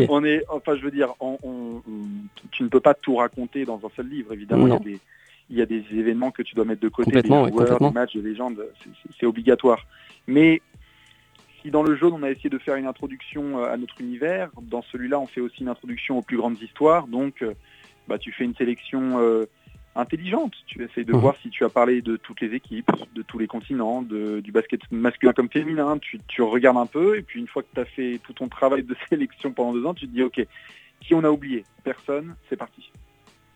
On 0.10 0.24
est, 0.24 0.44
enfin, 0.50 0.76
je 0.76 0.82
veux 0.82 0.92
dire, 0.92 1.14
on, 1.20 1.38
on- 1.44 1.82
on- 1.88 2.04
tu 2.52 2.64
ne 2.64 2.68
peux 2.68 2.80
pas 2.80 2.94
tout 2.94 3.16
raconter 3.16 3.66
dans 3.66 3.78
un 3.86 3.90
seul 3.96 4.08
livre. 4.08 4.34
Évidemment, 4.34 4.68
il 4.68 4.70
y, 4.70 4.76
a 4.76 4.80
des, 4.80 5.00
il 5.50 5.58
y 5.58 5.62
a 5.62 5.66
des 5.66 5.84
événements 5.98 6.32
que 6.32 6.42
tu 6.44 6.56
dois 6.56 6.66
mettre 6.66 6.82
de 6.82 6.90
côté, 6.90 7.12
des 7.22 7.28
joueurs, 7.52 7.68
des 7.90 7.94
matchs 7.94 8.16
de 8.16 8.22
légende, 8.22 8.66
c'est- 8.84 8.90
c'est- 9.04 9.10
c'est 9.20 9.26
obligatoire. 9.26 9.86
Mais 10.28 10.62
si 11.62 11.72
dans 11.72 11.84
le 11.84 11.96
jaune, 11.96 12.14
on 12.14 12.24
a 12.24 12.30
essayé 12.32 12.50
de 12.50 12.58
faire 12.58 12.76
une 12.76 12.88
introduction 12.88 13.60
euh, 13.60 13.72
à 13.74 13.78
notre 13.78 14.00
univers, 14.02 14.50
dans 14.62 14.82
celui-là, 14.92 15.20
on 15.20 15.28
fait 15.28 15.42
aussi 15.42 15.62
une 15.62 15.70
introduction 15.70 16.18
aux 16.18 16.22
plus 16.22 16.38
grandes 16.38 16.62
histoires. 16.62 17.08
Donc, 17.08 17.42
euh, 17.42 17.54
bah, 18.08 18.18
tu 18.18 18.32
fais 18.32 18.44
une 18.44 18.56
sélection 18.56 19.20
euh, 19.20 19.46
intelligente. 19.96 20.54
Tu 20.68 20.84
essayes 20.84 21.06
de 21.06 21.14
Mhm. 21.14 21.20
voir 21.20 21.36
si 21.42 21.50
tu 21.50 21.64
as 21.66 21.70
parlé 21.70 22.02
de 22.02 22.18
toutes 22.18 22.42
les 22.42 22.54
équipes, 22.54 22.90
de 23.14 23.22
tous 23.22 23.38
les 23.38 23.48
continents, 23.48 24.02
de- 24.02 24.40
du 24.40 24.52
basket 24.52 24.82
masculin 24.92 25.34
comme 25.34 25.50
féminin. 25.50 25.98
Tu, 26.00 26.20
tu 26.28 26.42
regardes 26.42 26.78
un 26.78 26.86
peu, 26.86 27.18
et 27.18 27.22
puis 27.22 27.40
une 27.40 27.48
fois 27.48 27.64
que 27.64 27.68
tu 27.74 27.82
as 27.82 27.86
fait 27.86 28.20
tout 28.24 28.34
ton 28.34 28.48
travail 28.48 28.84
de 28.84 28.96
sélection 29.10 29.52
pendant 29.52 29.74
deux 29.74 29.86
ans, 29.86 29.94
tu 29.94 30.08
te 30.08 30.14
dis, 30.14 30.24
OK, 30.24 30.46
qui 31.02 31.14
on 31.14 31.24
a 31.24 31.30
oublié? 31.30 31.66
Personne, 31.84 32.36
c'est 32.50 32.56
parti. 32.58 32.90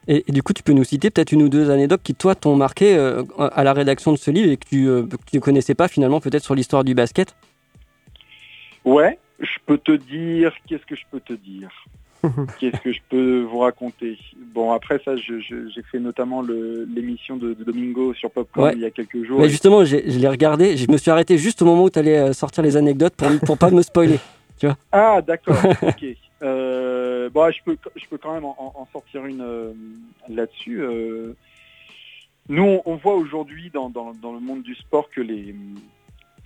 Et, 0.08 0.24
et 0.28 0.32
du 0.32 0.43
coup, 0.43 0.54
tu 0.54 0.62
peux 0.62 0.74
nous 0.74 0.84
citer 0.84 1.10
peut-être 1.10 1.32
une 1.32 1.41
ou 1.41 1.50
deux 1.50 1.71
anecdotes 1.71 2.04
qui, 2.04 2.13
toi, 2.13 2.36
t'ont 2.36 2.56
marqué 2.56 2.95
euh, 2.95 3.24
à 3.39 3.63
la 3.63 3.74
rédaction 3.74 4.12
de 4.12 4.17
ce 4.17 4.30
livre 4.30 4.52
et 4.52 4.58
que 4.58 4.67
tu, 4.67 4.88
euh, 4.88 5.04
que 5.08 5.15
tu 5.30 5.38
ne 5.38 5.41
connaissais 5.41 5.74
pas 5.74 5.88
finalement 5.88 6.19
peut-être 6.19 6.43
sur 6.43 6.54
l'histoire 6.54 6.84
du 6.84 6.93
basket? 6.93 7.36
Ouais, 8.84 9.17
je 9.39 9.58
peux 9.65 9.80
te 9.80 9.93
dire, 9.93 10.54
qu'est-ce 10.67 10.86
que 10.86 10.95
je 10.95 11.04
peux 11.10 11.19
te 11.19 11.34
dire? 11.34 11.71
Qu'est-ce 12.60 12.80
que 12.82 12.92
je 12.94 13.00
peux 13.10 13.42
vous 13.42 13.60
raconter? 13.60 14.18
Bon, 14.54 14.72
après 14.72 15.00
ça, 15.04 15.16
j'ai 15.18 15.82
fait 15.92 16.00
notamment 16.00 16.42
le- 16.42 16.86
l'émission 16.94 17.38
de, 17.38 17.54
de 17.54 17.64
Domingo 17.64 18.14
sur 18.14 18.32
Popcorn 18.32 18.68
Ouais. 18.68 18.74
il 18.76 18.82
y 18.82 18.86
a 18.86 18.92
quelques 18.92 19.24
jours. 19.26 19.40
Mais 19.40 19.50
justement, 19.50 19.84
je 19.86 19.98
l'ai 19.98 20.28
regardé, 20.28 20.78
je 20.78 20.90
me 20.92 20.98
suis 20.98 21.12
arrêté 21.12 21.38
juste 21.38 21.62
au 21.62 21.66
moment 21.66 21.84
où 21.84 21.90
tu 21.90 22.00
allais 22.00 22.34
sortir 22.34 22.64
les 22.64 22.78
anecdotes 22.78 23.16
pour, 23.16 23.30
pour 23.46 23.58
pas 23.58 23.70
me 23.72 23.82
spoiler. 23.82 24.20
Tu 24.60 24.66
vois 24.68 24.78
Ah, 24.92 25.22
d'accord, 25.22 25.58
ok. 25.82 26.06
Euh, 26.44 27.30
bon, 27.30 27.50
je 27.52 27.58
peux, 27.64 27.78
je 27.96 28.06
peux 28.10 28.18
quand 28.18 28.34
même 28.34 28.46
en, 28.46 28.56
en- 28.58 28.82
en 28.82 28.88
sortir 28.92 29.26
une 29.26 29.42
euh, 29.42 29.72
là-dessus. 30.30 30.82
euh. 30.82 31.34
Nous, 32.50 32.64
on, 32.64 32.82
on 32.86 32.96
voit 32.96 33.16
aujourd'hui 33.16 33.72
dans, 33.74 33.90
dans- 33.90 34.12
dans 34.22 34.34
le 34.34 34.40
monde 34.40 34.62
du 34.62 34.76
sport 34.76 35.10
que 35.10 35.22
les, 35.22 35.56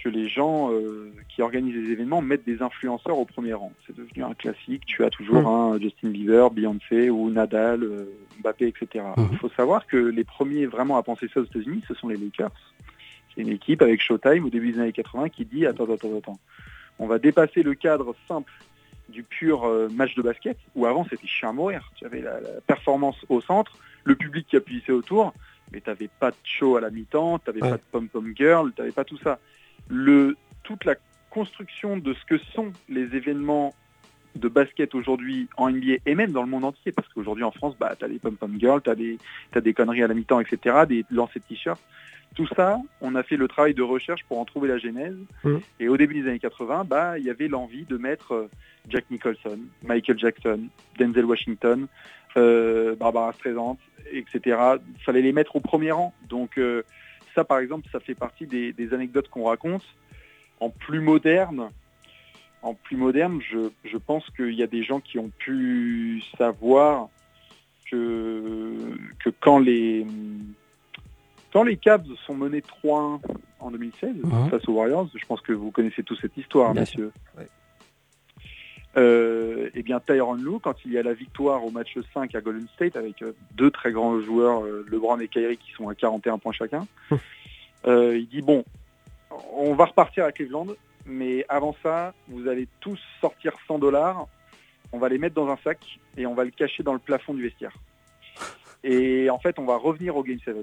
que 0.04 0.10
les 0.10 0.28
gens 0.28 0.72
euh, 0.72 1.12
qui 1.28 1.42
organisent 1.42 1.76
les 1.76 1.92
événements 1.92 2.22
mettent 2.22 2.46
des 2.46 2.62
influenceurs 2.62 3.18
au 3.18 3.26
premier 3.26 3.54
rang. 3.54 3.72
C'est 3.86 3.96
devenu 3.96 4.24
un 4.24 4.34
classique. 4.34 4.84
Tu 4.86 5.04
as 5.04 5.10
toujours 5.10 5.48
un 5.48 5.80
Justin 5.80 6.10
Bieber, 6.10 6.52
Beyoncé 6.52 7.10
ou 7.10 7.30
Nadal, 7.30 7.84
euh, 7.84 8.06
Mbappé, 8.40 8.68
etc. 8.68 9.06
Il 9.32 9.38
faut 9.38 9.50
savoir 9.50 9.86
que 9.86 9.98
les 9.98 10.24
premiers 10.24 10.66
vraiment 10.66 10.98
à 10.98 11.04
penser 11.04 11.28
ça 11.34 11.42
aux 11.42 11.46
États-Unis, 11.46 11.84
ce 11.88 11.94
sont 11.94 12.08
les 12.08 12.18
Lakers. 12.18 12.52
C'est 13.34 13.42
une 13.42 13.50
équipe 13.50 13.82
avec 13.82 14.02
Showtime 14.02 14.46
au 14.46 14.50
début 14.50 14.72
des 14.72 14.80
années 14.80 14.92
80 14.92 15.30
qui 15.30 15.46
dit 15.46 15.66
attends, 15.66 15.92
attends, 15.92 16.18
attends, 16.18 16.40
on 16.98 17.08
va 17.08 17.20
dépasser 17.20 17.64
le 17.64 17.74
cadre 17.74 18.16
simple 18.28 18.52
du 19.10 19.24
pur 19.24 19.66
euh, 19.66 19.90
match 19.90 20.16
de 20.16 20.22
basket, 20.22 20.58
où 20.76 20.86
avant 20.86 21.06
c'était 21.10 21.28
chien 21.28 21.50
à 21.50 21.54
mourir. 21.54 21.92
Tu 21.96 22.06
avais 22.06 22.22
la, 22.22 22.40
la 22.40 22.62
performance 22.66 23.18
au 23.28 23.42
centre, 23.42 23.78
le 24.04 24.16
public 24.16 24.48
qui 24.48 24.56
appuissait 24.56 24.92
autour, 24.92 25.34
mais 25.72 25.82
tu 25.82 25.90
n'avais 25.90 26.10
pas 26.20 26.32
de 26.32 26.38
show 26.44 26.78
à 26.78 26.82
la 26.82 26.90
mi-temps, 26.90 27.40
tu 27.40 27.50
n'avais 27.50 27.60
pas 27.60 27.78
de 27.78 27.82
pom-pom 27.92 28.34
girl, 28.36 28.72
tu 28.74 28.82
n'avais 28.82 28.94
pas 28.94 29.04
tout 29.04 29.18
ça. 29.18 29.40
Le, 29.90 30.38
toute 30.64 30.86
la 30.86 30.96
construction 31.30 31.98
de 31.98 32.14
ce 32.14 32.26
que 32.26 32.38
sont 32.38 32.72
les 32.88 33.16
événements 33.16 33.74
de 34.36 34.48
basket 34.48 34.94
aujourd'hui 34.96 35.48
en 35.58 35.70
NBA 35.70 35.98
et 36.06 36.16
même 36.16 36.32
dans 36.32 36.44
le 36.44 36.50
monde 36.50 36.66
entier, 36.66 36.92
parce 36.92 37.08
qu'aujourd'hui 37.10 37.44
en 37.44 37.52
France, 37.52 37.76
bah, 37.80 37.96
tu 37.98 38.06
as 38.06 38.08
des 38.08 38.20
pom-pom 38.20 38.60
girls, 38.60 38.82
tu 38.82 38.90
as, 38.90 39.58
as 39.58 39.62
des 39.62 39.74
conneries 39.74 40.04
à 40.04 40.08
la 40.08 40.14
mi-temps, 40.14 40.40
etc., 40.40 40.86
des 40.88 41.06
lancers 41.10 41.42
de 41.42 41.48
t-shirts. 41.48 41.82
Tout 42.36 42.48
ça, 42.56 42.80
on 43.02 43.16
a 43.16 43.24
fait 43.24 43.38
le 43.38 43.48
travail 43.48 43.74
de 43.74 43.82
recherche 43.82 44.24
pour 44.26 44.40
en 44.40 44.46
trouver 44.46 44.68
la 44.68 44.78
genèse. 44.78 45.18
Mhm. 45.44 45.62
Et 45.80 45.88
au 45.90 45.98
début 45.98 46.22
des 46.22 46.30
années 46.30 46.40
80, 46.40 46.84
bah, 46.86 47.18
il 47.18 47.26
y 47.26 47.30
avait 47.30 47.48
l'envie 47.48 47.86
de 47.86 47.98
mettre 47.98 48.34
euh, 48.34 48.50
Jack 48.88 49.06
Nicholson, 49.10 49.60
Michael 49.84 50.20
Jackson, 50.20 50.68
Denzel 51.00 51.26
Washington, 51.26 51.88
euh, 52.38 52.96
Barbara 52.96 53.34
Streisand, 53.34 53.78
etc. 54.12 54.58
Il 54.96 55.04
fallait 55.04 55.24
les 55.24 55.34
mettre 55.34 55.56
au 55.56 55.60
premier 55.60 55.92
rang. 55.92 56.14
Donc 56.30 56.58
euh, 56.58 56.84
ça, 57.36 57.44
par 57.44 57.60
exemple, 57.60 57.88
ça 57.92 58.00
fait 58.00 58.16
partie 58.16 58.46
des, 58.46 58.74
des 58.74 58.94
anecdotes 58.94 59.30
qu'on 59.30 59.44
raconte. 59.46 59.84
En 60.60 60.70
plus 60.70 61.00
moderne, 61.00 61.70
en 62.62 62.74
plus 62.74 62.98
moderne, 62.98 63.40
je, 63.42 63.70
je 63.86 63.98
pense 63.98 64.30
qu'il 64.32 64.54
y 64.54 64.64
a 64.64 64.68
des 64.68 64.84
gens 64.84 65.00
qui 65.00 65.18
ont 65.20 65.32
pu 65.38 66.22
savoir 66.38 67.08
que, 67.90 68.74
que 69.24 69.30
quand 69.40 69.60
les 69.60 70.06
quand 71.52 71.64
les 71.64 71.78
Cavs 71.78 72.06
sont 72.28 72.36
menés 72.36 72.62
3-1 72.84 73.20
en 73.60 73.72
2016 73.72 74.16
Mhm. 74.24 74.50
face 74.52 74.68
aux 74.68 74.74
Warriors, 74.74 75.10
je 75.16 75.26
pense 75.26 75.42
que 75.42 75.52
vous 75.54 75.72
connaissez 75.72 76.04
tous 76.04 76.16
cette 76.22 76.38
histoire, 76.38 76.74
Bien 76.74 76.82
messieurs. 76.82 77.12
Euh, 78.98 79.70
eh 79.76 79.84
bien, 79.84 80.00
Tyron 80.00 80.34
Lue, 80.34 80.60
quand 80.62 80.74
il 80.84 80.94
y 80.94 80.98
a 80.98 81.04
la 81.04 81.14
victoire 81.14 81.64
au 81.64 81.70
match 81.70 81.96
5 82.14 82.34
à 82.34 82.42
Golden 82.42 82.68
State 82.76 82.96
avec 82.96 83.22
euh, 83.22 83.34
deux 83.54 83.70
très 83.70 83.92
grands 83.92 84.20
joueurs, 84.20 84.64
euh, 84.64 84.86
LeBron 84.90 85.20
et 85.20 85.28
Kyrie, 85.28 85.58
qui 85.58 85.72
sont 85.74 85.90
à 85.90 85.96
41 85.96 86.40
points 86.40 86.54
chacun, 86.54 86.88
euh, 87.86 88.18
il 88.18 88.28
dit 88.28 88.42
bon, 88.42 88.64
on 89.54 89.76
va 89.76 89.86
repartir 89.86 90.26
à 90.26 90.32
Cleveland, 90.32 90.68
mais 91.06 91.46
avant 91.50 91.76
ça, 91.84 92.14
vous 92.28 92.48
allez 92.48 92.68
tous 92.80 93.00
sortir 93.22 93.54
100 93.68 93.78
dollars, 93.78 94.28
on 94.92 94.98
va 94.98 95.08
les 95.08 95.20
mettre 95.20 95.36
dans 95.36 95.50
un 95.50 95.58
sac 95.64 95.78
et 96.18 96.26
on 96.26 96.34
va 96.34 96.44
le 96.44 96.52
cacher 96.52 96.82
dans 96.82 96.94
le 96.94 97.00
plafond 97.00 97.36
du 97.36 97.44
vestiaire. 97.44 97.74
Et 98.84 99.30
en 99.30 99.38
fait, 99.38 99.60
on 99.60 99.66
va 99.66 99.76
revenir 99.76 100.18
au 100.18 100.24
Game 100.24 100.40
7, 100.44 100.56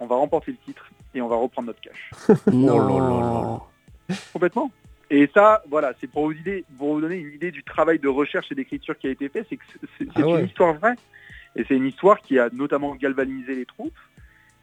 on 0.00 0.06
va 0.06 0.16
remporter 0.16 0.50
le 0.50 0.56
titre 0.58 0.90
et 1.14 1.22
on 1.22 1.28
va 1.28 1.36
reprendre 1.36 1.68
notre 1.68 1.80
cash. 1.80 2.10
Non. 2.52 3.62
Complètement. 4.32 4.72
Et 5.10 5.28
ça, 5.34 5.62
voilà, 5.68 5.92
c'est 6.00 6.06
pour 6.06 6.24
vous, 6.26 6.32
idée- 6.32 6.64
pour 6.78 6.94
vous 6.94 7.00
donner 7.00 7.16
une 7.16 7.34
idée 7.34 7.50
du 7.50 7.64
travail 7.64 7.98
de 7.98 8.08
recherche 8.08 8.46
et 8.52 8.54
d'écriture 8.54 8.96
qui 8.96 9.08
a 9.08 9.10
été 9.10 9.28
fait. 9.28 9.44
C'est 9.48 9.56
que 9.56 9.64
c'est 9.72 9.88
c'est 9.98 10.08
Ah 10.14 10.26
ouais. 10.26 10.40
une 10.40 10.46
histoire 10.46 10.74
vraie. 10.74 10.94
Et 11.56 11.64
c'est 11.66 11.74
une 11.74 11.86
histoire 11.86 12.20
qui 12.20 12.38
a 12.38 12.48
notamment 12.52 12.94
galvanisé 12.94 13.56
les 13.56 13.66
troupes 13.66 13.98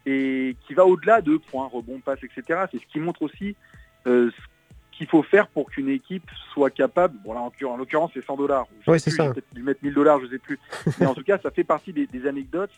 et 0.06 0.56
qui 0.66 0.74
va 0.74 0.86
au-delà 0.86 1.22
de 1.22 1.36
points, 1.36 1.68
rebonds, 1.68 2.00
passes, 2.00 2.24
etc. 2.24 2.62
C'est 2.72 2.80
ce 2.80 2.86
qui 2.88 3.00
montre 3.00 3.24
aussi 3.24 3.58
euh, 4.06 4.32
ce 4.32 4.98
qu'il 4.98 5.08
faut 5.08 5.22
faire 5.22 5.48
pour 5.50 5.70
qu'une 5.70 5.90
équipe 5.90 6.24
soit 6.54 6.70
capable, 6.70 7.18
bon 7.26 7.34
là 7.34 7.42
en 7.42 7.46
l'occurrence- 7.48 7.74
en 7.74 7.78
l'occurrence 7.78 8.12
c'est 8.14 8.24
100 8.26 8.38
dollars, 8.38 8.68
Ouais, 8.88 9.00
c'est 9.00 9.12
ça. 9.12 9.34
dû 9.54 9.62
mettre 9.64 9.84
1000 9.84 9.94
dollars, 9.94 10.20
je 10.22 10.28
sais 10.28 10.40
plus, 10.40 10.58
mais 11.00 11.06
en 11.06 11.14
tout 11.14 11.24
cas 11.24 11.38
ça 11.40 11.52
fait 11.52 11.66
partie 11.66 11.92
des, 11.92 12.08
des 12.08 12.26
anecdotes 12.26 12.72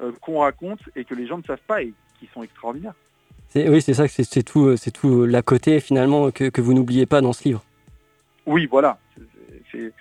euh, 0.00 0.12
qu'on 0.20 0.40
raconte 0.40 0.80
et 0.94 1.04
que 1.06 1.14
les 1.14 1.26
gens 1.26 1.38
ne 1.38 1.42
savent 1.42 1.58
pas 1.66 1.82
et 1.82 1.92
qui 2.20 2.28
sont 2.34 2.42
extraordinaires. 2.42 2.94
Oui, 3.54 3.80
c'est 3.82 3.94
ça, 3.94 4.08
c'est 4.08 4.24
c'est 4.24 4.42
tout, 4.42 4.66
euh, 4.66 4.76
c'est 4.76 4.90
tout 4.90 5.22
euh, 5.22 5.26
l'à 5.26 5.42
côté 5.42 5.78
finalement 5.80 6.30
que, 6.30 6.48
que 6.48 6.60
vous 6.60 6.74
n'oubliez 6.74 7.06
pas 7.06 7.20
dans 7.20 7.32
ce 7.32 7.44
livre. 7.44 7.62
Oui, 8.46 8.66
voilà. 8.66 8.98
C'est- 9.72 9.92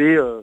euh, 0.00 0.42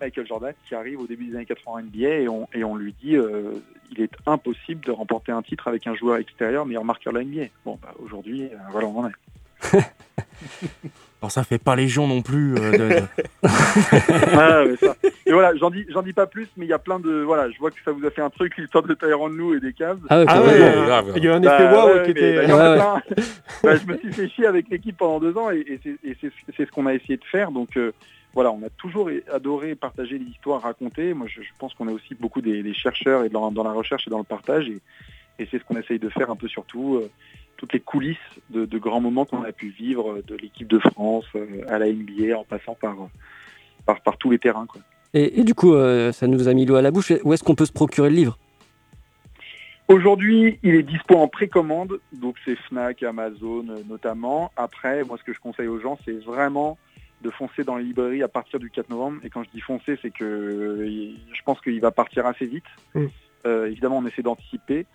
Michael 0.00 0.26
Jordan 0.26 0.54
qui 0.66 0.74
arrive 0.74 1.00
au 1.00 1.06
début 1.06 1.26
des 1.26 1.36
années 1.36 1.44
80 1.44 1.82
NBA 1.82 2.08
et 2.20 2.28
on, 2.28 2.48
et 2.54 2.64
on 2.64 2.74
lui 2.76 2.94
dit 3.02 3.14
euh, 3.16 3.52
il 3.90 4.00
est 4.00 4.10
impossible 4.26 4.84
de 4.84 4.90
remporter 4.90 5.32
un 5.32 5.42
titre 5.42 5.68
avec 5.68 5.86
un 5.86 5.94
joueur 5.94 6.16
extérieur 6.16 6.64
meilleur 6.66 6.84
marqueur 6.84 7.12
de 7.12 7.18
la 7.18 7.24
NBA. 7.24 7.46
Bon, 7.64 7.78
bah, 7.82 7.92
aujourd'hui, 8.02 8.44
euh, 8.44 8.56
voilà, 8.70 8.88
on 8.88 8.98
en 9.00 9.08
est. 9.08 9.12
Alors 11.22 11.30
ça 11.30 11.44
fait 11.44 11.58
pas 11.62 11.76
légion 11.76 12.08
non 12.08 12.20
plus. 12.20 12.54
euh, 12.56 12.72
de- 12.72 12.78
de- 13.00 13.02
Ah, 14.36 14.64
mais 14.66 14.76
ça. 14.76 14.96
Et 15.24 15.32
voilà, 15.32 15.54
j'en 15.56 15.70
dis, 15.70 15.86
j'en 15.88 16.02
dis 16.02 16.12
pas 16.12 16.26
plus, 16.26 16.48
mais 16.56 16.66
il 16.66 16.68
y 16.68 16.72
a 16.72 16.78
plein 16.80 16.98
de. 16.98 17.22
Voilà, 17.22 17.48
je 17.50 17.58
vois 17.58 17.70
que 17.70 17.76
ça 17.84 17.92
vous 17.92 18.04
a 18.04 18.10
fait 18.10 18.22
un 18.22 18.30
truc, 18.30 18.56
l'histoire 18.58 18.82
de 18.84 18.92
Tyron 18.94 19.28
Lou 19.28 19.54
et 19.54 19.60
des 19.60 19.72
Cavs. 19.72 20.00
Ah 20.10 20.18
ouais, 20.18 20.24
Ah 20.28 20.38
complètement. 20.38 20.66
ouais, 20.80 20.86
grave. 20.86 21.12
il 21.16 21.24
y 21.24 21.28
a 21.28 21.34
un 21.34 21.40
Bah, 21.40 21.56
effet 21.60 21.98
ouais, 21.98 22.04
qui 22.04 22.10
était. 22.10 22.34
bah, 22.36 22.42
il 22.44 22.50
y 22.50 22.52
en 22.52 22.58
a 22.58 22.70
Ouais, 22.70 22.76
plein. 22.76 23.02
Bah, 23.62 23.76
je 23.76 23.86
me 23.92 23.98
suis 23.98 24.12
fait 24.12 24.28
chier 24.30 24.46
avec 24.46 24.68
l'équipe 24.68 24.96
pendant 24.96 25.20
deux 25.20 25.36
ans 25.38 25.50
et, 25.52 25.58
et 25.60 25.80
c'est- 25.82 25.98
et 26.04 26.16
c'est 26.20 26.26
et 26.26 26.54
c'est 26.56 26.66
ce 26.66 26.70
qu'on 26.72 26.86
a 26.86 26.94
essayé 26.94 27.16
de 27.16 27.24
faire. 27.24 27.52
Donc 27.52 27.76
euh, 27.76 27.92
voilà, 28.34 28.50
on 28.50 28.62
a 28.64 28.70
toujours 28.70 29.08
adoré 29.32 29.74
partager 29.76 30.18
les 30.18 30.24
histoires 30.26 30.62
racontées. 30.62 31.14
Moi, 31.14 31.28
je, 31.28 31.42
je 31.42 31.48
pense 31.58 31.72
qu'on 31.74 31.86
a 31.86 31.92
aussi 31.92 32.16
beaucoup 32.18 32.40
des, 32.40 32.62
des 32.64 32.74
chercheurs 32.74 33.22
et 33.24 33.28
dans, 33.28 33.52
dans, 33.52 33.62
la 33.62 33.72
recherche 33.72 34.06
et 34.08 34.10
dans 34.10 34.18
le 34.18 34.24
partage, 34.24 34.68
et, 34.68 34.78
et 35.38 35.46
c'est 35.50 35.58
ce 35.58 35.64
qu'on 35.64 35.76
essaye 35.76 35.98
de 35.98 36.08
faire 36.08 36.30
un 36.30 36.36
peu 36.36 36.48
surtout. 36.48 36.96
Euh, 36.96 37.10
toutes 37.56 37.74
les 37.74 37.80
coulisses 37.80 38.16
de, 38.50 38.64
de 38.64 38.78
grands 38.78 39.00
moments 39.00 39.24
qu'on 39.24 39.44
a 39.44 39.52
pu 39.52 39.68
vivre, 39.68 40.20
de 40.26 40.34
l'équipe 40.34 40.66
de 40.66 40.80
France 40.80 41.26
euh, 41.36 41.62
à 41.68 41.78
la 41.78 41.92
NBA, 41.92 42.36
en 42.36 42.42
passant 42.42 42.74
par, 42.74 42.96
par, 43.86 44.00
par 44.00 44.16
tous 44.16 44.30
les 44.32 44.38
terrains. 44.40 44.66
Quoi. 44.66 44.80
Et, 45.14 45.38
et, 45.38 45.44
du 45.44 45.54
coup, 45.54 45.74
euh, 45.74 46.10
ça 46.10 46.26
nous 46.26 46.48
a 46.48 46.54
mis 46.54 46.66
l'eau 46.66 46.74
à 46.74 46.82
la 46.82 46.90
bouche. 46.90 47.12
Où 47.22 47.32
est-ce 47.32 47.44
qu'on 47.44 47.54
peut 47.54 47.66
se 47.66 47.72
procurer 47.72 48.10
le 48.10 48.16
livre? 48.16 48.38
Aujourd'hui, 49.86 50.58
il 50.64 50.74
est 50.74 50.82
dispo 50.82 51.16
en 51.16 51.28
précommande, 51.28 52.00
donc 52.12 52.36
c'est 52.44 52.56
Fnac, 52.56 53.02
Amazon 53.02 53.64
notamment. 53.88 54.50
Après, 54.56 55.04
moi, 55.04 55.18
ce 55.18 55.22
que 55.22 55.32
je 55.32 55.38
conseille 55.38 55.68
aux 55.68 55.78
gens, 55.78 55.98
c'est 56.04 56.18
vraiment 56.24 56.78
de 57.22 57.30
foncer 57.30 57.62
dans 57.62 57.76
les 57.76 57.84
librairies 57.84 58.22
à 58.22 58.28
partir 58.28 58.58
du 58.58 58.70
4 58.70 58.90
novembre. 58.90 59.20
Et 59.22 59.30
quand 59.30 59.44
je 59.44 59.50
dis 59.50 59.60
foncer, 59.60 59.98
c'est 60.02 60.10
que 60.10 60.84
je 61.32 61.42
pense 61.44 61.60
qu'il 61.60 61.80
va 61.80 61.90
partir 61.90 62.26
assez 62.26 62.46
vite. 62.46 62.64
Mm. 62.94 63.06
Euh, 63.46 63.66
évidemment, 63.66 63.98
on 63.98 64.06
essaie 64.06 64.22
d'anticiper, 64.22 64.86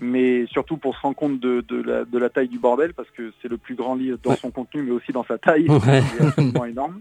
mais 0.00 0.46
surtout 0.46 0.76
pour 0.76 0.96
se 0.96 1.00
rendre 1.00 1.16
compte 1.16 1.40
de, 1.40 1.60
de, 1.60 1.82
la, 1.82 2.04
de, 2.04 2.18
la, 2.18 2.28
taille 2.28 2.48
du 2.48 2.58
bordel, 2.58 2.94
parce 2.94 3.10
que 3.10 3.32
c'est 3.40 3.48
le 3.48 3.58
plus 3.58 3.74
grand 3.74 3.94
livre 3.94 4.18
dans 4.22 4.30
ouais. 4.30 4.36
son 4.36 4.50
contenu, 4.50 4.82
mais 4.82 4.90
aussi 4.90 5.12
dans 5.12 5.24
sa 5.24 5.38
taille. 5.38 5.68
Ouais. 5.68 6.02
C'est 6.16 6.26
absolument 6.26 6.64
énorme. 6.64 7.00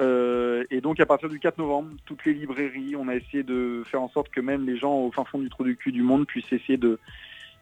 Euh, 0.00 0.64
et 0.70 0.80
donc 0.80 1.00
à 1.00 1.06
partir 1.06 1.28
du 1.28 1.38
4 1.38 1.58
novembre, 1.58 1.90
toutes 2.04 2.24
les 2.26 2.34
librairies, 2.34 2.96
on 2.96 3.08
a 3.08 3.14
essayé 3.14 3.42
de 3.42 3.82
faire 3.86 4.02
en 4.02 4.08
sorte 4.08 4.28
que 4.28 4.40
même 4.40 4.66
les 4.66 4.76
gens 4.76 4.94
au 4.94 5.10
fin 5.10 5.24
fond 5.24 5.38
du 5.38 5.48
trou 5.48 5.64
du 5.64 5.76
cul 5.76 5.92
du 5.92 6.02
monde 6.02 6.26
puissent 6.26 6.52
essayer 6.52 6.76
de, 6.76 6.98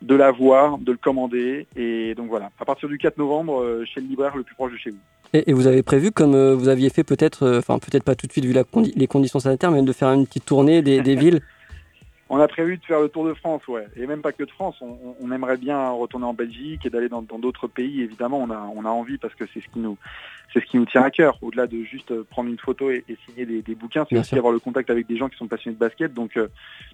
de 0.03 0.15
l'avoir, 0.15 0.79
de 0.79 0.93
le 0.93 0.99
commander. 0.99 1.67
Et 1.77 2.15
donc 2.17 2.29
voilà, 2.29 2.51
à 2.59 2.65
partir 2.65 2.89
du 2.89 2.99
4 2.99 3.19
novembre, 3.19 3.63
euh, 3.63 3.85
chez 3.85 4.01
le 4.01 4.09
libraire 4.09 4.37
le 4.37 4.43
plus 4.43 4.55
proche 4.55 4.73
de 4.73 4.79
chez 4.79 4.91
vous. 4.91 4.99
Et, 5.33 5.51
et 5.51 5.53
vous 5.53 5.67
avez 5.67 5.83
prévu, 5.83 6.11
comme 6.11 6.35
euh, 6.35 6.55
vous 6.55 6.69
aviez 6.69 6.91
fait 6.91 7.05
peut-être, 7.05 7.59
enfin 7.59 7.79
peut-être 7.79 8.05
pas 8.05 8.17
tout 8.17 8.27
de 8.27 8.33
suite 8.33 8.45
vu 8.45 8.53
la 8.53 8.65
condi 8.65 8.93
les 8.97 9.07
conditions 9.07 9.39
sanitaires, 9.39 9.71
mais 9.71 9.83
de 9.83 9.93
faire 9.93 10.09
une 10.09 10.27
petite 10.27 10.47
tournée 10.47 10.83
des, 10.83 11.03
des 11.03 11.15
villes 11.17 11.41
on 12.31 12.39
a 12.39 12.49
prévu 12.49 12.79
de 12.79 12.85
faire 12.85 13.01
le 13.01 13.09
Tour 13.09 13.27
de 13.27 13.35
France, 13.35 13.67
ouais. 13.69 13.87
Et 13.97 14.07
même 14.07 14.23
pas 14.23 14.33
que 14.33 14.45
de 14.45 14.51
France. 14.51 14.77
On, 14.81 14.97
on 15.21 15.31
aimerait 15.33 15.59
bien 15.59 15.91
retourner 15.91 16.27
en 16.27 16.33
Belgique 16.35 16.87
et 16.87 16.91
d'aller 16.91 17.09
dans 17.11 17.21
d'autres 17.23 17.67
pays. 17.69 18.01
Évidemment, 18.03 18.39
on 18.41 18.51
a, 18.51 18.61
on 18.75 18.85
a 18.85 18.89
envie 18.89 19.19
parce 19.19 19.35
que 19.35 19.45
c'est 19.53 19.61
ce 19.61 19.69
qui 19.69 19.79
nous, 19.79 19.99
c'est 20.53 20.61
ce 20.61 20.65
qui 20.67 20.79
nous 20.79 20.87
tient 20.87 21.03
à 21.03 21.11
cœur. 21.11 21.39
Au-delà 21.43 21.67
de 21.67 21.83
juste 21.85 22.23
prendre 22.25 22.49
une 22.49 22.59
photo 22.59 22.91
et, 22.91 23.05
et 23.09 23.19
signer 23.27 23.45
des, 23.45 23.61
des 23.63 23.75
bouquins, 23.75 24.07
c'est 24.09 24.19
aussi 24.19 24.29
sûr. 24.31 24.39
avoir 24.39 24.53
le 24.55 24.59
contact 24.59 24.89
avec 24.89 25.07
des 25.07 25.17
gens 25.19 25.29
qui 25.29 25.37
sont 25.37 25.49
passionnés 25.49 25.75
de 25.75 25.81
basket. 25.81 26.15
Donc, 26.15 26.37
euh, 26.39 26.49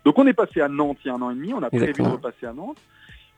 donc 0.04 0.18
on 0.18 0.26
est 0.26 0.32
passé 0.32 0.60
à 0.60 0.68
Nantes 0.68 0.98
il 1.04 1.08
y 1.08 1.10
a 1.10 1.14
un 1.14 1.22
an 1.22 1.30
et 1.30 1.34
demi. 1.34 1.54
On 1.54 1.62
a 1.62 1.70
prévu 1.70 1.92
de 1.92 2.02
repasser 2.02 2.46
à 2.46 2.52
Nantes. 2.52 2.78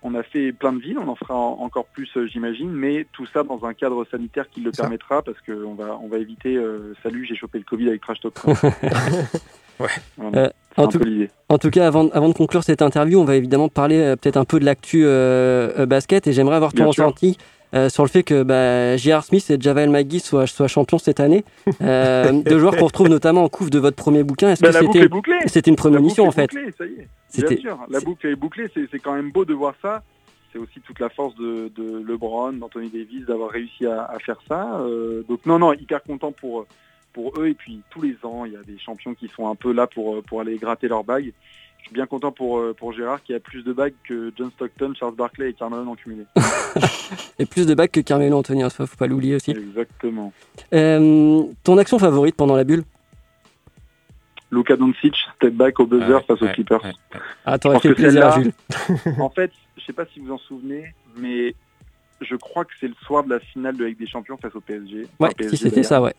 On 0.04 0.16
a 0.16 0.24
fait 0.24 0.50
plein 0.50 0.72
de 0.72 0.80
villes, 0.80 0.98
on 0.98 1.06
en 1.06 1.14
fera 1.14 1.36
en, 1.36 1.60
encore 1.60 1.84
plus, 1.86 2.10
euh, 2.16 2.26
j'imagine, 2.26 2.72
mais 2.72 3.06
tout 3.12 3.24
ça 3.26 3.44
dans 3.44 3.64
un 3.64 3.72
cadre 3.72 4.04
sanitaire 4.10 4.50
qui 4.50 4.60
le 4.60 4.72
Ça. 4.72 4.82
permettra, 4.82 5.22
parce 5.22 5.40
qu'on 5.42 5.74
va, 5.74 5.96
on 6.02 6.08
va 6.08 6.18
éviter. 6.18 6.56
euh, 6.56 6.92
salut, 7.04 7.24
j'ai 7.24 7.36
chopé 7.36 7.58
le 7.58 7.64
Covid 7.64 7.86
avec 7.88 8.00
Trash 8.00 8.18
Talk. 8.18 8.34
Ouais. 8.44 9.88
Voilà. 10.16 10.38
Euh, 10.46 10.50
en 10.76 10.86
tout-. 10.88 11.00
En 11.48 11.58
cas, 11.70 11.86
avant, 11.86 12.08
avant 12.10 12.28
de 12.28 12.34
conclure 12.34 12.64
cette 12.64 12.82
interview, 12.82 13.20
on 13.20 13.24
va 13.24 13.36
évidemment 13.36 13.68
parler 13.68 13.98
euh, 13.98 14.16
peut-être 14.16 14.36
un 14.36 14.44
peu 14.44 14.58
de 14.60 14.64
l'actu 14.64 15.02
euh, 15.04 15.70
euh, 15.78 15.86
basket 15.86 16.26
et 16.26 16.32
j'aimerais 16.32 16.56
avoir 16.56 16.72
ton 16.72 16.86
ressenti 16.88 17.36
euh, 17.74 17.88
sur 17.88 18.02
le 18.04 18.08
fait 18.08 18.22
que 18.22 18.42
bah, 18.42 18.96
J.R. 18.96 19.24
Smith 19.24 19.50
et 19.50 19.56
Javel 19.60 19.88
McGee 19.90 20.20
soient, 20.20 20.46
soient 20.46 20.68
champions 20.68 20.98
cette 20.98 21.20
année. 21.20 21.44
Deux 21.80 22.58
joueurs 22.58 22.76
qu'on 22.76 22.86
retrouve 22.86 23.08
notamment 23.08 23.44
en 23.44 23.48
couve 23.48 23.70
de 23.70 23.78
votre 23.78 23.96
premier 23.96 24.22
bouquin. 24.24 24.50
Est-ce 24.50 24.62
Bah, 24.62 24.72
que 24.72 24.78
c'était 24.78 25.00
est 25.06 25.48
c'était 25.48 25.70
une 25.70 25.76
prémonition 25.76 26.24
en 26.24 26.26
boucle 26.28 26.40
est 26.40 26.48
fait? 26.48 26.54
bouclée, 26.56 26.72
ça 26.76 26.84
y 26.86 27.00
est. 27.00 27.08
C'était- 27.28 27.54
Bien 27.56 27.62
sûr, 27.62 27.78
la 27.88 28.00
boucle 28.00 28.26
est 28.26 28.36
bouclée, 28.36 28.68
c'est 28.74 28.86
c'est 28.90 28.98
quand 28.98 29.14
même 29.14 29.30
beau 29.32 29.44
de 29.44 29.54
voir 29.54 29.74
ça. 29.82 30.02
C'est 30.52 30.58
aussi 30.58 30.80
toute 30.80 31.00
la 31.00 31.08
force 31.08 31.34
de, 31.36 31.72
de 31.74 32.04
LeBron, 32.06 32.52
d'Anthony 32.52 32.90
Davis, 32.90 33.24
d'avoir 33.26 33.48
réussi 33.50 33.86
à, 33.86 34.04
à 34.04 34.18
faire 34.18 34.36
ça. 34.46 34.82
Donc 35.26 35.46
non, 35.46 35.58
non, 35.58 35.72
hyper 35.72 36.02
content 36.02 36.30
pour, 36.30 36.66
pour 37.12 37.32
eux. 37.40 37.48
Et 37.48 37.54
puis 37.54 37.82
tous 37.90 38.02
les 38.02 38.16
ans, 38.24 38.44
il 38.44 38.52
y 38.52 38.56
a 38.56 38.62
des 38.62 38.78
champions 38.78 39.14
qui 39.14 39.28
sont 39.28 39.48
un 39.48 39.54
peu 39.54 39.72
là 39.72 39.86
pour, 39.86 40.22
pour 40.22 40.40
aller 40.40 40.56
gratter 40.56 40.88
leur 40.88 41.04
bague. 41.04 41.32
Je 41.78 41.86
suis 41.88 41.94
bien 41.94 42.06
content 42.06 42.30
pour, 42.30 42.58
euh, 42.58 42.74
pour 42.78 42.92
Gérard 42.92 43.22
qui 43.24 43.34
a 43.34 43.40
plus 43.40 43.64
de 43.64 43.72
bagues 43.72 43.94
que 44.04 44.32
John 44.38 44.50
Stockton, 44.52 44.92
Charles 44.98 45.16
Barkley 45.16 45.50
et 45.50 45.52
Carmelo 45.52 45.90
en 45.90 45.96
cumulé. 45.96 46.24
Et 47.40 47.44
plus 47.46 47.66
de 47.66 47.74
bacs 47.74 47.90
que 47.90 48.00
Carmelo 48.00 48.36
Anthony, 48.36 48.62
hein, 48.62 48.70
ça 48.70 48.86
faut 48.86 48.96
pas 48.96 49.08
l'oublier 49.08 49.34
aussi. 49.34 49.50
Exactement. 49.50 50.32
Euh, 50.72 51.42
ton 51.64 51.76
action 51.78 51.98
favorite 51.98 52.36
pendant 52.36 52.54
la 52.56 52.62
bulle? 52.64 52.84
Luka 54.50 54.76
Doncic, 54.76 55.16
step 55.36 55.54
back 55.54 55.80
au 55.80 55.86
buzzer 55.86 56.14
Ouais, 56.14 56.22
face 56.22 56.40
aux 56.42 56.44
ouais, 56.44 56.52
Clippers. 56.52 56.84
ouais, 56.84 56.92
Ah, 57.44 57.58
t'aurais 57.58 57.80
fait 57.80 57.94
plaisir 57.94 58.26
à 58.26 58.40
Jules. 58.40 58.52
en 59.18 59.30
fait, 59.30 59.50
je 59.78 59.84
sais 59.84 59.92
pas 59.94 60.04
si 60.12 60.20
vous 60.20 60.30
en 60.32 60.38
souvenez, 60.38 60.94
mais 61.16 61.54
je 62.20 62.36
crois 62.36 62.64
que 62.64 62.72
c'est 62.78 62.86
le 62.88 62.94
soir 63.06 63.24
de 63.24 63.30
la 63.30 63.40
finale 63.40 63.76
de 63.76 63.82
la 63.82 63.88
Ligue 63.88 63.98
des 63.98 64.06
Champions 64.06 64.36
face 64.36 64.54
au 64.54 64.60
PSG. 64.60 65.00
Ouais, 65.00 65.06
Enfin, 65.20 65.28
PSG 65.36 65.56
si 65.56 65.62
c'était 65.64 65.82
ça, 65.82 66.00
ouais. 66.02 66.14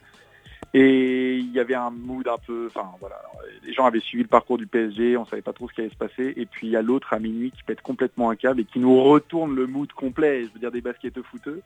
Et 0.75 1.35
il 1.35 1.51
y 1.51 1.59
avait 1.59 1.75
un 1.75 1.91
mood 1.91 2.27
un 2.27 2.37
peu, 2.39 2.65
enfin 2.67 2.89
voilà, 2.99 3.21
les 3.63 3.73
gens 3.73 3.85
avaient 3.85 3.99
suivi 3.99 4.23
le 4.23 4.29
parcours 4.29 4.57
du 4.57 4.65
PSG, 4.65 5.17
on 5.17 5.25
savait 5.25 5.43
pas 5.43 5.53
trop 5.53 5.69
ce 5.69 5.73
qui 5.73 5.81
allait 5.81 5.91
se 5.91 5.95
passer. 5.95 6.33
Et 6.35 6.47
puis 6.47 6.65
il 6.67 6.71
y 6.71 6.75
a 6.75 6.81
l'autre 6.81 7.13
à 7.13 7.19
minuit 7.19 7.51
qui 7.51 7.61
pète 7.61 7.81
complètement 7.81 8.31
un 8.31 8.35
câble 8.35 8.61
et 8.61 8.65
qui 8.65 8.79
nous 8.79 9.03
retourne 9.03 9.55
le 9.55 9.67
mood 9.67 9.91
complet, 9.93 10.45
je 10.45 10.53
veux 10.53 10.59
dire 10.59 10.71
des 10.71 10.81
basketteux 10.81 11.21
footeux. 11.21 11.61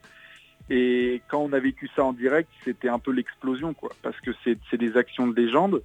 Et 0.69 1.21
quand 1.29 1.39
on 1.39 1.53
a 1.53 1.59
vécu 1.59 1.89
ça 1.95 2.03
en 2.03 2.11
direct, 2.11 2.49
c'était 2.65 2.89
un 2.89 2.99
peu 2.99 3.11
l'explosion, 3.11 3.73
quoi, 3.73 3.91
parce 4.01 4.19
que 4.19 4.31
c'est 4.43 4.57
c'est 4.69 4.77
des 4.77 4.97
actions 4.97 5.25
de 5.25 5.33
légende, 5.33 5.81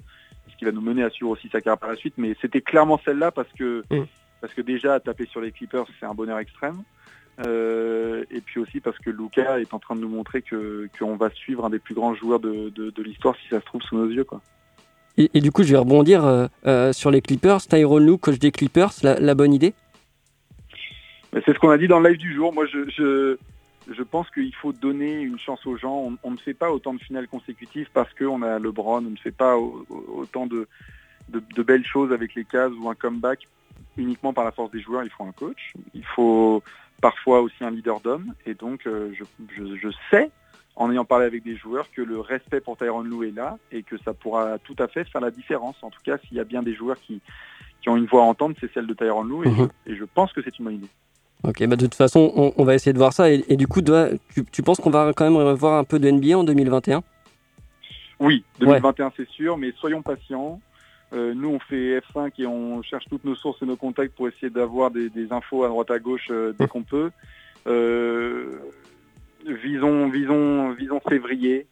ce 0.50 0.56
qui 0.56 0.64
va 0.64 0.72
nous 0.72 0.80
mener 0.80 1.04
à 1.04 1.10
suivre 1.10 1.30
aussi 1.30 1.48
sa 1.48 1.60
carrière 1.60 1.78
par 1.78 1.90
la 1.90 1.96
suite. 1.96 2.14
Mais 2.16 2.36
c'était 2.40 2.60
clairement 2.60 3.00
celle-là 3.04 3.30
parce 3.30 3.52
que 3.56 3.84
Mm. 3.90 4.02
parce 4.40 4.52
que 4.54 4.62
déjà 4.62 4.98
taper 4.98 5.26
sur 5.26 5.40
les 5.40 5.52
Clippers, 5.52 5.86
c'est 6.00 6.06
un 6.06 6.14
bonheur 6.14 6.40
extrême. 6.40 6.82
Euh, 7.46 8.24
et 8.30 8.40
puis 8.42 8.60
aussi 8.60 8.80
parce 8.80 8.98
que 8.98 9.08
Luca 9.08 9.58
est 9.58 9.72
en 9.72 9.78
train 9.78 9.96
de 9.96 10.00
nous 10.00 10.08
montrer 10.08 10.42
que 10.42 10.88
qu'on 10.98 11.16
va 11.16 11.30
suivre 11.30 11.64
un 11.64 11.70
des 11.70 11.78
plus 11.78 11.94
grands 11.94 12.14
joueurs 12.14 12.40
de, 12.40 12.68
de, 12.68 12.90
de 12.90 13.02
l'histoire 13.02 13.34
si 13.36 13.48
ça 13.48 13.58
se 13.60 13.64
trouve 13.64 13.80
sous 13.82 13.96
nos 13.96 14.08
yeux. 14.08 14.24
Quoi. 14.24 14.42
Et, 15.16 15.30
et 15.32 15.40
du 15.40 15.50
coup, 15.50 15.62
je 15.62 15.72
vais 15.72 15.78
rebondir 15.78 16.24
euh, 16.24 16.46
euh, 16.66 16.92
sur 16.92 17.10
les 17.10 17.22
Clippers. 17.22 17.62
Tyrone 17.62 18.04
Lue, 18.06 18.18
coach 18.18 18.38
des 18.38 18.50
Clippers, 18.50 18.92
la, 19.02 19.18
la 19.18 19.34
bonne 19.34 19.54
idée? 19.54 19.72
C'est 21.32 21.54
ce 21.54 21.58
qu'on 21.58 21.70
a 21.70 21.78
dit 21.78 21.88
dans 21.88 22.00
le 22.00 22.10
live 22.10 22.18
du 22.18 22.34
jour. 22.34 22.52
Moi, 22.52 22.66
je, 22.66 22.88
je, 22.90 23.38
je 23.90 24.02
pense 24.02 24.30
qu'il 24.30 24.54
faut 24.54 24.72
donner 24.72 25.22
une 25.22 25.38
chance 25.38 25.66
aux 25.66 25.78
gens. 25.78 25.96
On, 25.96 26.18
on 26.22 26.30
ne 26.32 26.36
fait 26.36 26.52
pas 26.52 26.70
autant 26.70 26.92
de 26.92 27.00
finales 27.00 27.28
consécutives 27.28 27.88
parce 27.94 28.12
qu'on 28.12 28.42
a 28.42 28.58
LeBron. 28.58 28.98
On 28.98 29.10
ne 29.10 29.16
fait 29.16 29.30
pas 29.30 29.56
au- 29.56 29.86
au- 29.88 30.20
autant 30.20 30.46
de, 30.46 30.68
de, 31.30 31.42
de 31.56 31.62
belles 31.62 31.86
choses 31.86 32.12
avec 32.12 32.34
les 32.34 32.44
Cavs 32.44 32.74
ou 32.78 32.90
un 32.90 32.94
comeback 32.94 33.48
uniquement 33.96 34.34
par 34.34 34.44
la 34.44 34.52
force 34.52 34.70
des 34.70 34.80
joueurs. 34.80 35.04
Il 35.04 35.10
faut 35.10 35.24
un 35.24 35.32
coach. 35.32 35.72
Il 35.94 36.04
faut 36.04 36.62
parfois 37.02 37.42
aussi 37.42 37.62
un 37.62 37.70
leader 37.70 38.00
d'homme. 38.00 38.32
Et 38.46 38.54
donc, 38.54 38.86
euh, 38.86 39.12
je, 39.18 39.24
je, 39.54 39.76
je 39.76 39.88
sais, 40.10 40.30
en 40.76 40.90
ayant 40.90 41.04
parlé 41.04 41.26
avec 41.26 41.42
des 41.42 41.56
joueurs, 41.56 41.86
que 41.94 42.00
le 42.00 42.18
respect 42.20 42.60
pour 42.62 42.78
Tyronn 42.78 43.06
Lue 43.06 43.28
est 43.28 43.36
là 43.36 43.58
et 43.70 43.82
que 43.82 43.98
ça 43.98 44.14
pourra 44.14 44.58
tout 44.60 44.76
à 44.78 44.88
fait 44.88 45.04
faire 45.04 45.20
la 45.20 45.30
différence. 45.30 45.76
En 45.82 45.90
tout 45.90 46.00
cas, 46.02 46.16
s'il 46.26 46.38
y 46.38 46.40
a 46.40 46.44
bien 46.44 46.62
des 46.62 46.74
joueurs 46.74 46.98
qui, 46.98 47.20
qui 47.82 47.90
ont 47.90 47.96
une 47.98 48.06
voix 48.06 48.22
à 48.22 48.24
entendre, 48.24 48.54
c'est 48.58 48.72
celle 48.72 48.86
de 48.86 48.94
Tyronn 48.94 49.28
Lue. 49.28 49.46
Et, 49.46 49.50
Mhm. 49.50 49.68
je, 49.86 49.92
et 49.92 49.96
je 49.96 50.04
pense 50.04 50.32
que 50.32 50.40
c'est 50.42 50.58
une 50.58 50.64
bonne 50.64 50.74
idée. 50.76 50.88
Ok, 51.44 51.66
bah 51.66 51.74
de 51.74 51.82
toute 51.86 51.96
façon, 51.96 52.32
on, 52.36 52.52
on 52.56 52.64
va 52.64 52.76
essayer 52.76 52.92
de 52.92 52.98
voir 52.98 53.12
ça. 53.12 53.28
Et, 53.30 53.44
et 53.48 53.56
du 53.56 53.66
coup, 53.66 53.82
tu, 53.82 54.44
tu 54.50 54.62
penses 54.62 54.78
qu'on 54.78 54.90
va 54.90 55.12
quand 55.12 55.28
même 55.28 55.52
voir 55.54 55.76
un 55.76 55.82
peu 55.84 55.98
de 55.98 56.08
NBA 56.08 56.38
en 56.38 56.44
2021 56.44 57.02
Oui, 58.20 58.44
2021 58.60 59.12
c'est 59.16 59.28
sûr, 59.28 59.58
mais 59.58 59.72
soyons 59.72 60.02
patients. 60.02 60.60
Euh, 61.12 61.34
nous, 61.34 61.48
on 61.48 61.58
fait 61.58 61.98
F5 61.98 62.32
et 62.38 62.46
on 62.46 62.82
cherche 62.82 63.04
toutes 63.08 63.24
nos 63.24 63.34
sources 63.34 63.60
et 63.62 63.66
nos 63.66 63.76
contacts 63.76 64.14
pour 64.14 64.28
essayer 64.28 64.50
d'avoir 64.50 64.90
des, 64.90 65.10
infos 65.30 65.64
à 65.64 65.68
droite 65.68 65.90
à 65.90 65.98
gauche 65.98 66.28
euh, 66.30 66.54
dès 66.58 66.66
qu'on 66.66 66.82
peut. 66.82 67.10
Euh, 67.66 68.58
visons, 69.46 70.08
visons, 70.08 70.70
visons 70.70 71.00
février 71.06 71.66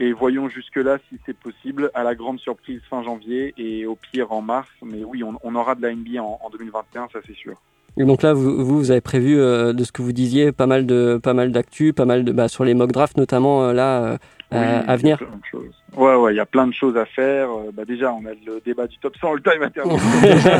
et 0.00 0.12
voyons 0.12 0.48
jusque-là 0.48 0.98
si 1.08 1.18
c'est 1.24 1.36
possible, 1.36 1.90
à 1.94 2.02
la 2.02 2.14
grande 2.14 2.40
surprise 2.40 2.80
fin 2.88 3.02
janvier 3.02 3.54
et 3.58 3.86
au 3.86 3.94
pire 3.94 4.32
en 4.32 4.42
mars. 4.42 4.68
Mais 4.82 5.04
oui, 5.04 5.22
on, 5.22 5.54
aura 5.54 5.74
de 5.74 5.82
la 5.82 5.94
NBA 5.94 6.22
en, 6.22 6.40
en 6.42 6.50
2021, 6.50 7.08
ça 7.12 7.20
c'est 7.26 7.36
sûr. 7.36 7.54
Donc 7.96 8.22
là, 8.22 8.32
vous, 8.32 8.64
vous, 8.64 8.90
avez 8.90 9.00
prévu, 9.00 9.36
de 9.36 9.84
ce 9.84 9.92
que 9.92 10.00
vous 10.00 10.12
disiez, 10.12 10.52
pas 10.52 10.66
mal 10.66 10.86
de 10.86 11.20
pas 11.22 11.34
mal 11.34 11.52
d'actu, 11.52 11.92
pas 11.92 12.06
mal 12.06 12.24
de 12.24 12.32
bah, 12.32 12.48
sur 12.48 12.64
les 12.64 12.72
mock 12.72 12.92
drafts 12.92 13.16
notamment 13.16 13.72
là 13.72 14.18
Oui, 14.52 14.58
à- 14.58 14.80
a 14.80 14.92
à 14.92 14.96
venir. 14.96 15.18
plein 15.18 15.28
de 15.28 15.44
choses. 15.50 15.74
Ouais, 15.96 16.14
ouais, 16.16 16.34
il 16.34 16.36
y 16.36 16.40
a 16.40 16.46
plein 16.46 16.66
de 16.66 16.74
choses 16.74 16.96
à 16.96 17.04
faire. 17.04 17.50
Euh, 17.50 17.70
bah, 17.72 17.84
déjà, 17.84 18.12
on 18.12 18.24
a 18.26 18.30
le 18.30 18.60
débat 18.64 18.86
du 18.86 18.98
top 18.98 19.16
100 19.16 19.34
all-time. 19.34 19.70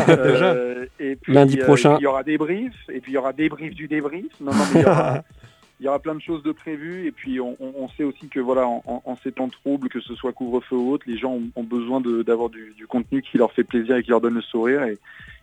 Euh, 0.09 0.87
et 0.99 1.17
puis, 1.17 1.33
Lundi 1.33 1.61
euh, 1.61 1.65
prochain. 1.65 1.97
il 1.99 2.03
y 2.03 2.07
aura 2.07 2.23
des 2.23 2.39
briefs, 2.39 2.89
et 2.89 3.01
puis 3.01 3.13
il 3.13 3.15
y 3.15 3.19
aura 3.19 3.33
des 3.33 3.49
briefs 3.49 3.75
du 3.75 3.89
débrief. 3.89 4.33
Non, 4.41 4.53
non, 4.53 4.65
mais 4.73 4.81
il 4.81 4.83
y 4.83 4.87
aura, 4.87 5.23
il 5.81 5.87
y 5.87 5.89
aura 5.89 5.99
plein 5.99 6.15
de 6.15 6.21
choses 6.21 6.43
de 6.43 6.53
prévues. 6.53 7.07
Et 7.07 7.13
puis, 7.13 7.41
on, 7.41 7.89
sait 7.97 8.05
aussi 8.05 8.29
que 8.29 8.41
voilà, 8.41 8.67
en, 8.67 9.17
ces 9.23 9.33
temps 9.33 9.49
troubles, 9.49 9.89
que 9.89 10.01
ce 10.01 10.15
soit 10.15 10.33
couvre-feu 10.33 10.77
ou 10.77 10.93
autre, 10.93 11.05
les 11.07 11.19
gens 11.19 11.33
ont, 11.33 11.49
ont 11.57 11.65
besoin 11.65 12.01
d'avoir 12.01 12.49
du, 12.49 12.75
du 12.77 12.87
contenu 12.87 13.23
qui 13.23 13.39
leur 13.39 13.53
fait 13.53 13.65
plaisir 13.65 13.97
et 13.97 14.03
qui 14.03 14.11
leur 14.11 14.21
donne 14.21 14.35
le 14.35 14.43
sourire. 14.43 14.83
Et, 14.85 14.99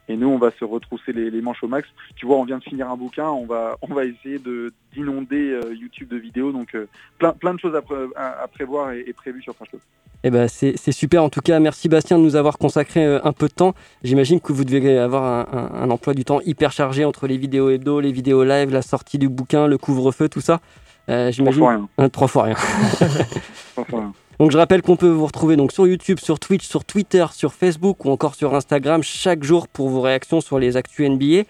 et 0.09 0.15
nous, 0.17 0.27
on 0.29 0.37
va 0.37 0.51
se 0.57 0.63
retrousser 0.65 1.11
les, 1.13 1.29
les 1.29 1.41
manches 1.41 1.63
au 1.63 1.67
max. 1.67 1.87
Tu 2.15 2.25
vois, 2.25 2.37
on 2.37 2.45
vient 2.45 2.57
de 2.59 2.63
finir 2.63 2.89
un 2.89 2.95
bouquin, 2.95 3.27
on 3.29 3.45
va, 3.45 3.77
on 3.81 3.93
va 3.93 4.05
essayer 4.05 4.39
de 4.39 4.73
d'inonder 4.93 5.51
euh, 5.51 5.73
YouTube 5.75 6.07
de 6.09 6.17
vidéos. 6.17 6.51
Donc, 6.51 6.73
euh, 6.75 6.87
plein, 7.19 7.33
plein 7.33 7.53
de 7.53 7.59
choses 7.59 7.75
à, 7.75 7.81
pré- 7.81 7.95
à- 8.15 8.43
à 8.43 8.47
prévoir 8.47 8.91
et, 8.91 9.03
et 9.07 9.13
prévues 9.13 9.41
sur 9.41 9.53
Trash 9.55 9.69
Talk. 9.71 9.81
Eh 10.23 10.31
ben 10.31 10.47
c'est 10.47 10.75
super. 10.91 11.23
En 11.23 11.29
tout 11.29 11.41
cas, 11.41 11.59
merci 11.59 11.87
Bastien 11.89 12.17
de 12.17 12.23
nous 12.23 12.35
avoir 12.35 12.57
consacré 12.57 13.05
euh, 13.05 13.19
un 13.23 13.33
peu 13.33 13.47
de 13.47 13.53
temps. 13.53 13.75
J'imagine 14.03 14.41
que 14.41 14.51
vous 14.51 14.63
devez 14.63 14.97
avoir 14.97 15.23
un, 15.23 15.57
un- 15.57 15.81
un 15.83 15.89
emploi 15.91 16.13
du 16.15 16.25
temps 16.25 16.41
hyper 16.41 16.71
chargé 16.71 17.05
entre 17.05 17.27
les 17.27 17.37
vidéos 17.37 17.69
hebdo, 17.69 17.99
les 17.99 18.11
vidéos 18.11 18.43
live, 18.43 18.71
la 18.71 18.81
sortie 18.81 19.19
du 19.19 19.29
bouquin, 19.29 19.67
le 19.67 19.77
couvre-feu, 19.77 20.27
tout 20.27 20.41
ça. 20.41 20.59
Euh, 21.09 21.31
J'imagine 21.31 21.59
fois 21.59 21.87
rien. 21.97 22.09
Trois 22.09 22.27
fois 22.27 22.43
rien. 22.43 22.55
Trois 23.73 23.85
fois 23.85 23.99
rien. 23.99 24.13
Donc 24.39 24.51
je 24.51 24.57
rappelle 24.57 24.83
qu'on 24.83 24.97
peut 24.97 25.09
vous 25.09 25.25
retrouver 25.25 25.55
donc 25.55 25.71
sur 25.71 25.87
YouTube, 25.87 26.19
sur 26.19 26.39
Twitch, 26.39 26.65
sur 26.65 26.85
Twitter, 26.85 27.25
sur 27.31 27.53
Facebook 27.53 28.05
ou 28.05 28.11
encore 28.11 28.35
sur 28.35 28.53
Instagram 28.53 29.01
chaque 29.01 29.43
jour 29.43 29.67
pour 29.67 29.89
vos 29.89 30.01
réactions 30.01 30.41
sur 30.41 30.59
les 30.59 30.77
actus 30.77 31.09
NBA. 31.09 31.43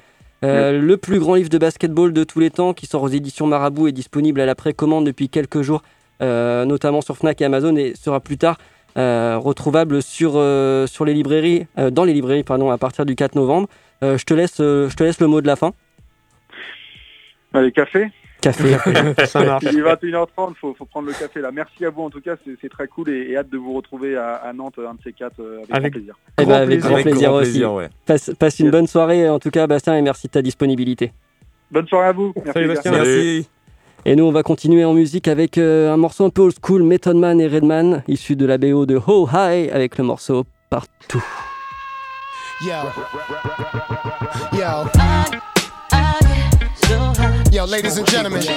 Euh, 0.44 0.80
Le 0.80 0.98
plus 0.98 1.20
grand 1.20 1.36
livre 1.36 1.50
de 1.50 1.58
basketball 1.58 2.14
de 2.14 2.24
tous 2.24 2.40
les 2.40 2.50
temps 2.50 2.74
qui 2.74 2.86
sort 2.86 3.04
aux 3.04 3.10
éditions 3.10 3.46
Marabout 3.48 3.88
est 3.88 3.92
disponible 3.92 4.40
à 4.40 4.46
la 4.46 4.56
précommande 4.56 5.06
depuis 5.06 5.28
quelques 5.28 5.64
jours, 5.64 5.82
euh, 6.22 6.64
notamment 6.64 7.02
sur 7.02 7.18
Fnac 7.18 7.42
et 7.42 7.46
Amazon 7.46 7.76
et 7.76 7.94
sera 7.96 8.20
plus 8.22 8.38
tard 8.38 8.58
euh, 8.98 9.38
retrouvable 9.38 10.02
sur, 10.02 10.34
euh, 10.36 10.88
sur 10.88 11.06
les 11.06 11.14
librairies, 11.14 11.68
euh, 11.78 11.90
dans 11.90 12.04
les 12.04 12.14
librairies 12.14 12.44
pardon, 12.44 12.72
à 12.72 12.78
partir 12.78 13.06
du 13.06 13.16
4 13.16 13.36
novembre. 13.36 13.68
Euh, 14.04 14.18
je, 14.18 14.26
te 14.26 14.34
laisse, 14.34 14.60
euh, 14.60 14.90
je 14.90 14.96
te 14.96 15.04
laisse 15.04 15.20
le 15.20 15.28
mot 15.28 15.42
de 15.42 15.48
la 15.48 15.56
fin. 15.56 15.74
Allez, 17.54 17.72
café? 17.72 18.12
Café. 18.42 18.78
Ça 19.26 19.44
marche. 19.44 19.64
Il 19.72 19.80
est 19.80 19.82
21h30, 19.82 20.54
faut, 20.62 20.74
faut 20.78 20.86
prendre 20.86 21.08
le 21.08 21.14
café 21.14 21.42
là. 21.42 21.50
Merci 21.52 21.86
à 21.86 21.90
vous 21.90 22.04
en 22.04 22.10
tout 22.10 22.22
cas, 22.22 22.36
c'est 22.62 22.70
très 22.70 22.88
cool 22.88 23.10
et, 23.10 23.32
et 23.32 23.38
hâte 23.38 23.50
de 23.50 23.58
vous 23.58 23.74
retrouver 23.74 24.16
à, 24.16 24.36
à 24.36 24.54
Nantes, 24.54 24.76
un 24.80 24.94
de 24.94 25.00
ces 25.04 25.12
quatre, 25.14 25.40
euh, 25.42 25.62
avec, 25.72 25.72
Avec- 25.72 25.94
grand 25.94 26.00
plaisir. 26.00 26.16
Eh 26.40 26.46
ben, 26.46 26.54
avec 26.54 26.80
grand 26.80 27.02
plaisir 27.02 27.30
grand 27.30 27.38
aussi. 27.40 27.50
plaisir, 27.52 27.74
ouais. 27.74 27.90
Passe, 28.06 28.32
passe 28.38 28.60
une 28.60 28.70
bonne 28.70 28.88
soirée 28.88 29.28
en 29.30 29.40
tout 29.40 29.50
cas 29.50 29.66
Bastien 29.68 29.96
et 29.98 30.02
merci 30.02 30.28
de 30.28 30.32
ta 30.34 30.42
disponibilité. 30.42 31.12
Bonne 31.72 31.88
soirée 31.88 32.10
à 32.10 32.12
vous. 32.14 32.32
Merci, 32.36 32.52
Salut. 32.54 32.68
Bastien. 32.68 32.92
Merci. 32.92 33.50
Et 34.06 34.16
nous 34.16 34.24
on 34.26 34.32
va 34.32 34.44
continuer 34.44 34.86
en 34.86 34.94
musique 34.94 35.28
avec 35.28 35.58
euh, 35.58 35.92
un 35.92 35.98
morceau 35.98 36.24
un 36.26 36.30
peu 36.30 36.44
old 36.44 36.54
school, 36.64 36.84
Method 36.84 37.18
Man 37.18 37.42
et 37.42 37.48
Redman, 37.48 38.04
issu 38.08 38.36
de 38.36 38.46
la 38.46 38.58
BO 38.58 38.86
de 38.86 39.00
Ho 39.08 39.28
High 39.34 39.70
avec 39.72 39.98
le 39.98 40.04
morceau 40.04 40.46
Partout. 40.70 41.24
Yo. 42.62 42.74
Yo. 44.58 45.40
Yo, 47.52 47.66
ladies 47.66 47.98
and 47.98 48.08
gentlemen. 48.08 48.42
We 48.42 48.48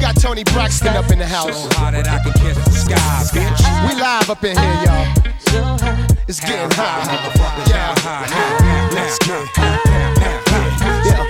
got 0.00 0.16
Tony 0.16 0.44
Braxton 0.44 0.96
up 0.96 1.10
in 1.10 1.18
the 1.18 1.26
house. 1.26 1.64
We 3.86 3.94
live 4.00 4.30
up 4.30 4.44
in 4.44 4.56
here, 4.56 4.82
y'all. 4.84 5.06
It's 6.26 6.40
getting 6.40 6.70
hot. 6.72 7.06
Yeah. 7.68 7.94
Let's 8.92 9.18
get 9.18 9.48
Yeah, 11.04 11.29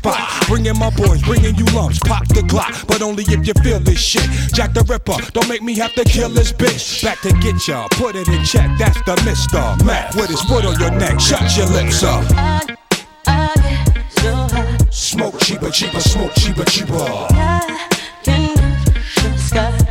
spot. 0.01 0.47
Bringing 0.47 0.77
my 0.77 0.89
boys, 0.89 1.21
bringing 1.21 1.55
you 1.55 1.65
lumps, 1.65 1.99
pop 1.99 2.27
the 2.27 2.41
Glock. 2.41 2.87
But 2.87 3.01
only 3.01 3.23
if 3.27 3.45
you 3.47 3.53
feel 3.63 3.79
this 3.79 3.99
shit. 3.99 4.27
Jack 4.53 4.73
the 4.73 4.83
Ripper, 4.83 5.17
don't 5.33 5.47
make 5.47 5.61
me 5.61 5.75
have 5.77 5.93
to 5.93 6.03
kill 6.03 6.29
this 6.29 6.51
bitch. 6.51 7.03
Back 7.03 7.21
to 7.21 7.31
get 7.39 7.67
ya, 7.67 7.87
put 7.91 8.15
it 8.15 8.27
in 8.27 8.43
check. 8.43 8.69
That's 8.77 8.99
the 9.05 9.15
Mister 9.25 9.61
Mac 9.85 10.15
with 10.15 10.29
his 10.29 10.41
foot 10.41 10.65
on 10.65 10.79
your 10.79 10.91
neck. 10.91 11.19
Shut 11.19 11.45
your 11.55 11.67
lips 11.67 12.03
up. 12.03 12.23
Smoke 14.91 15.39
cheaper, 15.39 15.69
cheaper, 15.69 15.99
smoke 15.99 16.33
cheaper, 16.35 16.65
cheaper. 16.65 17.27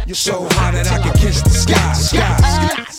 You're 0.07 0.17
so 0.17 0.49
hot 0.51 0.73
that 0.75 0.91
I 0.91 0.99
can 1.03 1.13
kiss 1.19 1.43
the 1.43 1.51
sky, 1.51 1.93
sky, 1.93 2.37
sky. 2.37 2.89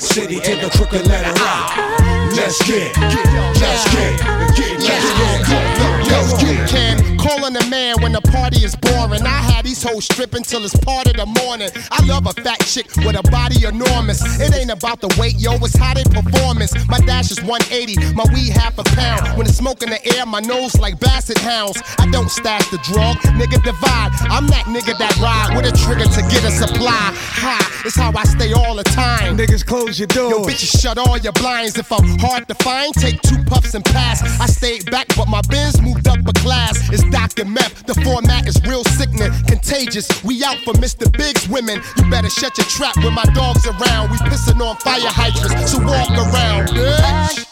Brick 0.00 0.12
City 0.12 0.40
to 0.40 0.56
the 0.56 0.70
crooked 0.70 1.06
letter 1.06 1.32
I. 1.36 2.32
Let's 2.34 2.56
get, 2.66 2.96
let's 2.96 3.14
get, 3.14 3.26
let's 3.60 3.84
get, 3.92 4.80
let's 4.80 5.10
get, 5.12 5.60
Let's 6.08 6.42
get 6.42 6.68
Ken, 6.70 7.18
calling 7.18 7.54
a 7.54 7.66
man 7.68 8.00
when 8.00 8.12
the 8.12 8.22
party 8.22 8.64
is 8.64 8.74
boring. 8.76 9.22
I 9.22 9.42
had 9.44 9.59
hoes 9.82 10.04
stripping 10.04 10.42
till 10.42 10.64
it's 10.64 10.76
part 10.78 11.06
of 11.06 11.16
the 11.16 11.26
morning. 11.42 11.70
I 11.90 12.04
love 12.06 12.26
a 12.26 12.32
fat 12.42 12.60
chick 12.60 12.86
with 13.04 13.16
a 13.16 13.22
body 13.30 13.64
enormous. 13.64 14.20
It 14.40 14.54
ain't 14.54 14.70
about 14.70 15.00
the 15.00 15.08
weight, 15.18 15.36
yo, 15.38 15.54
it's 15.56 15.76
how 15.76 15.94
they 15.94 16.04
performance. 16.04 16.72
My 16.88 17.00
dash 17.00 17.30
is 17.30 17.42
180, 17.42 18.14
my 18.14 18.24
weed 18.32 18.50
half 18.50 18.78
a 18.78 18.84
pound. 18.96 19.36
When 19.36 19.46
it's 19.46 19.56
smoke 19.56 19.82
in 19.82 19.90
the 19.90 20.00
air, 20.16 20.26
my 20.26 20.40
nose 20.40 20.78
like 20.78 20.98
basset 21.00 21.38
hounds. 21.38 21.80
I 21.98 22.06
don't 22.10 22.30
stash 22.30 22.68
the 22.70 22.78
drug, 22.78 23.16
nigga 23.38 23.62
divide. 23.62 24.10
I'm 24.30 24.46
that 24.48 24.64
nigga 24.66 24.96
that 24.98 25.16
ride 25.18 25.56
with 25.56 25.66
a 25.66 25.74
trigger 25.76 26.08
to 26.08 26.22
get 26.32 26.44
a 26.44 26.50
supply. 26.50 27.12
Ha, 27.44 27.82
it's 27.84 27.96
how 27.96 28.12
I 28.16 28.24
stay 28.24 28.52
all 28.52 28.74
the 28.76 28.84
time. 28.84 29.36
Niggas 29.36 29.64
close 29.64 29.98
your 29.98 30.08
doors. 30.08 30.30
Yo, 30.30 30.44
bitches, 30.44 30.80
shut 30.80 30.98
all 30.98 31.18
your 31.18 31.32
blinds. 31.32 31.78
If 31.78 31.92
I'm 31.92 32.18
hard 32.18 32.48
to 32.48 32.54
find, 32.56 32.92
take 32.94 33.20
two 33.22 33.42
puffs 33.44 33.74
and 33.74 33.84
pass. 33.84 34.22
I 34.40 34.46
stayed 34.46 34.90
back, 34.90 35.08
but 35.16 35.28
my 35.28 35.40
bins 35.48 35.80
moved 35.80 36.08
up 36.08 36.18
a 36.26 36.32
class. 36.40 36.90
It's 36.90 37.04
Dr. 37.10 37.44
Meth. 37.44 37.86
The 37.86 37.94
format 38.02 38.46
is 38.46 38.60
real 38.66 38.84
sickening, 38.84 39.32
contagious. 39.70 40.08
We 40.24 40.42
out 40.44 40.58
for 40.58 40.74
Mr. 40.74 41.10
Big's 41.16 41.48
women. 41.48 41.80
You 41.96 42.10
better 42.10 42.28
shut 42.28 42.58
your 42.58 42.66
trap 42.66 42.96
when 42.96 43.14
my 43.14 43.24
dog's 43.34 43.66
around. 43.66 44.10
We 44.10 44.16
pissing 44.18 44.60
on 44.60 44.76
fire 44.76 45.00
hydrants, 45.02 45.72
so 45.72 45.78
walk 45.78 46.10
around, 46.10 46.68
bitch. 46.68 47.46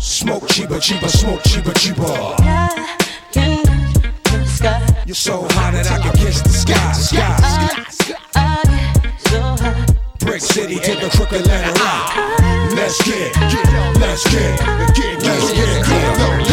Smoke 0.00 0.48
cheaper, 0.48 0.80
cheaper, 0.80 1.08
smoke 1.08 1.42
cheaper, 1.44 1.72
cheaper. 1.74 2.02
You're 5.06 5.14
so 5.14 5.42
hot 5.50 5.72
that 5.72 5.90
I 5.90 5.98
can 6.02 6.12
kiss 6.16 6.42
the 6.42 6.50
sky, 6.50 6.92
sky. 6.92 7.36
Brick 10.18 10.40
City 10.40 10.76
to 10.76 10.94
the 10.96 11.10
crooked 11.16 11.46
letter 11.46 11.72
I. 11.76 12.72
Let's 12.74 13.02
get, 13.04 13.36
let's 14.00 14.24
get, 14.30 14.60
let's 14.66 14.98
get, 14.98 15.22
let's 15.22 15.52
get. 15.52 16.49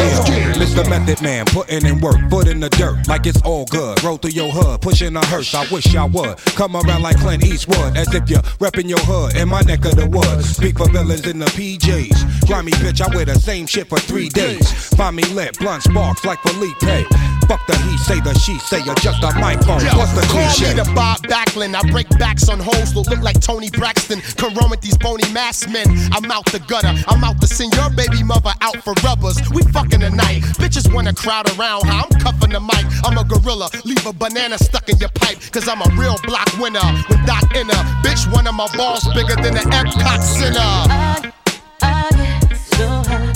Mr. 0.57 0.87
Method 0.89 1.21
Man, 1.21 1.45
putting 1.45 1.85
in 1.85 1.99
work, 2.01 2.17
foot 2.29 2.47
in 2.47 2.59
the 2.59 2.69
dirt, 2.69 3.07
like 3.07 3.25
it's 3.25 3.41
all 3.43 3.65
good. 3.65 4.01
Roll 4.03 4.17
through 4.17 4.31
your 4.31 4.49
hood, 4.51 4.81
pushing 4.81 5.15
a 5.15 5.25
hearse. 5.25 5.53
I 5.53 5.67
wish 5.71 5.95
I 5.95 6.05
would 6.05 6.37
come 6.55 6.75
around 6.75 7.03
like 7.03 7.17
Clint 7.17 7.43
Eastwood, 7.43 7.95
as 7.95 8.13
if 8.13 8.29
you're 8.29 8.41
repping 8.59 8.89
your 8.89 8.99
hood 8.99 9.35
in 9.35 9.49
my 9.49 9.61
neck 9.61 9.85
of 9.85 9.95
the 9.95 10.07
woods. 10.07 10.49
Speak 10.49 10.77
for 10.77 10.89
villains 10.89 11.27
in 11.27 11.39
the 11.39 11.45
PJs. 11.47 12.47
Grimy 12.47 12.71
bitch, 12.73 13.01
I 13.01 13.15
wear 13.15 13.25
the 13.25 13.35
same 13.35 13.67
shit 13.67 13.87
for 13.87 13.99
three 13.99 14.29
days. 14.29 14.69
Find 14.95 15.15
me 15.15 15.23
lit, 15.25 15.57
blunt 15.59 15.83
sparks 15.83 16.25
like 16.25 16.39
Felipe. 16.39 17.07
Fuck 17.47 17.65
the 17.65 17.77
he 17.77 17.97
say, 17.99 18.19
the 18.19 18.33
she 18.33 18.59
say, 18.59 18.81
adjust 18.81 19.21
the 19.21 19.31
microphone. 19.39 19.79
Yo, 19.79 19.95
What's 19.97 20.11
the 20.13 20.21
call 20.27 20.43
cliche? 20.51 20.73
me 20.75 20.83
the 20.83 20.91
Bob 20.93 21.21
Backlund. 21.23 21.75
I 21.75 21.89
break 21.91 22.09
backs 22.19 22.49
on 22.49 22.59
hoes 22.59 22.93
that 22.93 23.07
look 23.07 23.21
like 23.21 23.39
Tony 23.39 23.69
Braxton. 23.69 24.19
Come 24.35 24.53
run 24.55 24.69
with 24.69 24.81
these 24.81 24.97
bony 24.97 25.23
mass 25.31 25.65
men. 25.67 25.87
I'm 26.11 26.29
out 26.29 26.45
the 26.51 26.59
gutter. 26.59 26.91
I'm 27.07 27.23
out 27.23 27.39
to 27.39 27.47
send 27.47 27.73
your 27.73 27.89
baby 27.91 28.21
mother 28.23 28.51
out 28.59 28.83
for 28.83 28.93
rubbers. 29.03 29.39
We 29.51 29.61
fucking 29.71 30.01
tonight. 30.01 30.43
Bitches 30.55 30.91
wanna 30.93 31.13
crowd 31.13 31.49
around 31.57 31.85
how 31.85 32.03
I'm 32.03 32.19
cuffing 32.19 32.51
the 32.51 32.59
mic. 32.59 32.85
I'm 33.03 33.17
a 33.17 33.23
gorilla. 33.23 33.69
Leave 33.85 34.05
a 34.05 34.13
banana 34.13 34.57
stuck 34.57 34.89
in 34.89 34.97
your 34.97 35.09
pipe. 35.09 35.37
Cause 35.51 35.67
I'm 35.67 35.81
a 35.81 35.89
real 35.95 36.15
block 36.23 36.49
winner. 36.59 36.81
With 37.09 37.25
Doc 37.25 37.55
Inner. 37.55 37.81
Bitch, 38.03 38.31
one 38.33 38.47
of 38.47 38.55
my 38.55 38.67
balls 38.75 39.07
bigger 39.13 39.35
than 39.35 39.53
the 39.53 39.61
Epcot 39.71 40.21
Center. 40.21 41.33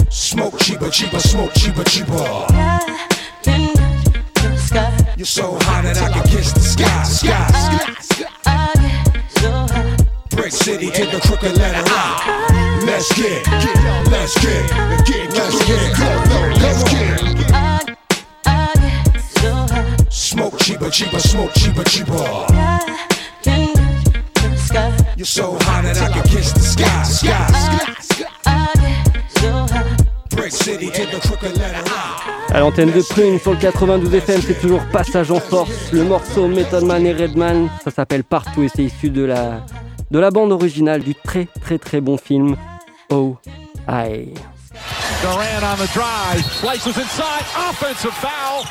Smoke 0.10 0.58
cheaper, 0.60 0.90
cheaper, 0.90 1.20
smoke 1.20 1.54
cheaper, 1.54 1.84
cheaper. 1.84 2.48
You're 5.18 5.26
so 5.26 5.58
hot 5.62 5.84
that 5.84 5.98
I 6.02 6.10
can 6.14 6.24
kiss 6.28 6.54
the 6.54 6.62
sky, 6.62 7.04
sky. 7.04 7.48
sky. 8.00 8.22
Brick 10.30 10.52
City 10.52 10.90
to 10.90 11.06
the 11.06 11.20
crooked 11.28 11.58
letter 11.58 11.84
I. 11.86 12.82
Let's 12.86 13.12
get, 13.14 13.46
let's 14.10 14.40
get, 14.40 14.72
let's 15.42 15.66
get, 15.68 16.91
cheaper, 20.64 20.90
cheaper, 20.92 21.20
smoke 21.20 21.52
cheaper, 21.56 21.84
cheaper. 21.84 22.24
You're 25.18 25.26
so 25.26 25.58
that 25.58 25.98
I 26.02 26.14
can 26.14 26.24
kiss 26.24 26.54
the 26.54 26.60
sky. 26.60 28.12
À 32.54 32.60
l'antenne 32.60 32.92
de 32.92 33.02
Prune 33.02 33.40
sur 33.40 33.52
le 33.52 33.58
92 33.58 34.14
FM, 34.14 34.42
c'est 34.42 34.60
toujours 34.60 34.82
Passage 34.92 35.32
en 35.32 35.40
Force. 35.40 35.92
Le 35.92 36.04
morceau 36.04 36.48
Method 36.48 36.84
Man 36.84 37.06
et 37.06 37.14
Redman, 37.14 37.70
ça 37.84 37.92
s'appelle 37.92 38.24
Partout 38.24 38.64
et 38.64 38.70
c'est 38.74 38.84
issu 38.84 39.10
de 39.10 39.24
la, 39.24 39.66
de 40.10 40.20
la 40.20 40.32
bande 40.32 40.52
originale 40.52 41.02
du 41.02 41.16
très 41.16 41.48
très 41.62 41.78
très 41.78 42.02
bon 42.02 42.18
film 42.18 42.56
Oh 43.10 43.38
I. 43.88 44.34
Durant 45.22 45.64
on 45.64 45.78
the 45.78 45.90
drive, 45.94 46.42
slices 46.52 46.98
inside, 46.98 47.46
offensive 47.70 48.12
foul. 48.14 48.64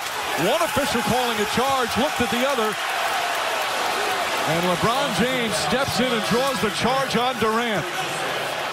One 0.43 0.63
official 0.65 1.01
calling 1.03 1.39
a 1.39 1.47
charge, 1.55 1.91
looked 1.97 2.21
at 2.21 2.31
the 2.31 2.43
other. 2.45 2.71
And 4.51 4.63
LeBron 4.67 5.09
James 5.21 5.55
steps 5.69 6.01
in 6.01 6.07
and 6.07 6.25
draws 6.31 6.59
the 6.61 6.71
charge 6.75 7.17
on 7.17 7.39
Durant. 7.39 7.83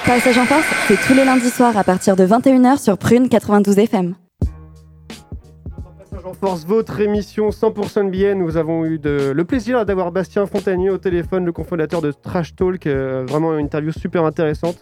Passage 0.06 0.38
en 0.40 0.46
force, 0.46 0.66
c'est 0.88 0.98
tous 1.06 1.14
les 1.14 1.26
lundis 1.26 1.52
soirs 1.52 1.78
à 1.78 1.84
partir 1.84 2.16
de 2.16 2.26
21h 2.26 2.80
sur 2.82 2.98
Prune 2.98 3.30
92 3.30 3.78
FM. 3.78 4.16
en 6.26 6.34
Force, 6.34 6.66
votre 6.66 7.00
émission 7.00 7.52
100% 7.52 8.04
NBA. 8.04 8.34
Nous 8.36 8.58
avons 8.58 8.84
eu 8.86 9.00
de- 9.00 9.32
le 9.34 9.46
plaisir 9.46 9.86
d'avoir 9.86 10.12
Bastien 10.12 10.46
Fontanier 10.46 10.90
au 10.90 10.98
téléphone, 10.98 11.46
le 11.46 11.54
cofondateur 11.54 12.02
de 12.02 12.12
Trash 12.12 12.54
Talk. 12.56 12.86
euh, 12.86 13.24
vraiment 13.26 13.54
une 13.58 13.64
interview 13.66 13.92
super 13.94 14.26
intéressante. 14.26 14.78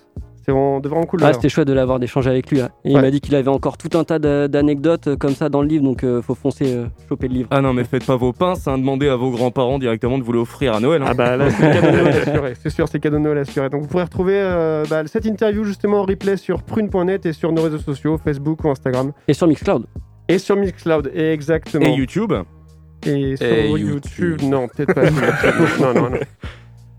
C'est 0.45 0.51
vraiment, 0.51 0.79
cool. 1.07 1.21
Ah, 1.23 1.33
c'était 1.33 1.49
chouette 1.49 1.67
de 1.67 1.73
l'avoir 1.73 1.99
d'échanger 1.99 2.29
avec 2.29 2.51
lui. 2.51 2.61
hein. 2.61 2.69
Et 2.83 2.91
Il 2.91 3.01
m'a 3.01 3.09
dit 3.09 3.19
qu'il 3.19 3.33
avait 3.35 3.49
encore 3.49 3.77
tout 3.77 3.97
un 3.97 4.03
tas 4.03 4.19
d'a- 4.19 4.47
d'anecdotes 4.47 5.07
euh, 5.07 5.15
comme 5.15 5.33
ça 5.33 5.49
dans 5.49 5.61
le 5.63 5.67
livre, 5.67 5.83
donc 5.83 6.03
euh, 6.03 6.21
faut 6.21 6.35
foncer 6.35 6.71
euh, 6.75 6.85
choper 7.09 7.27
le 7.27 7.33
livre. 7.33 7.47
Ah 7.51 7.61
non, 7.61 7.73
mais 7.73 7.83
faites 7.83 8.05
pas 8.05 8.15
vos 8.15 8.31
pinces, 8.31 8.67
hein, 8.67 8.77
demandez 8.77 9.07
à 9.09 9.15
vos 9.15 9.31
grands-parents 9.31 9.79
directement 9.79 10.19
de 10.19 10.23
vous 10.23 10.33
l'offrir 10.33 10.75
à 10.75 10.79
Noël. 10.79 11.01
hein. 11.01 11.07
Ah 11.09 11.13
bah 11.15 11.35
là, 11.35 11.49
c'est 11.49 11.71
cadeau 11.71 11.87
de 11.87 11.91
Noël 12.03 12.17
assuré. 12.27 12.53
C'est 12.61 12.69
sûr, 12.69 12.87
c'est 12.87 12.99
cadeau 12.99 13.17
de 13.17 13.23
Noël 13.23 13.39
assuré. 13.39 13.69
Donc 13.71 13.81
vous 13.81 13.87
pourrez 13.87 14.03
retrouver 14.03 14.35
euh, 14.37 14.83
bah, 14.89 15.01
cette 15.07 15.25
interview 15.25 15.63
justement 15.63 16.01
en 16.01 16.05
replay 16.05 16.37
sur 16.37 16.61
prune.net 16.61 17.25
et 17.25 17.33
sur 17.33 17.51
nos 17.51 17.63
réseaux 17.63 17.79
sociaux, 17.79 18.19
Facebook 18.23 18.63
ou 18.63 18.69
Instagram. 18.69 19.13
Et 19.27 19.33
sur 19.33 19.47
Mixcloud. 19.47 19.85
Et 20.29 20.37
sur 20.37 20.55
Mixcloud, 20.55 21.11
exactement. 21.15 21.85
Et 21.85 21.93
YouTube. 21.93 22.33
Et 23.07 23.35
sur 23.35 23.45
Et 23.47 23.69
YouTube. 23.71 24.41
non, 24.43 24.67
peut-être 24.67 24.93
pas. 24.93 25.07
sur 25.07 25.23
YouTube. 25.23 25.81
non, 25.81 25.93
non, 25.93 26.09
non. 26.11 26.17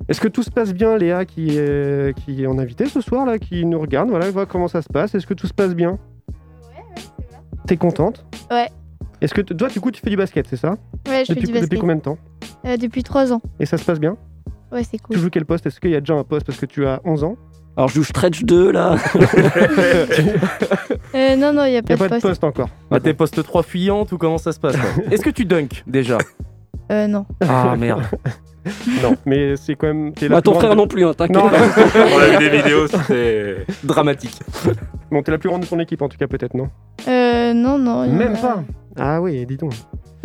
Est-ce 0.09 0.21
que 0.21 0.29
tout 0.29 0.43
se 0.43 0.51
passe 0.51 0.73
bien, 0.73 0.97
Léa, 0.97 1.25
qui 1.25 1.57
est, 1.59 2.17
qui 2.19 2.43
est 2.45 2.47
en 2.47 2.59
invité 2.59 2.87
ce 2.87 3.01
soir, 3.01 3.27
là, 3.27 3.39
qui 3.39 3.65
nous 3.67 3.81
regarde, 3.81 4.09
voilà, 4.09 4.31
voit 4.31 4.47
comment 4.47 4.69
ça 4.69 4.81
se 4.83 4.89
passe. 4.89 5.15
Est-ce 5.15 5.27
que 5.27 5.35
tout 5.35 5.47
se 5.49 5.55
passe 5.55 5.75
bien? 5.75 5.99
T'es 7.67 7.77
contente? 7.77 8.25
Ouais. 8.51 8.69
Est-ce 9.21 9.35
que 9.35 9.41
toi, 9.41 9.69
du 9.69 9.81
coup, 9.81 9.91
tu 9.91 10.01
fais 10.01 10.11
du 10.11 10.17
basket, 10.17 10.47
c'est 10.49 10.57
ça? 10.57 10.77
Ouais, 11.09 11.25
je 11.27 11.33
fais 11.33 11.41
du 11.41 11.47
basket. 11.47 11.63
Depuis 11.63 11.79
combien 11.81 11.97
de 11.97 12.01
temps? 12.03 12.19
Euh, 12.67 12.77
depuis 12.77 13.03
3 13.03 13.33
ans. 13.33 13.41
Et 13.59 13.67
ça 13.67 13.77
se 13.79 13.85
passe 13.85 13.99
bien? 13.99 14.17
Ouais, 14.71 14.85
c'est 14.85 14.99
Tu 14.99 15.03
cool. 15.03 15.17
joues 15.19 15.31
quel 15.31 15.45
poste? 15.45 15.67
Est-ce 15.67 15.81
qu'il 15.81 15.91
y 15.91 15.97
a 15.97 16.01
déjà 16.01 16.15
un 16.15 16.23
poste 16.25 16.47
parce 16.47 16.59
que 16.59 16.67
tu 16.67 16.87
as 16.87 17.01
11 17.05 17.25
ans? 17.25 17.37
Alors 17.77 17.89
je 17.89 17.95
joue 17.97 18.05
Stretch 18.05 18.43
2 18.45 18.71
là. 18.73 18.97
Euh, 21.15 21.35
non, 21.37 21.53
non, 21.53 21.65
il 21.65 21.71
n'y 21.71 21.77
a 21.77 21.81
Il 21.81 21.83
n'y 21.83 21.83
pas, 21.83 21.95
a 21.95 21.97
pas 21.97 22.05
de 22.05 22.05
de 22.05 22.09
poste. 22.09 22.23
poste 22.27 22.45
encore. 22.45 22.69
Ah, 22.91 23.01
t'es 23.01 23.15
poste 23.15 23.43
3 23.43 23.63
fuyante 23.63 24.13
ou 24.13 24.19
comment 24.19 24.39
ça 24.39 24.53
se 24.53 24.61
passe 24.61 24.77
Est-ce 25.11 25.23
que 25.23 25.31
tu 25.31 25.45
dunk 25.47 25.83
déjà? 25.87 26.19
Euh, 26.93 27.07
non. 27.07 27.25
Ah 27.41 27.75
merde. 27.79 28.03
non, 29.03 29.15
mais 29.27 29.57
c'est 29.57 29.75
quand 29.75 29.87
même. 29.89 30.13
t'es 30.13 30.29
la 30.29 30.37
Bah, 30.37 30.43
ton 30.43 30.53
plus 30.53 30.59
frère 30.59 30.71
grande- 30.71 30.79
non 30.79 30.87
plus, 30.89 31.05
hein, 31.05 31.13
t'inquiète. 31.17 31.37
Non, 31.37 31.45
On 32.15 32.19
a 32.19 32.27
vu 32.29 32.39
des 32.39 32.57
vidéos, 32.57 32.87
c'était. 32.89 33.57
Dramatique. 33.85 34.39
bon, 35.11 35.23
t'es 35.23 35.31
la 35.33 35.39
plus 35.39 35.49
grande 35.49 35.63
de 35.63 35.67
ton 35.67 35.79
équipe 35.79 36.03
en 36.03 36.09
tout 36.09 36.19
cas, 36.19 36.27
peut-être, 36.27 36.55
non? 36.55 36.69
Euh, 37.09 37.53
non, 37.55 37.79
non. 37.79 38.07
Même 38.09 38.35
a- 38.35 38.39
pas 38.39 38.63
Ah 38.99 39.21
oui, 39.21 39.45
dis 39.47 39.57
donc. 39.57 39.73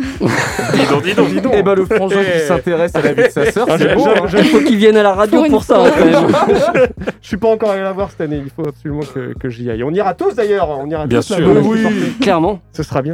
Dis 0.00 0.86
donc, 0.90 1.02
dis 1.04 1.14
donc. 1.14 1.28
Dis 1.28 1.40
donc. 1.40 1.52
Eh 1.54 1.62
ben 1.62 1.74
le 1.76 1.84
frangin 1.84 2.18
Eh. 2.20 2.32
qui 2.40 2.46
s'intéresse 2.46 2.92
à 2.96 3.02
la 3.02 3.12
vie 3.12 3.22
de 3.22 3.28
sa 3.28 3.50
sœur, 3.52 3.66
Ah, 3.70 3.78
c'est 3.78 3.88
je- 3.90 3.94
beau. 3.94 4.04
je- 4.04 4.08
hein. 4.10 4.26
je- 4.26 4.38
Il 4.38 4.44
faut 4.46 4.58
qu'il 4.60 4.76
vienne 4.76 4.96
à 4.96 5.02
la 5.04 5.12
radio 5.12 5.44
Pour 5.48 5.62
ça. 5.62 5.78
même. 5.84 6.26
Je 7.20 7.28
suis 7.28 7.36
pas 7.36 7.48
encore 7.48 7.70
allé 7.70 7.82
la 7.82 7.92
voir 7.92 8.10
cette 8.10 8.22
année, 8.22 8.42
il 8.44 8.50
faut 8.50 8.66
absolument 8.68 9.02
que, 9.14 9.32
que 9.38 9.48
j'y 9.48 9.70
aille. 9.70 9.84
On 9.84 9.92
ira 9.92 10.14
tous 10.14 10.34
d'ailleurs, 10.34 10.68
on 10.70 10.88
ira 10.90 11.06
Bien 11.06 11.20
tous 11.20 11.34
sûr. 11.34 11.46
là-bas, 11.54 11.60
Oui. 11.64 11.86
Clairement. 12.20 12.58
Ce 12.72 12.82
sera 12.82 13.00
bien. 13.02 13.12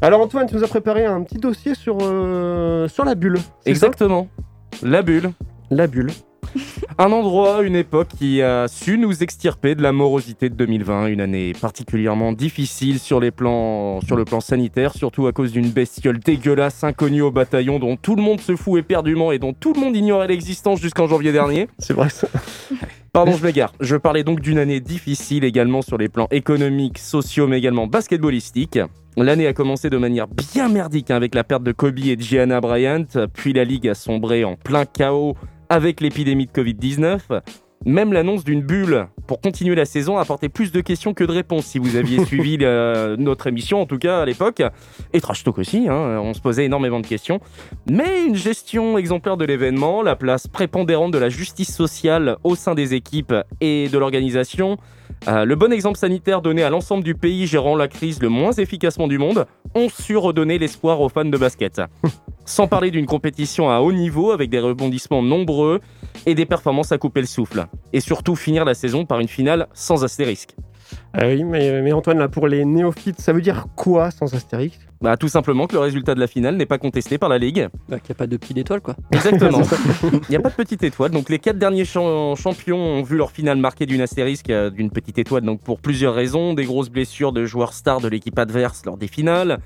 Alors 0.00 0.20
Antoine, 0.22 0.46
tu 0.46 0.54
nous 0.54 0.64
as 0.64 0.68
préparé 0.68 1.04
un 1.04 1.22
petit 1.22 1.38
dossier 1.38 1.74
sur, 1.74 1.98
euh, 2.02 2.88
sur 2.88 3.04
la 3.04 3.14
bulle. 3.14 3.38
ça? 3.38 3.44
Exactement. 3.66 4.28
La 4.82 5.02
bulle. 5.02 5.30
La 5.70 5.86
bulle. 5.86 6.10
Un 6.98 7.12
endroit, 7.12 7.62
une 7.62 7.76
époque 7.76 8.08
qui 8.18 8.42
a 8.42 8.68
su 8.68 8.98
nous 8.98 9.22
extirper 9.22 9.74
de 9.74 9.82
la 9.82 9.92
morosité 9.92 10.48
de 10.48 10.54
2020, 10.54 11.06
une 11.06 11.20
année 11.20 11.52
particulièrement 11.60 12.32
difficile 12.32 12.98
sur, 12.98 13.20
les 13.20 13.30
plans, 13.30 14.00
sur 14.00 14.16
le 14.16 14.24
plan 14.24 14.40
sanitaire, 14.40 14.94
surtout 14.94 15.26
à 15.26 15.32
cause 15.32 15.52
d'une 15.52 15.70
bestiole 15.70 16.18
dégueulasse 16.18 16.84
inconnue 16.84 17.22
au 17.22 17.30
bataillon 17.30 17.78
dont 17.78 17.96
tout 17.96 18.16
le 18.16 18.22
monde 18.22 18.40
se 18.40 18.56
fout 18.56 18.78
éperdument 18.78 19.32
et 19.32 19.38
dont 19.38 19.52
tout 19.52 19.72
le 19.74 19.80
monde 19.80 19.96
ignorait 19.96 20.28
l'existence 20.28 20.80
jusqu'en 20.80 21.06
janvier 21.06 21.32
dernier. 21.32 21.68
C'est 21.78 21.94
vrai 21.94 22.08
ça. 22.08 22.28
Pardon, 23.16 23.32
je 23.32 23.42
m'égare. 23.42 23.72
Je 23.80 23.96
parlais 23.96 24.24
donc 24.24 24.40
d'une 24.42 24.58
année 24.58 24.78
difficile 24.78 25.44
également 25.44 25.80
sur 25.80 25.96
les 25.96 26.10
plans 26.10 26.28
économiques, 26.30 26.98
sociaux, 26.98 27.46
mais 27.46 27.56
également 27.56 27.86
basketballistiques. 27.86 28.78
L'année 29.16 29.46
a 29.46 29.54
commencé 29.54 29.88
de 29.88 29.96
manière 29.96 30.28
bien 30.28 30.68
merdique 30.68 31.10
hein, 31.10 31.16
avec 31.16 31.34
la 31.34 31.42
perte 31.42 31.62
de 31.62 31.72
Kobe 31.72 31.98
et 32.00 32.18
Gianna 32.20 32.60
Bryant, 32.60 33.06
puis 33.32 33.54
la 33.54 33.64
ligue 33.64 33.88
a 33.88 33.94
sombré 33.94 34.44
en 34.44 34.56
plein 34.56 34.84
chaos 34.84 35.34
avec 35.70 36.02
l'épidémie 36.02 36.44
de 36.44 36.50
Covid-19. 36.50 37.40
Même 37.84 38.12
l'annonce 38.12 38.42
d'une 38.42 38.62
bulle 38.62 39.06
pour 39.28 39.40
continuer 39.40 39.74
la 39.76 39.84
saison 39.84 40.18
a 40.18 40.22
apporté 40.22 40.48
plus 40.48 40.72
de 40.72 40.80
questions 40.80 41.14
que 41.14 41.22
de 41.24 41.30
réponses 41.32 41.66
si 41.66 41.78
vous 41.78 41.94
aviez 41.96 42.24
suivi 42.24 42.56
la- 42.56 43.16
notre 43.16 43.46
émission 43.46 43.80
en 43.80 43.86
tout 43.86 43.98
cas 43.98 44.22
à 44.22 44.24
l'époque. 44.24 44.62
Et 45.12 45.20
Trash 45.20 45.44
Talk 45.44 45.58
aussi, 45.58 45.86
hein, 45.88 46.20
on 46.20 46.34
se 46.34 46.40
posait 46.40 46.64
énormément 46.64 47.00
de 47.00 47.06
questions. 47.06 47.40
Mais 47.90 48.24
une 48.26 48.34
gestion 48.34 48.98
exemplaire 48.98 49.36
de 49.36 49.44
l'événement, 49.44 50.02
la 50.02 50.16
place 50.16 50.48
prépondérante 50.48 51.12
de 51.12 51.18
la 51.18 51.28
justice 51.28 51.72
sociale 51.74 52.36
au 52.44 52.56
sein 52.56 52.74
des 52.74 52.94
équipes 52.94 53.34
et 53.60 53.88
de 53.88 53.98
l'organisation, 53.98 54.78
euh, 55.28 55.44
le 55.44 55.56
bon 55.56 55.72
exemple 55.72 55.98
sanitaire 55.98 56.42
donné 56.42 56.62
à 56.62 56.70
l'ensemble 56.70 57.04
du 57.04 57.14
pays 57.14 57.46
gérant 57.46 57.76
la 57.76 57.88
crise 57.88 58.20
le 58.22 58.28
moins 58.28 58.52
efficacement 58.52 59.08
du 59.08 59.18
monde, 59.18 59.46
ont 59.74 59.88
su 59.88 60.16
redonner 60.16 60.58
l'espoir 60.58 61.00
aux 61.00 61.08
fans 61.08 61.24
de 61.24 61.36
basket. 61.36 61.80
Sans 62.44 62.68
parler 62.68 62.90
d'une 62.90 63.06
compétition 63.06 63.70
à 63.70 63.80
haut 63.80 63.92
niveau 63.92 64.30
avec 64.30 64.50
des 64.50 64.60
rebondissements 64.60 65.22
nombreux 65.22 65.80
et 66.26 66.34
des 66.34 66.46
performances 66.46 66.92
à 66.92 66.98
couper 66.98 67.20
le 67.20 67.26
souffle. 67.26 67.66
Et 67.92 68.00
surtout 68.00 68.36
finir 68.36 68.64
la 68.64 68.74
saison 68.74 69.04
par 69.04 69.18
une 69.18 69.28
finale 69.28 69.66
sans 69.74 70.04
astérisque. 70.04 70.54
Ah 71.12 71.26
oui, 71.26 71.42
mais, 71.42 71.82
mais 71.82 71.92
Antoine, 71.92 72.18
là, 72.18 72.28
pour 72.28 72.46
les 72.46 72.64
néophytes, 72.64 73.20
ça 73.20 73.32
veut 73.32 73.40
dire 73.40 73.66
quoi 73.74 74.12
sans 74.12 74.32
astérix 74.34 74.78
Bah, 75.02 75.16
tout 75.18 75.28
simplement 75.28 75.66
que 75.66 75.74
le 75.74 75.80
résultat 75.80 76.14
de 76.14 76.20
la 76.20 76.26
finale 76.26 76.56
n'est 76.56 76.64
pas 76.66 76.78
contesté 76.78 77.18
par 77.18 77.28
la 77.28 77.36
Ligue. 77.38 77.68
Bah, 77.88 77.98
qu'il 78.00 78.08
n'y 78.10 78.16
a 78.16 78.18
pas 78.18 78.26
de 78.26 78.36
petite 78.38 78.56
étoile 78.56 78.80
quoi. 78.80 78.96
Exactement. 79.12 79.60
Il 80.02 80.30
n'y 80.30 80.36
a 80.36 80.40
pas 80.40 80.48
de 80.48 80.54
petite 80.54 80.82
étoile. 80.82 81.10
Donc 81.10 81.28
les 81.28 81.38
quatre 81.38 81.58
derniers 81.58 81.84
champ- 81.84 82.34
champions 82.34 82.78
ont 82.78 83.02
vu 83.02 83.16
leur 83.16 83.30
finale 83.30 83.58
marquée 83.58 83.84
d'une 83.84 84.00
astérisque, 84.00 84.48
euh, 84.48 84.70
d'une 84.70 84.90
petite 84.90 85.18
étoile. 85.18 85.42
Donc 85.42 85.60
pour 85.60 85.80
plusieurs 85.80 86.14
raisons, 86.14 86.54
des 86.54 86.64
grosses 86.64 86.88
blessures 86.88 87.32
de 87.32 87.44
joueurs 87.44 87.74
stars 87.74 88.00
de 88.00 88.08
l'équipe 88.08 88.38
adverse 88.38 88.84
lors 88.86 88.96
des 88.96 89.06
finales, 89.08 89.58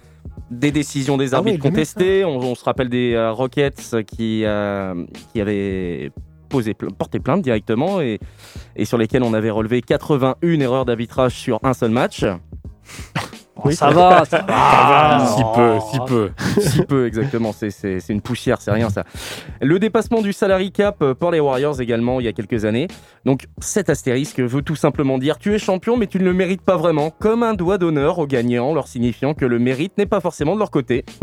des 0.51 0.73
décisions 0.73 1.17
des 1.17 1.33
Ah 1.33 1.39
arbitres 1.39 1.65
ouais, 1.65 1.71
contestées. 1.71 2.25
On, 2.25 2.39
on 2.39 2.55
se 2.57 2.65
rappelle 2.65 2.89
des 2.89 3.13
euh, 3.15 3.31
Rockets 3.33 4.05
qui 4.07 4.43
euh, 4.45 5.05
qui 5.33 5.41
avaient 5.41 6.11
posé 6.49 6.75
porté 6.75 7.21
plainte 7.21 7.43
directement 7.43 8.01
et, 8.01 8.19
et 8.75 8.85
sur 8.85 8.99
lesquels 8.99 9.23
on 9.23 9.33
avait 9.35 9.51
relevé 9.51 9.81
81 9.81 10.59
erreurs 10.59 10.85
d'arbitrage 10.85 11.35
sur 11.35 11.61
un 11.63 11.73
seul 11.73 11.93
match. 11.93 12.25
Oui, 13.65 13.75
ça 13.77 13.91
va, 13.91 14.25
ça 14.25 14.39
va. 14.47 15.27
Si 15.27 15.43
peu, 15.55 15.79
si 15.91 15.99
peu. 16.07 16.31
si 16.61 16.83
peu 16.83 17.07
exactement, 17.07 17.53
c'est 17.53 18.09
une 18.09 18.21
poussière, 18.21 18.61
c'est 18.61 18.71
rien 18.71 18.91
ça. 18.91 19.05
Le 19.61 19.79
dépassement 19.79 20.23
du 20.23 20.33
salary 20.33 20.73
cap 20.73 21.03
euh, 21.03 21.15
pour 21.15 21.31
les 21.31 21.41
Warriors 21.41 21.81
également 21.81 22.21
il 22.21 22.25
y 22.25 22.29
a 22.29 22.33
quelques 22.33 22.65
années. 22.65 22.89
Donc 23.25 23.47
cet 23.59 23.91
astérisque 23.91 24.41
veut 24.41 24.63
tout 24.63 24.77
simplement 24.77 25.19
dire 25.19 25.39
tu 25.39 25.55
es 25.55 25.59
champion 25.59 25.97
mais 25.97 26.07
tu 26.07 26.19
ne 26.19 26.25
le 26.25 26.33
mérites 26.33 26.63
pas 26.63 26.77
vraiment, 26.77 27.11
comme 27.11 27.43
un 27.43 27.55
doigt 27.55 27.79
d'honneur 27.79 28.19
aux 28.19 28.27
gagnants, 28.27 28.75
leur 28.75 28.89
signifiant 28.89 29.35
que 29.35 29.45
le 29.45 29.59
mérite 29.59 29.97
n'est 29.99 30.07
pas 30.07 30.21
forcément 30.21 30.55
de 30.55 30.59
leur 30.59 30.71
côté. 30.71 31.05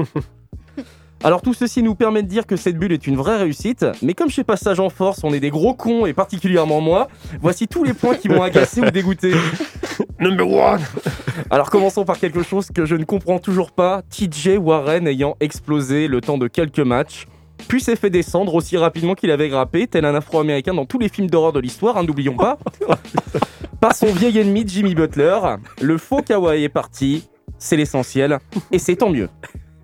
Alors 1.23 1.41
tout 1.41 1.53
ceci 1.53 1.81
nous 1.81 1.95
permet 1.95 2.21
de 2.21 2.27
dire 2.27 2.45
que 2.45 2.55
cette 2.55 2.77
bulle 2.77 2.91
est 2.91 3.07
une 3.07 3.15
vraie 3.15 3.37
réussite, 3.37 3.85
mais 4.03 4.13
comme 4.13 4.29
chez 4.29 4.43
Passage 4.43 4.79
en 4.79 4.89
Force 4.89 5.23
on 5.23 5.33
est 5.33 5.39
des 5.39 5.49
gros 5.49 5.73
cons 5.73 6.05
et 6.05 6.13
particulièrement 6.13 6.79
moi, 6.79 7.07
voici 7.41 7.67
tous 7.67 7.83
les 7.83 7.93
points 7.93 8.15
qui 8.15 8.29
m'ont 8.29 8.43
agacé 8.43 8.81
ou 8.81 8.91
dégoûté. 8.91 9.33
Number 10.19 10.47
one 10.47 10.81
Alors 11.49 11.69
commençons 11.69 12.05
par 12.05 12.19
quelque 12.19 12.43
chose 12.43 12.67
que 12.73 12.85
je 12.85 12.95
ne 12.95 13.03
comprends 13.03 13.39
toujours 13.39 13.71
pas, 13.71 14.03
TJ 14.09 14.57
Warren 14.59 15.07
ayant 15.07 15.35
explosé 15.39 16.07
le 16.07 16.21
temps 16.21 16.37
de 16.37 16.47
quelques 16.47 16.79
matchs, 16.79 17.25
puis 17.67 17.81
s'est 17.81 17.95
fait 17.95 18.11
descendre 18.11 18.53
aussi 18.53 18.77
rapidement 18.77 19.15
qu'il 19.15 19.31
avait 19.31 19.49
grappé, 19.49 19.87
tel 19.87 20.05
un 20.05 20.13
afro-américain 20.13 20.75
dans 20.75 20.85
tous 20.85 20.99
les 20.99 21.09
films 21.09 21.29
d'horreur 21.29 21.51
de 21.51 21.59
l'histoire, 21.59 21.97
hein, 21.97 22.03
n'oublions 22.03 22.35
pas, 22.35 22.59
par 23.81 23.95
son 23.95 24.07
vieil 24.07 24.37
ennemi 24.37 24.63
Jimmy 24.67 24.93
Butler. 24.93 25.39
Le 25.81 25.97
faux 25.97 26.21
Kawhi 26.21 26.63
est 26.63 26.69
parti, 26.69 27.27
c'est 27.57 27.75
l'essentiel, 27.75 28.37
et 28.71 28.77
c'est 28.77 28.97
tant 28.97 29.09
mieux. 29.09 29.29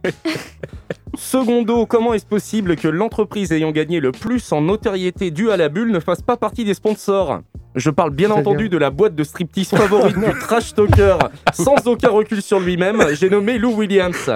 Secondo, 1.15 1.85
comment 1.85 2.13
est-ce 2.13 2.25
possible 2.25 2.75
que 2.75 2.87
l'entreprise 2.87 3.51
ayant 3.51 3.71
gagné 3.71 3.99
le 3.99 4.11
plus 4.11 4.51
en 4.51 4.61
notoriété 4.61 5.31
due 5.31 5.51
à 5.51 5.57
la 5.57 5.69
bulle 5.69 5.91
ne 5.91 5.99
fasse 5.99 6.21
pas 6.21 6.37
partie 6.37 6.65
des 6.65 6.73
sponsors? 6.73 7.41
Je 7.75 7.89
parle 7.89 8.11
bien 8.11 8.31
entendu 8.31 8.69
bien. 8.69 8.69
de 8.69 8.77
la 8.77 8.89
boîte 8.89 9.15
de 9.15 9.23
striptease 9.23 9.69
favorite 9.69 10.17
du 10.17 10.39
trash 10.39 10.73
talker, 10.73 11.17
sans 11.53 11.87
aucun 11.87 12.09
recul 12.09 12.41
sur 12.41 12.59
lui-même, 12.59 13.03
j'ai 13.13 13.29
nommé 13.29 13.57
Lou 13.57 13.73
Williams. 13.73 14.31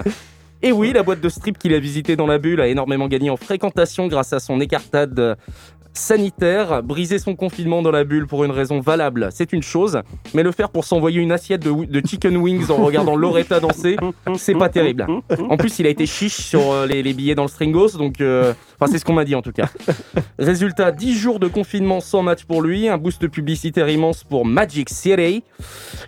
Et 0.64 0.72
oui, 0.72 0.92
la 0.92 1.04
boîte 1.04 1.22
de 1.22 1.30
strip 1.30 1.60
qu'il 1.60 1.74
a 1.76 1.80
visitée 1.80 2.16
dans 2.16 2.26
la 2.26 2.40
bulle 2.40 2.62
a 2.62 2.68
énormément 2.68 3.08
gagné 3.08 3.30
en 3.30 3.38
fréquentation 3.38 4.08
grâce 4.08 4.34
à 4.34 4.40
son 4.40 4.60
écartade 4.60 5.38
sanitaire. 5.98 6.84
Briser 6.84 7.20
son 7.20 7.36
confinement 7.36 7.82
dans 7.82 7.92
la 7.92 8.04
bulle 8.04 8.28
pour 8.28 8.44
une 8.44 8.52
raison 8.52 8.80
valable, 8.80 9.30
c'est 9.32 9.54
une 9.54 9.64
chose, 9.64 10.00
mais 10.34 10.44
le 10.44 10.52
faire 10.52 10.70
pour 10.70 10.86
s'envoyer 10.86 11.20
une 11.22 11.32
assiette 11.32 11.64
de, 11.64 12.02
chicken 12.08 12.38
wings 12.38 12.70
en 12.70 12.78
regardant 12.78 13.16
Loretta 13.16 13.60
danser, 13.60 13.98
c'est 14.38 14.56
pas 14.56 14.70
terrible. 14.70 15.06
En 15.50 15.58
plus, 15.58 15.80
il 15.80 15.88
a 15.88 15.90
été 15.90 16.06
chiche 16.06 16.38
sur 16.38 16.72
euh, 16.72 16.86
les, 16.86 17.04
les 17.04 17.14
billets 17.14 17.36
dans 17.36 17.44
le 17.44 17.48
Stringos, 17.50 17.98
donc 17.98 18.22
euh, 18.22 18.54
enfin 18.80 18.92
c'est 18.92 19.00
ce 19.00 19.06
qu'on 19.06 19.14
m'a 19.14 19.26
dit 19.26 19.36
en 19.36 19.42
tout 19.42 19.52
cas. 19.52 19.70
Résultat 20.40 20.92
10 20.92 21.18
jours 21.18 21.40
de 21.40 21.48
confinement 21.48 22.00
sans 22.00 22.22
match 22.22 22.44
pour 22.46 22.62
lui, 22.62 22.88
un 22.90 22.98
boost 22.98 23.28
publicitaire 23.28 23.90
immense 23.90 24.24
pour 24.24 24.46
Magic 24.46 24.90
City, 24.90 25.44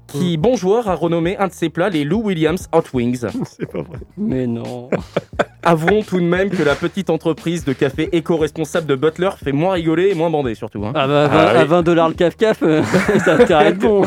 qui 0.08 0.38
bon 0.38 0.56
joueur 0.56 0.88
a 0.88 0.96
renommé 0.96 1.38
un 1.38 1.48
de 1.48 1.54
ses 1.54 1.70
plats 1.70 1.90
les 1.90 2.04
Lou 2.04 2.22
Williams 2.24 2.68
Hot 2.74 2.84
Wings. 2.94 3.26
C'est 3.58 3.66
pas 3.72 3.82
vrai. 3.82 3.98
Mais 4.18 4.46
non. 4.48 4.90
Avouons 5.64 6.04
tout 6.04 6.20
de 6.20 6.26
même 6.26 6.50
que 6.50 6.64
la 6.64 6.76
petite 6.76 7.10
entreprise 7.10 7.66
de 7.66 7.74
café 7.74 8.10
éco-responsable 8.14 8.88
de 8.88 8.96
Butler 8.96 9.30
fait 9.44 9.52
moins 9.52 9.74
rigoler 9.74 10.10
et 10.12 10.16
moins 10.16 10.30
bander 10.30 10.56
surtout. 10.56 10.86
hein. 10.86 10.94
Ah 10.96 11.08
bah, 11.08 11.30
Ah 11.32 11.50
à 11.50 11.62
oui. 11.64 11.68
20 11.68 11.84
dollars 11.84 12.08
le 12.10 12.16
caf-caf, 12.16 12.60
euh, 12.64 12.82
ça 13.26 13.36
va 13.36 13.46
t'arrête 13.46 13.78
bon. 13.78 14.04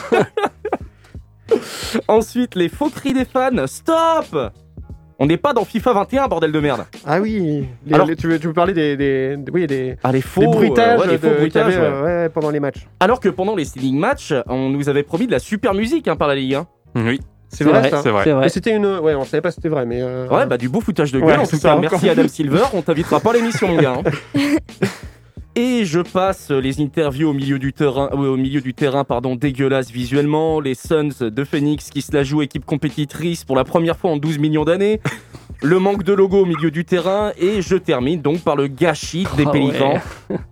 Ensuite, 2.08 2.54
les 2.54 2.68
faux 2.70 2.88
cris 2.88 3.12
des 3.12 3.26
fans. 3.26 3.66
Stop 3.66 4.52
On 5.18 5.26
n'est 5.26 5.36
pas 5.36 5.52
dans 5.52 5.64
FIFA 5.64 5.92
21, 5.92 6.28
bordel 6.28 6.52
de 6.52 6.60
merde. 6.60 6.84
Ah 7.06 7.20
oui. 7.20 7.66
les- 7.86 7.94
Alors- 7.94 8.06
les- 8.06 8.16
tu, 8.16 8.26
veux, 8.28 8.38
tu 8.38 8.46
veux 8.48 8.52
parler 8.52 8.72
des, 8.72 8.96
des, 8.96 9.36
des- 9.36 9.52
oui, 9.52 9.66
des, 9.66 9.96
Ah, 10.02 10.10
les 10.12 10.20
faux, 10.20 10.40
des 10.40 10.46
bruitages, 10.48 10.98
euh, 10.98 11.02
ouais, 11.02 11.06
les 11.12 11.18
faux 11.18 11.26
de- 11.26 11.32
qu'il 11.32 11.36
y 11.38 11.40
bruitages, 11.50 11.76
avait, 11.76 11.88
ouais. 11.88 12.02
ouais, 12.02 12.28
pendant 12.28 12.50
les 12.50 12.60
matchs. 12.60 12.86
Alors 13.00 13.20
que 13.20 13.28
pendant 13.28 13.54
les 13.54 13.64
standing 13.64 13.98
matchs, 13.98 14.32
on 14.48 14.68
nous 14.70 14.88
avait 14.88 15.02
promis 15.02 15.26
de 15.26 15.32
la 15.32 15.38
super 15.38 15.74
musique 15.74 16.08
hein, 16.08 16.16
par 16.16 16.28
la 16.28 16.34
Ligue 16.34 16.54
1. 16.54 16.66
Oui. 16.96 17.20
C'est 17.54 17.64
vrai, 17.64 17.82
c'est 17.90 18.08
vrai. 18.08 18.24
C'est 18.24 18.30
vrai. 18.32 18.44
Mais 18.44 18.48
c'était 18.48 18.74
une. 18.74 18.86
Ouais, 18.86 19.14
on 19.14 19.24
savait 19.24 19.42
pas 19.42 19.50
si 19.50 19.56
c'était 19.56 19.68
vrai, 19.68 19.84
mais. 19.84 19.98
euh, 20.00 20.26
Ouais, 20.28 20.46
bah 20.46 20.56
du 20.56 20.70
beau 20.70 20.80
foutage 20.80 21.12
de 21.12 21.20
gueule. 21.20 21.28
Ouais, 21.28 21.36
en 21.36 21.46
tout 21.46 21.58
cas, 21.58 21.76
merci 21.76 22.08
Adam 22.08 22.26
Silver. 22.26 22.62
On 22.72 22.80
t'invitera 22.80 23.20
pas 23.20 23.30
à 23.30 23.34
l'émission, 23.34 23.68
mon 23.68 23.76
gars. 23.76 23.96
hein. 23.98 24.10
Et 25.54 25.84
je 25.84 26.00
passe 26.00 26.50
les 26.50 26.80
interviews 26.80 27.28
au 27.28 27.32
milieu 27.34 27.58
du 27.58 27.74
terrain, 27.74 28.08
euh, 28.12 28.32
au 28.32 28.36
milieu 28.38 28.62
du 28.62 28.72
terrain, 28.72 29.04
pardon, 29.04 29.36
dégueulasse 29.36 29.90
visuellement. 29.90 30.60
Les 30.60 30.74
Suns 30.74 31.28
de 31.28 31.44
Phoenix 31.44 31.90
qui 31.90 32.00
se 32.00 32.12
la 32.14 32.24
jouent 32.24 32.40
équipe 32.40 32.64
compétitrice 32.64 33.44
pour 33.44 33.54
la 33.54 33.64
première 33.64 33.98
fois 33.98 34.12
en 34.12 34.16
12 34.16 34.38
millions 34.38 34.64
d'années. 34.64 35.00
Le 35.62 35.78
manque 35.78 36.04
de 36.04 36.14
logo 36.14 36.38
au 36.38 36.46
milieu 36.46 36.70
du 36.70 36.86
terrain. 36.86 37.32
Et 37.36 37.60
je 37.60 37.76
termine 37.76 38.22
donc 38.22 38.40
par 38.40 38.56
le 38.56 38.66
gâchis 38.66 39.26
des 39.36 39.44
Ah 39.46 39.50
Pélicans. 39.50 39.94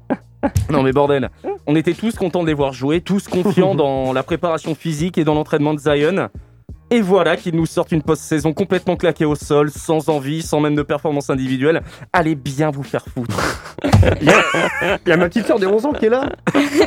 Non 0.71 0.83
mais 0.83 0.93
bordel, 0.93 1.29
on 1.67 1.77
était 1.77 1.93
tous 1.93 2.17
contents 2.17 2.43
de 2.43 2.47
les 2.47 2.55
voir 2.55 2.73
jouer, 2.73 3.03
tous 3.03 3.29
confiants 3.29 3.75
dans 3.75 4.15
la 4.15 4.23
préparation 4.23 4.75
physique 4.75 5.19
et 5.19 5.25
dans 5.25 5.35
l'entraînement 5.35 5.75
de 5.75 5.81
Zion. 5.81 6.31
Et 6.91 7.01
voilà 7.01 7.37
qu'ils 7.37 7.55
nous 7.55 7.67
sortent 7.67 7.93
une 7.93 8.03
post-saison 8.03 8.53
complètement 8.53 8.97
claquée 8.97 9.25
au 9.25 9.35
sol, 9.37 9.71
sans 9.71 10.09
envie, 10.09 10.43
sans 10.43 10.59
même 10.61 10.75
de 10.75 10.83
performance 10.83 11.31
individuelle. 11.31 11.83
Allez 12.13 12.35
bien 12.35 12.71
vous 12.71 12.83
faire 12.83 13.05
foutre. 13.07 13.37
Il 14.21 14.29
y 15.07 15.13
a 15.13 15.17
ma 15.17 15.29
petite 15.29 15.47
soeur 15.47 15.59
de 15.61 15.67
11 15.67 15.87
ans 15.87 15.93
qui 15.93 16.07
est 16.07 16.11
là. 16.11 16.29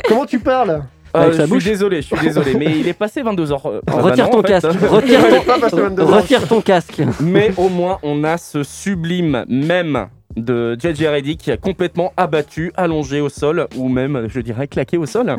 Comment 0.08 0.26
tu 0.26 0.38
parles? 0.38 0.82
Euh, 1.16 1.32
je 1.32 1.44
suis 1.60 1.70
désolé, 1.70 2.02
je 2.02 2.08
suis 2.08 2.18
désolé, 2.18 2.54
mais 2.54 2.76
il 2.76 2.88
est 2.88 2.92
passé 2.92 3.22
22h. 3.22 3.60
euh, 3.66 3.80
bah 3.86 3.92
Retire 4.02 4.24
non, 4.24 4.30
ton 4.32 4.42
casque. 4.42 4.66
Retire 4.82 5.20
Il 5.22 5.28
ton, 5.30 5.36
est 5.36 5.46
pas 5.46 5.58
passé 5.60 5.76
22 5.80 6.02
ans. 6.02 6.06
retire 6.16 6.48
ton 6.48 6.60
casque. 6.60 7.02
Mais 7.20 7.52
au 7.56 7.68
moins, 7.68 7.98
on 8.02 8.24
a 8.24 8.36
ce 8.36 8.64
sublime 8.64 9.44
même 9.48 10.08
de 10.36 10.76
JJ 10.80 11.04
Reddick 11.06 11.50
complètement 11.60 12.12
abattu, 12.16 12.72
allongé 12.76 13.20
au 13.20 13.28
sol, 13.28 13.68
ou 13.76 13.88
même, 13.88 14.26
je 14.28 14.40
dirais, 14.40 14.66
claqué 14.66 14.96
au 14.96 15.06
sol. 15.06 15.34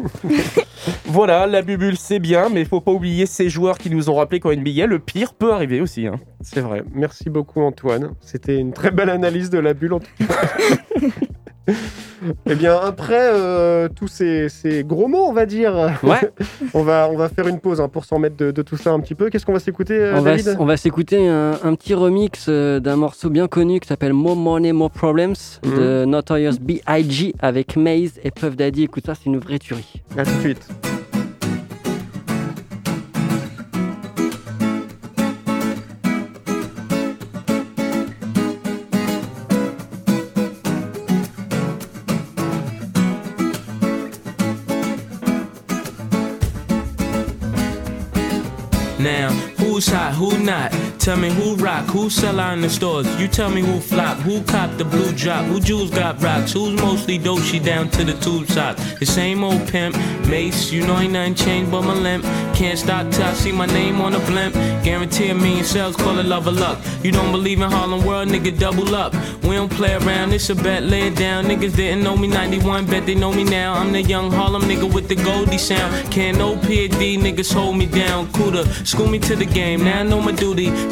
voilà, 1.06 1.48
la 1.48 1.62
bubule 1.62 1.98
c'est 1.98 2.20
bien, 2.20 2.50
mais 2.50 2.64
faut 2.66 2.82
pas 2.82 2.92
oublier 2.92 3.26
ces 3.26 3.50
joueurs 3.50 3.78
qui 3.78 3.90
nous 3.90 4.10
ont 4.10 4.16
rappelé 4.16 4.40
qu'en 4.40 4.52
NBA, 4.56 4.86
le 4.86 5.00
pire 5.00 5.34
peut 5.34 5.52
arriver 5.54 5.82
aussi. 5.82 6.08
hein. 6.08 6.20
C'est 6.42 6.62
vrai. 6.62 6.84
Merci 6.94 7.30
beaucoup, 7.30 7.62
Antoine. 7.62 8.12
C'était 8.22 8.58
une 8.58 8.72
très 8.74 8.92
belle 8.92 9.10
analyse 9.10 9.50
de 9.50 9.60
la 9.60 9.74
bulle, 9.74 9.94
en 9.94 10.00
tout 10.00 10.08
cas. 10.20 10.26
Eh 12.50 12.56
bien, 12.56 12.76
après 12.78 13.30
euh, 13.34 13.88
tous 13.94 14.08
ces, 14.08 14.50
ces 14.50 14.84
gros 14.84 15.08
mots, 15.08 15.26
on 15.28 15.34
va 15.34 15.46
dire, 15.46 15.92
Ouais. 16.02 16.32
on, 16.74 16.82
va, 16.84 17.08
on 17.12 17.18
va 17.18 17.30
faire 17.30 17.48
une 17.48 17.60
pause 17.60 17.82
hein, 17.82 17.88
pour 17.90 18.06
s'en 18.06 18.18
mettre 18.20 18.38
de, 18.38 18.52
de 18.52 18.62
tout 18.62 18.78
ça 18.78 18.92
un 18.92 19.00
petit 19.00 19.14
peu. 19.16 19.30
Qu'est-ce 19.30 19.46
qu'on 19.46 19.54
va 19.54 19.60
s'écouter, 19.60 20.00
euh, 20.00 20.14
On 20.16 20.22
va, 20.22 20.32
David 20.32 20.48
s- 20.48 20.56
on 20.60 20.66
va 20.66 20.78
s'écouter 20.78 21.28
un, 21.28 21.60
un 21.64 21.76
petit 21.76 21.94
remix 21.94 22.46
euh, 22.50 22.80
d'un 22.80 22.96
morceau 22.96 23.30
bien 23.30 23.48
connu 23.48 23.80
qui 23.80 23.88
s'appelle 23.88 24.14
More 24.14 24.36
Money, 24.36 24.72
More 24.74 24.90
Problems 24.92 25.36
de 25.64 26.06
Notorious 26.06 26.56
B.I.G. 26.62 27.36
avec 27.40 27.76
Maze 27.76 28.14
et 28.24 28.32
Puff 28.32 28.56
Daddy. 28.56 28.84
Écoute 28.84 29.06
ça, 29.06 29.14
c'est 29.16 29.26
une 29.26 29.38
vraie 29.38 29.60
tuerie. 29.60 30.02
À 30.18 30.24
tout 30.26 30.32
de 30.36 30.40
suite. 30.42 30.68
Who's 49.76 49.88
hot, 49.90 50.14
who 50.14 50.38
not? 50.38 50.95
Tell 51.06 51.18
me 51.18 51.30
who 51.30 51.56
rock, 51.58 51.86
who 51.86 52.10
sell 52.10 52.40
out 52.40 52.54
in 52.54 52.62
the 52.62 52.70
stores. 52.70 53.06
You 53.22 53.28
tell 53.28 53.52
me 53.52 53.62
who 53.62 53.80
flop, 53.80 54.18
who 54.18 54.42
cop 54.42 54.76
the 54.80 54.86
blue 54.86 55.12
drop, 55.12 55.46
who 55.46 55.60
jewels 55.60 55.92
got 55.92 56.20
rocks, 56.20 56.54
who's 56.54 56.82
mostly 56.82 57.20
dope, 57.20 57.42
she 57.42 57.60
down 57.60 57.90
to 57.92 58.04
the 58.04 58.14
tube 58.14 58.48
socks. 58.48 58.82
The 59.00 59.06
same 59.06 59.44
old 59.44 59.68
pimp, 59.68 59.96
Mace, 60.28 60.72
you 60.72 60.82
know 60.88 60.98
ain't 60.98 61.14
nothing 61.14 61.36
changed 61.36 61.70
but 61.70 61.84
my 61.84 61.94
limp. 61.94 62.24
Can't 62.56 62.80
stop 62.80 63.12
till 63.12 63.24
I 63.24 63.34
see 63.34 63.52
my 63.52 63.68
name 63.68 64.02
on 64.02 64.16
a 64.16 64.20
blimp. 64.22 64.56
Guarantee 64.84 65.30
a 65.30 65.36
million 65.36 65.64
sales, 65.64 65.96
call 65.96 66.18
it 66.18 66.26
love 66.26 66.48
or 66.48 66.52
luck. 66.52 66.80
You 67.04 67.12
don't 67.12 67.32
believe 67.32 67.62
in 67.62 67.70
Harlem 67.70 68.04
World, 68.04 68.30
nigga, 68.30 68.58
double 68.58 68.96
up. 68.96 69.14
We 69.44 69.52
don't 69.52 69.72
play 69.72 69.94
around, 69.94 70.34
it's 70.34 70.50
a 70.50 70.56
bet, 70.56 70.82
lay 70.82 71.10
it 71.10 71.16
down. 71.16 71.46
Niggas 71.46 71.76
didn't 71.76 72.04
know 72.04 72.18
me 72.18 72.28
91, 72.28 72.88
bet 72.88 73.06
they 73.06 73.14
know 73.14 73.32
me 73.32 73.44
now. 73.44 73.74
I'm 73.74 73.92
the 73.92 74.02
young 74.02 74.32
Harlem 74.32 74.64
nigga 74.64 74.92
with 74.92 75.08
the 75.08 75.16
Goldie 75.16 75.60
sound. 75.60 76.12
Can't 76.12 76.40
no 76.40 76.56
PD, 76.56 77.20
niggas 77.20 77.54
hold 77.54 77.78
me 77.78 77.86
down. 77.86 78.32
Cooler, 78.34 78.66
school 78.86 79.08
me 79.08 79.20
to 79.20 79.36
the 79.36 79.46
game, 79.46 79.84
now 79.84 80.00
I 80.00 80.04
know 80.04 80.20
my 80.20 80.32
duty. 80.32 80.72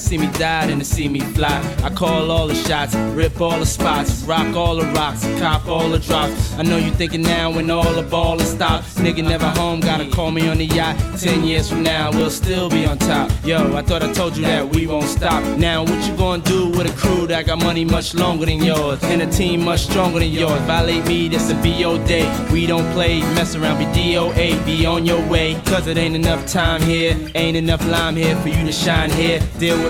see 0.00 0.18
me 0.18 0.26
die 0.32 0.66
than 0.66 0.78
to 0.78 0.84
see 0.84 1.08
me 1.08 1.20
fly. 1.20 1.60
I 1.84 1.90
call 1.90 2.30
all 2.30 2.48
the 2.48 2.54
shots, 2.54 2.94
rip 3.14 3.40
all 3.40 3.58
the 3.58 3.66
spots, 3.66 4.22
rock 4.22 4.56
all 4.56 4.76
the 4.76 4.86
rocks, 4.92 5.22
cop 5.38 5.66
all 5.66 5.88
the 5.88 5.98
drops. 5.98 6.54
I 6.54 6.62
know 6.62 6.78
you 6.78 6.90
thinking 6.90 7.22
now 7.22 7.50
when 7.50 7.70
all 7.70 7.92
the 7.92 8.02
ball 8.02 8.40
is 8.40 8.50
stopped. 8.50 8.86
Nigga 8.96 9.22
never 9.22 9.48
home, 9.50 9.80
gotta 9.80 10.08
call 10.10 10.30
me 10.30 10.48
on 10.48 10.58
the 10.58 10.66
yacht. 10.66 10.96
Ten 11.18 11.44
years 11.44 11.68
from 11.68 11.82
now, 11.82 12.10
we'll 12.10 12.30
still 12.30 12.68
be 12.68 12.86
on 12.86 12.98
top. 12.98 13.30
Yo, 13.44 13.76
I 13.76 13.82
thought 13.82 14.02
I 14.02 14.12
told 14.12 14.36
you 14.36 14.44
that 14.44 14.68
we 14.74 14.86
won't 14.86 15.08
stop. 15.08 15.42
Now, 15.58 15.82
what 15.82 16.08
you 16.08 16.16
gonna 16.16 16.42
do 16.42 16.68
with 16.68 16.92
a 16.92 16.96
crew 16.96 17.26
that 17.26 17.46
got 17.46 17.58
money 17.58 17.84
much 17.84 18.14
longer 18.14 18.46
than 18.46 18.62
yours 18.62 19.02
and 19.04 19.22
a 19.22 19.26
team 19.30 19.64
much 19.64 19.82
stronger 19.82 20.18
than 20.18 20.30
yours? 20.30 20.60
Violate 20.62 21.06
me, 21.06 21.28
this 21.28 21.50
a 21.50 21.54
BO 21.56 22.04
day. 22.06 22.26
We 22.52 22.66
don't 22.66 22.90
play, 22.92 23.20
mess 23.34 23.54
around, 23.54 23.78
be 23.78 23.84
DOA, 23.86 24.64
be 24.64 24.86
on 24.86 25.04
your 25.04 25.22
way. 25.28 25.60
Cause 25.66 25.86
it 25.86 25.98
ain't 25.98 26.16
enough 26.16 26.46
time 26.46 26.80
here, 26.82 27.16
ain't 27.34 27.56
enough 27.56 27.86
lime 27.86 28.16
here 28.16 28.36
for 28.36 28.48
you 28.48 28.64
to 28.64 28.72
shine 28.72 29.10
here. 29.10 29.40
Deal 29.58 29.76
with 29.82 29.89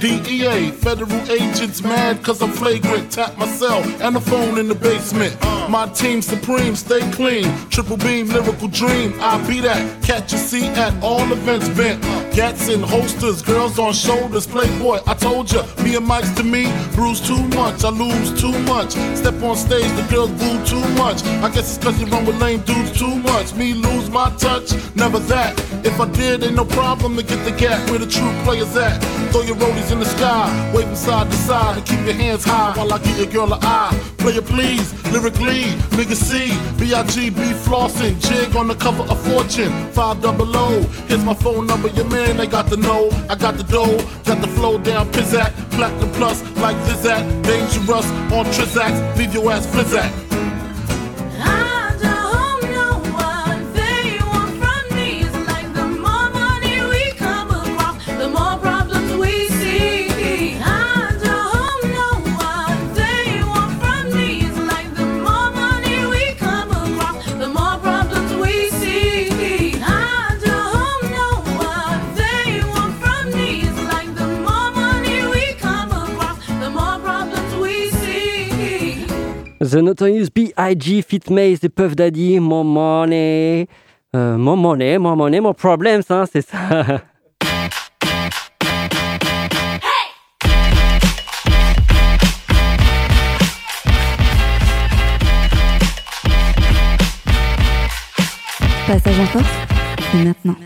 DEA. 0.00 0.70
Federal 0.70 1.30
agents 1.30 1.82
mad 1.82 2.22
cause 2.22 2.42
I'm 2.42 2.52
flagrant. 2.52 3.12
Tap 3.12 3.36
my 3.38 3.46
cell 3.46 3.82
and 4.02 4.16
the 4.16 4.20
phone 4.20 4.58
in 4.58 4.68
the 4.68 4.74
basement. 4.74 5.36
Uh. 5.40 5.68
My 5.68 5.88
team 5.88 6.22
supreme, 6.22 6.76
stay 6.76 7.00
clean. 7.12 7.44
Triple 7.70 7.96
beam, 7.96 8.28
lyrical 8.28 8.68
dream. 8.68 9.14
I 9.20 9.44
be 9.48 9.60
that. 9.60 10.02
Catch 10.02 10.32
a 10.32 10.38
seat 10.38 10.70
at 10.76 10.92
all 11.02 11.30
events 11.32 11.68
bent. 11.70 12.04
Uh. 12.04 12.26
Gats 12.36 12.68
in 12.68 12.82
holsters, 12.82 13.40
girls 13.42 13.78
on 13.78 13.94
shoulders. 13.94 14.46
Playboy, 14.46 15.00
I 15.06 15.14
told 15.14 15.50
ya, 15.50 15.64
me 15.82 15.96
and 15.96 16.06
Mike's 16.06 16.34
to 16.34 16.44
me. 16.44 16.70
Bruise 16.94 17.20
too 17.26 17.42
much, 17.48 17.82
I 17.82 17.88
lose 17.88 18.38
too 18.40 18.56
much. 18.64 18.92
Step 19.16 19.42
on 19.42 19.56
stage, 19.56 19.90
the 19.96 20.06
girls 20.10 20.30
boo 20.32 20.64
too 20.66 20.86
much. 20.94 21.24
I 21.42 21.50
guess 21.50 21.74
it's 21.74 21.82
cause 21.82 21.98
you 21.98 22.06
run 22.06 22.26
with 22.26 22.40
lame 22.40 22.60
dudes 22.60 22.92
too 22.98 23.16
much. 23.16 23.54
Me 23.54 23.72
lose 23.72 24.10
my 24.10 24.28
touch, 24.36 24.72
never 24.94 25.18
that. 25.30 25.58
If 25.84 25.98
I 26.00 26.08
did, 26.10 26.44
ain't 26.44 26.56
no 26.56 26.64
problem 26.64 27.16
to 27.16 27.22
get 27.22 27.42
the 27.44 27.52
gap 27.52 27.88
where 27.88 27.98
the 27.98 28.06
true 28.06 28.32
players 28.44 28.76
at. 28.76 28.98
Throw 29.32 29.42
your 29.42 29.56
rollies 29.86 29.92
in 29.92 29.98
the 29.98 30.04
sky, 30.04 30.72
from 30.72 30.94
side 30.94 31.30
to 31.30 31.36
side, 31.36 31.76
and 31.76 31.86
keep 31.86 32.00
your 32.04 32.14
hands 32.14 32.44
high 32.44 32.72
while 32.76 32.92
I 32.92 32.98
give 32.98 33.18
your 33.18 33.26
girl 33.26 33.54
an 33.54 33.60
eye. 33.62 33.98
Player 34.18 34.42
please, 34.42 34.92
lyrically, 35.12 35.64
nigga 35.96 36.14
C, 36.14 36.48
B-I-G-B 36.78 37.40
flossing, 37.64 38.20
jig 38.20 38.56
on 38.56 38.68
the 38.68 38.74
cover 38.74 39.02
of 39.04 39.18
Fortune, 39.26 39.72
5 39.92 40.22
double 40.22 40.56
O. 40.56 40.82
Here's 41.08 41.24
my 41.24 41.34
phone 41.34 41.66
number, 41.66 41.88
your 41.88 42.06
man, 42.06 42.36
they 42.36 42.46
got 42.46 42.68
the 42.68 42.76
know. 42.76 43.10
I 43.28 43.34
got 43.34 43.56
the 43.56 43.64
dough, 43.64 43.98
got 44.24 44.40
the 44.40 44.48
flow 44.48 44.78
down, 44.78 45.10
pizzat, 45.12 45.52
platinum 45.72 46.10
plus, 46.12 46.42
like 46.56 46.76
Zizat, 46.86 47.42
dangerous 47.44 48.06
on 48.32 48.46
Trizac, 48.46 49.16
leave 49.16 49.34
your 49.34 49.50
ass 49.52 49.66
flizzat. 49.66 50.26
The 79.76 79.82
Notorious 79.82 80.30
B.I.G. 80.30 81.02
Fit 81.02 81.28
Maze 81.28 81.62
et 81.62 81.68
Puff 81.68 81.94
Daddy, 81.94 82.40
More 82.40 82.64
Money. 82.64 83.68
Euh, 84.14 84.38
more 84.38 84.56
Money, 84.56 84.96
More 84.96 85.14
Money, 85.14 85.38
More 85.38 85.54
Problems, 85.54 86.02
hein, 86.08 86.24
c'est 86.32 86.40
ça. 86.40 87.02
Passage 98.86 99.20
en 99.20 99.26
force, 99.26 99.44
c'est 100.10 100.24
maintenant. 100.24 100.56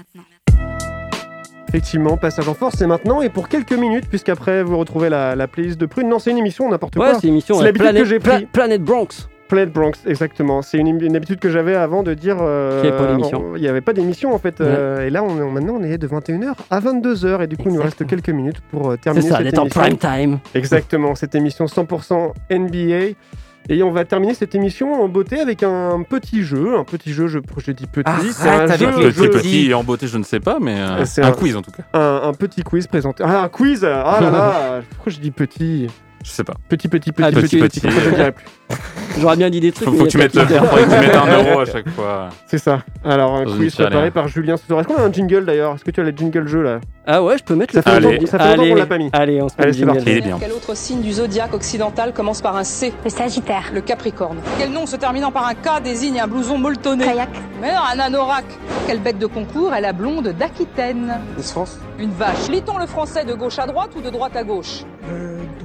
Effectivement, 1.75 2.17
passage 2.17 2.49
en 2.49 2.55
force, 2.55 2.75
c'est 2.79 2.87
maintenant 2.89 3.23
et 3.23 3.29
pour 3.29 3.49
quelques 3.49 3.73
minutes, 3.73 4.09
puisqu'après 4.09 4.65
vous 4.65 4.77
retrouvez 4.77 5.09
la, 5.09 5.37
la 5.37 5.47
playlist 5.47 5.79
de 5.81 5.87
Prune. 5.87 6.09
Non, 6.09 6.19
c'est 6.19 6.33
une 6.33 6.39
émission, 6.39 6.69
n'importe 6.69 6.97
Ouais, 6.97 7.11
quoi. 7.13 7.15
c'est 7.21 7.29
une 7.29 7.35
émission, 7.35 7.55
C'est 7.55 7.61
ouais, 7.61 7.67
l'habitude 7.67 7.95
que 7.97 8.05
j'ai 8.05 8.19
Pla- 8.19 8.35
pris. 8.35 8.47
Planet 8.47 8.83
Bronx. 8.83 9.29
Planet 9.47 9.73
Bronx, 9.73 9.93
exactement. 10.07 10.63
C'est 10.63 10.79
une, 10.79 11.01
une 11.01 11.15
habitude 11.15 11.39
que 11.39 11.49
j'avais 11.49 11.77
avant 11.77 12.03
de 12.03 12.13
dire. 12.15 12.39
euh, 12.41 12.81
Qu'il 12.81 12.91
y 12.91 12.93
avait 12.93 12.99
pas 13.07 13.13
d'émission. 13.13 13.45
on- 13.53 13.57
Il 13.57 13.63
n'y 13.63 13.69
avait 13.69 13.81
pas 13.81 13.93
d'émission 13.93 14.35
en 14.35 14.39
fait. 14.39 14.61
euh, 14.61 15.07
et 15.07 15.11
là, 15.11 15.23
on, 15.23 15.29
est- 15.41 15.51
maintenant, 15.53 15.77
on 15.81 15.83
est 15.85 15.97
de 15.97 16.09
21h 16.09 16.55
à 16.71 16.81
22h. 16.81 17.43
Et 17.43 17.47
du 17.47 17.57
coup, 17.57 17.69
il 17.69 17.75
nous 17.75 17.83
reste 17.83 18.05
quelques 18.05 18.31
minutes 18.31 18.61
pour 18.73 18.91
euh, 18.91 18.97
terminer 18.97 19.23
C'est 19.23 19.31
ça, 19.31 19.37
cette 19.37 19.47
d'être 19.47 19.59
en 19.59 19.63
émission. 19.63 19.81
prime 19.81 19.97
time. 19.97 20.39
Exactement, 20.57 21.15
cette 21.15 21.35
émission 21.37 21.67
100% 21.67 22.33
NBA. 22.51 23.15
Et 23.73 23.85
on 23.85 23.93
va 23.93 24.05
terminer 24.05 24.35
cette 24.35 24.57
émission 24.57 24.93
en 25.01 25.09
beauté 25.09 25.39
avec 25.39 25.63
un 25.63 26.03
petit 26.03 26.43
jeu. 26.43 26.77
Un 26.77 26.83
petit 26.83 27.13
jeu, 27.13 27.29
je, 27.29 27.39
je 27.59 27.71
dis 27.71 27.87
petit. 27.87 28.33
c'est 28.33 28.49
un 28.49 28.67
jeu- 28.77 28.91
petit, 29.13 29.29
petit 29.29 29.71
et 29.71 29.75
en 29.75 29.85
beauté, 29.85 30.09
je 30.09 30.19
ne 30.19 30.25
sais 30.25 30.41
pas, 30.41 30.59
mais 30.61 30.81
euh, 30.81 31.05
C'est 31.05 31.23
un, 31.23 31.31
quiz 31.31 31.55
en 31.57 31.63
tout 31.63 31.71
cas. 31.71 31.85
Un, 31.95 32.23
un 32.29 32.33
petit 32.35 32.63
quiz 32.65 32.89
présenté. 32.89 33.23
Ah, 33.25 33.45
un 33.45 33.49
quiz 33.49 33.85
Ah 33.85 34.19
là 34.21 34.31
là 34.31 34.81
Pourquoi 34.91 35.13
je 35.13 35.21
dis 35.21 35.31
petit? 35.31 35.87
Je 36.23 36.31
sais 36.31 36.45
pas. 36.45 36.55
Petit, 36.69 36.89
petit, 36.89 37.13
petit, 37.13 37.25
Ah, 37.27 37.33
petit, 37.33 37.59
petit, 37.59 37.81
petit, 37.81 37.81
plus. 37.81 38.35
J'aurais 39.21 39.37
bien 39.37 39.51
dit 39.51 39.59
des 39.61 39.73
trucs. 39.73 39.87
Faut, 39.87 39.93
mais 39.93 39.99
faut 40.01 40.05
que 40.05 40.11
tu 40.11 40.19
mettes, 40.19 40.33
faudrait 40.33 40.85
que 40.85 40.91
tu 40.95 41.01
mettes 41.01 41.17
un 41.17 41.43
euro 41.51 41.61
à 41.61 41.65
chaque 41.65 41.89
fois. 41.91 42.29
C'est 42.47 42.59
ça. 42.59 42.81
Alors, 43.05 43.35
un 43.37 43.45
quiz 43.45 43.75
préparé 43.75 44.11
par 44.11 44.29
Julien. 44.29 44.55
Est-ce 44.55 44.87
qu'on 44.87 44.97
a 44.97 45.03
un 45.03 45.13
jingle 45.13 45.45
d'ailleurs? 45.47 45.75
Est-ce 45.75 45.85
que 45.85 45.91
tu 45.91 46.01
as 46.01 46.05
le 46.05 46.11
jingle 46.11 46.47
jeu 46.47 46.63
là? 46.63 46.81
Ah 47.07 47.23
ouais, 47.23 47.39
je 47.39 47.43
peux 47.43 47.55
mettre 47.57 47.73
Ça 47.73 47.79
le 47.81 47.83
fait 47.83 47.91
Allez. 47.91 48.13
longtemps, 48.19 48.27
ça 48.31 48.39
fait 48.39 48.57
longtemps 48.57 48.69
qu'on 48.69 48.75
l'a 48.77 48.87
pas 48.87 48.99
mis. 48.99 49.11
Allez, 49.13 49.43
on 49.43 49.49
se 49.49 49.55
met 49.57 49.63
Allez, 49.63 49.73
le 49.73 49.79
c'est 49.79 49.85
parti. 49.87 49.99
jingle. 50.01 50.11
Il 50.11 50.19
est 50.19 50.21
bien. 50.21 50.37
Quel 50.39 50.53
autre 50.53 50.77
signe 50.77 51.01
du 51.01 51.13
zodiaque 51.13 51.55
occidental 51.55 52.13
commence 52.13 52.41
par 52.43 52.55
un 52.57 52.65
C? 52.65 52.93
Le 53.03 53.11
Sagittaire. 53.11 53.65
Le 53.75 53.81
Capricorne. 53.81 54.37
Quel 54.59 54.71
nom 54.71 54.87
se 54.87 54.97
terminant 54.97 55.33
par 55.33 55.47
un 55.47 55.55
K 55.55 55.83
désigne 55.83 56.21
un 56.21 56.29
blouson 56.29 56.59
molletonné? 56.59 57.05
Kayak. 57.07 57.31
Mais 57.61 57.73
non, 57.73 57.81
un 57.95 57.99
anorak. 57.99 58.45
Quelle 58.87 59.01
bête 59.01 59.19
de 59.19 59.27
concours 59.27 59.75
est 59.75 59.81
la 59.81 59.93
blonde 59.95 60.29
d'Aquitaine? 60.39 61.15
Une 61.99 62.13
vache. 62.13 62.49
Lit-on 62.51 62.79
le 62.79 62.87
français 62.87 63.25
de 63.25 63.35
gauche 63.35 63.59
à 63.59 63.67
droite 63.67 63.91
ou 63.97 64.01
de 64.03 64.11
droite 64.11 64.37
à 64.37 64.45
gauche? 64.45 64.85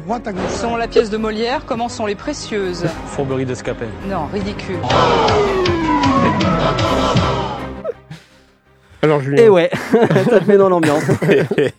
Droite 0.05 0.27
à 0.27 0.33
gauche. 0.33 0.41
Selon 0.49 0.77
la 0.77 0.87
pièce 0.87 1.09
de 1.09 1.17
Molière, 1.17 1.65
comment 1.65 1.89
sont 1.89 2.05
les 2.05 2.13
précieuses 2.15 2.85
Fourberie 3.07 3.45
d'escapé. 3.45 3.85
Non, 4.07 4.27
ridicule. 4.31 4.77
Alors, 9.01 9.19
Julien. 9.21 9.43
Et 9.43 9.49
ouais, 9.49 9.69
ça 10.29 10.39
te 10.39 10.47
met 10.47 10.57
dans 10.57 10.69
l'ambiance. 10.69 11.03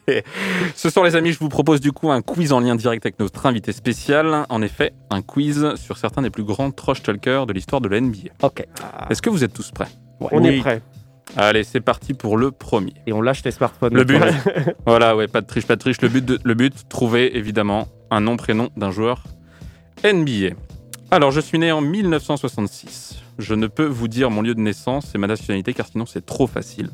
Ce 0.77 0.91
soir, 0.91 1.05
les 1.05 1.15
amis, 1.17 1.33
je 1.33 1.39
vous 1.39 1.49
propose 1.49 1.81
du 1.81 1.93
coup 1.93 2.11
un 2.11 2.21
quiz 2.21 2.53
en 2.53 2.61
lien 2.61 2.75
direct 2.77 3.05
avec 3.07 3.19
notre 3.21 3.47
invité 3.47 3.73
spécial. 3.73 4.45
En 4.49 4.61
effet, 4.63 4.93
un 5.11 5.23
quiz 5.23 5.75
sur 5.77 5.97
certains 5.97 6.23
des 6.23 6.31
plus 6.31 6.45
grands 6.45 6.71
trash 6.73 7.03
talkers 7.03 7.47
de 7.47 7.53
l'histoire 7.53 7.81
de 7.81 7.89
la 7.89 8.01
NBA. 8.01 8.31
Ok. 8.43 8.65
Est-ce 9.11 9.23
que 9.23 9.31
vous 9.31 9.43
êtes 9.45 9.53
tous 9.53 9.71
prêts 9.71 9.89
On 10.21 10.43
est 10.45 10.59
prêt. 10.59 10.83
Allez, 11.37 11.65
c'est 11.65 11.81
parti 11.81 12.15
pour 12.15 12.37
le 12.37 12.53
premier. 12.53 12.95
Et 13.09 13.13
on 13.13 13.21
lâche 13.21 13.43
les 13.45 13.51
smartphones. 13.51 13.95
Le 13.95 14.05
but, 14.05 14.21
voilà, 14.87 15.17
ouais, 15.17 15.27
pas 15.27 15.41
de 15.41 15.47
triche, 15.47 15.67
pas 15.67 15.75
de 15.75 15.81
triche. 15.81 16.01
Le 16.01 16.09
but, 16.09 16.25
de- 16.25 16.39
le 16.45 16.55
but, 16.55 16.89
trouver 16.89 17.37
évidemment 17.37 17.89
un 18.11 18.21
nom, 18.21 18.37
prénom 18.37 18.71
d'un 18.77 18.91
joueur 18.91 19.25
NBA. 20.05 20.55
Alors, 21.11 21.31
je 21.31 21.41
suis 21.41 21.59
né 21.59 21.73
en 21.73 21.81
1966. 21.81 23.23
Je 23.39 23.55
ne 23.55 23.67
peux 23.67 23.87
vous 23.87 24.09
dire 24.09 24.31
mon 24.31 24.43
lieu 24.43 24.55
de 24.55 24.61
naissance 24.61 25.15
et 25.15 25.19
ma 25.19 25.27
nationalité 25.27 25.75
car 25.75 25.87
sinon 25.87 26.07
c'est 26.07 26.25
trop 26.25 26.47
facile. 26.47 26.91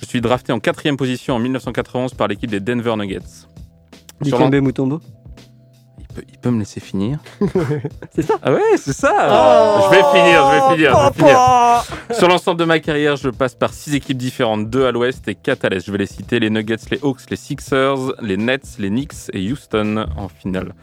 Je 0.00 0.06
suis 0.06 0.20
drafté 0.20 0.52
en 0.52 0.60
quatrième 0.60 0.96
position 0.96 1.34
en 1.34 1.38
1991 1.38 2.14
par 2.14 2.28
l'équipe 2.28 2.50
des 2.50 2.60
Denver 2.60 2.94
Nuggets. 2.96 3.46
Dikembe 4.20 4.54
Mutombo? 4.56 5.00
Il 6.16 6.20
peut, 6.22 6.26
il 6.32 6.38
peut 6.38 6.50
me 6.50 6.58
laisser 6.60 6.80
finir 6.80 7.18
C'est 8.14 8.22
ça 8.22 8.34
Ah 8.42 8.52
ouais, 8.52 8.60
c'est 8.76 8.92
ça 8.92 9.12
Oh 9.28 9.84
Je 9.84 9.90
vais 9.96 10.02
finir, 10.20 10.44
je 10.46 10.54
vais 10.54 10.74
finir, 10.74 10.98
je 10.98 11.06
vais 11.08 11.14
finir. 11.18 11.84
Sur 12.18 12.28
l'ensemble 12.28 12.60
de 12.60 12.64
ma 12.64 12.78
carrière, 12.78 13.16
je 13.16 13.28
passe 13.30 13.54
par 13.54 13.72
six 13.72 13.94
équipes 13.94 14.18
différentes, 14.18 14.70
deux 14.70 14.86
à 14.86 14.92
l'ouest 14.92 15.26
et 15.28 15.34
quatre 15.34 15.64
à 15.64 15.68
l'est. 15.68 15.84
Je 15.84 15.90
vais 15.92 15.98
les 15.98 16.06
citer 16.06 16.38
les 16.40 16.50
Nuggets, 16.50 16.76
les 16.90 16.98
Hawks, 17.02 17.28
les 17.30 17.36
Sixers, 17.36 18.12
les 18.22 18.36
Nets, 18.36 18.76
les 18.78 18.88
Knicks 18.90 19.30
et 19.32 19.50
Houston 19.50 20.06
en 20.16 20.28
finale. 20.28 20.74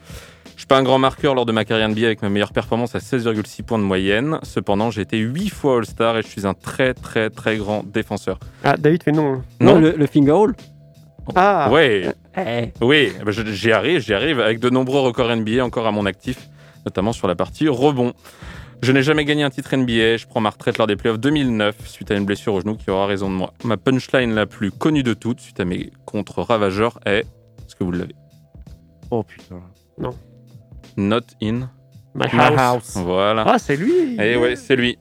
Je 0.55 0.63
suis 0.63 0.67
pas 0.67 0.77
un 0.77 0.83
grand 0.83 0.99
marqueur 0.99 1.33
lors 1.33 1.47
de 1.47 1.51
ma 1.51 1.65
carrière 1.65 1.89
NBA 1.89 2.05
avec 2.05 2.21
ma 2.21 2.29
meilleure 2.29 2.53
performance 2.53 2.93
à 2.93 2.99
16,6 2.99 3.63
points 3.63 3.79
de 3.79 3.83
moyenne. 3.83 4.37
Cependant, 4.43 4.91
j'ai 4.91 5.01
été 5.01 5.17
8 5.17 5.49
fois 5.49 5.77
All-Star 5.77 6.17
et 6.17 6.21
je 6.21 6.27
suis 6.27 6.45
un 6.45 6.53
très 6.53 6.93
très 6.93 7.31
très 7.31 7.57
grand 7.57 7.83
défenseur. 7.83 8.37
Ah, 8.63 8.75
David 8.77 9.01
fait 9.01 9.11
non. 9.11 9.41
Non, 9.59 9.79
le, 9.79 9.95
le 9.97 10.05
finger 10.05 10.31
hole. 10.31 10.53
Ah 11.35 11.69
Ouais, 11.71 12.13
Eh, 12.37 12.71
oui, 12.81 13.11
j'y 13.51 13.71
arrive, 13.71 14.01
j'y 14.01 14.13
arrive 14.13 14.39
avec 14.39 14.59
de 14.59 14.69
nombreux 14.69 15.01
records 15.01 15.35
NBA 15.35 15.63
encore 15.63 15.85
à 15.87 15.91
mon 15.91 16.05
actif, 16.05 16.49
notamment 16.85 17.13
sur 17.13 17.27
la 17.27 17.35
partie 17.35 17.67
rebond. 17.67 18.13
Je 18.81 18.91
n'ai 18.91 19.03
jamais 19.03 19.25
gagné 19.25 19.43
un 19.43 19.51
titre 19.51 19.75
NBA, 19.75 20.17
je 20.17 20.25
prends 20.25 20.39
ma 20.41 20.49
retraite 20.49 20.77
lors 20.79 20.87
des 20.87 20.95
playoffs 20.95 21.19
2009 21.19 21.87
suite 21.87 22.09
à 22.09 22.15
une 22.15 22.25
blessure 22.25 22.55
au 22.55 22.61
genou 22.61 22.75
qui 22.75 22.89
aura 22.89 23.05
raison 23.05 23.29
de 23.29 23.35
moi. 23.35 23.53
Ma 23.63 23.77
punchline 23.77 24.33
la 24.33 24.47
plus 24.47 24.71
connue 24.71 25.03
de 25.03 25.13
toutes 25.13 25.39
suite 25.39 25.59
à 25.59 25.65
mes 25.65 25.91
contre 26.05 26.41
ravageurs 26.41 26.99
est 27.05 27.19
est-ce 27.65 27.75
que 27.75 27.83
vous 27.83 27.91
l'avez? 27.91 28.15
Oh 29.11 29.21
putain. 29.23 29.61
Not 30.97 31.19
in 31.43 31.69
My 32.15 32.25
my 32.33 32.39
house. 32.39 32.57
house. 32.57 32.97
Voilà. 33.05 33.43
Ah, 33.47 33.59
c'est 33.59 33.77
lui 33.77 34.15
Et 34.19 34.35
ouais, 34.35 34.55
c'est 34.55 34.75
lui. 34.75 34.97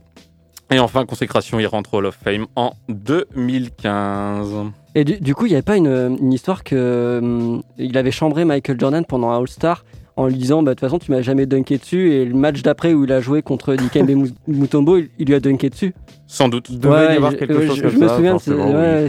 Et 0.70 0.78
enfin, 0.78 1.04
consécration, 1.06 1.58
il 1.58 1.66
rentre 1.66 1.94
au 1.94 1.98
Hall 1.98 2.06
of 2.06 2.18
Fame 2.22 2.46
en 2.54 2.74
2015. 2.88 4.70
Et 4.94 5.04
du, 5.04 5.20
du 5.20 5.34
coup, 5.34 5.46
il 5.46 5.50
n'y 5.50 5.54
avait 5.54 5.62
pas 5.62 5.76
une, 5.76 6.16
une 6.20 6.32
histoire 6.32 6.64
que 6.64 7.18
hum, 7.22 7.62
il 7.78 7.96
avait 7.96 8.10
chambré 8.10 8.44
Michael 8.44 8.78
Jordan 8.78 9.04
pendant 9.04 9.30
un 9.30 9.38
All-Star 9.38 9.84
en 10.16 10.26
lui 10.26 10.34
disant 10.34 10.62
bah, 10.62 10.72
de 10.72 10.74
toute 10.74 10.80
façon 10.80 10.98
tu 10.98 11.10
m'as 11.12 11.22
jamais 11.22 11.46
dunké 11.46 11.78
dessus 11.78 12.12
et 12.12 12.24
le 12.24 12.34
match 12.34 12.60
d'après 12.62 12.92
où 12.92 13.04
il 13.04 13.12
a 13.12 13.20
joué 13.20 13.40
contre 13.42 13.74
Dikembe 13.74 14.10
Mu- 14.10 14.30
Mutombo 14.48 14.96
il, 14.98 15.08
il 15.18 15.26
lui 15.28 15.34
a 15.34 15.40
dunké 15.40 15.70
dessus. 15.70 15.94
Sans 16.26 16.48
doute. 16.48 16.66
Il 16.70 16.78
devait 16.80 17.14
y 17.14 17.16
avoir 17.16 17.30
je- 17.32 17.36
quelque 17.36 17.52
ouais, 17.54 17.66
chose 17.68 17.76
je, 17.76 17.82
comme 17.82 17.90
je 17.92 17.98
me 17.98 18.08
ça, 18.08 18.16
souviens, 18.16 18.36
oui. 18.36 18.74
ouais, 18.74 19.06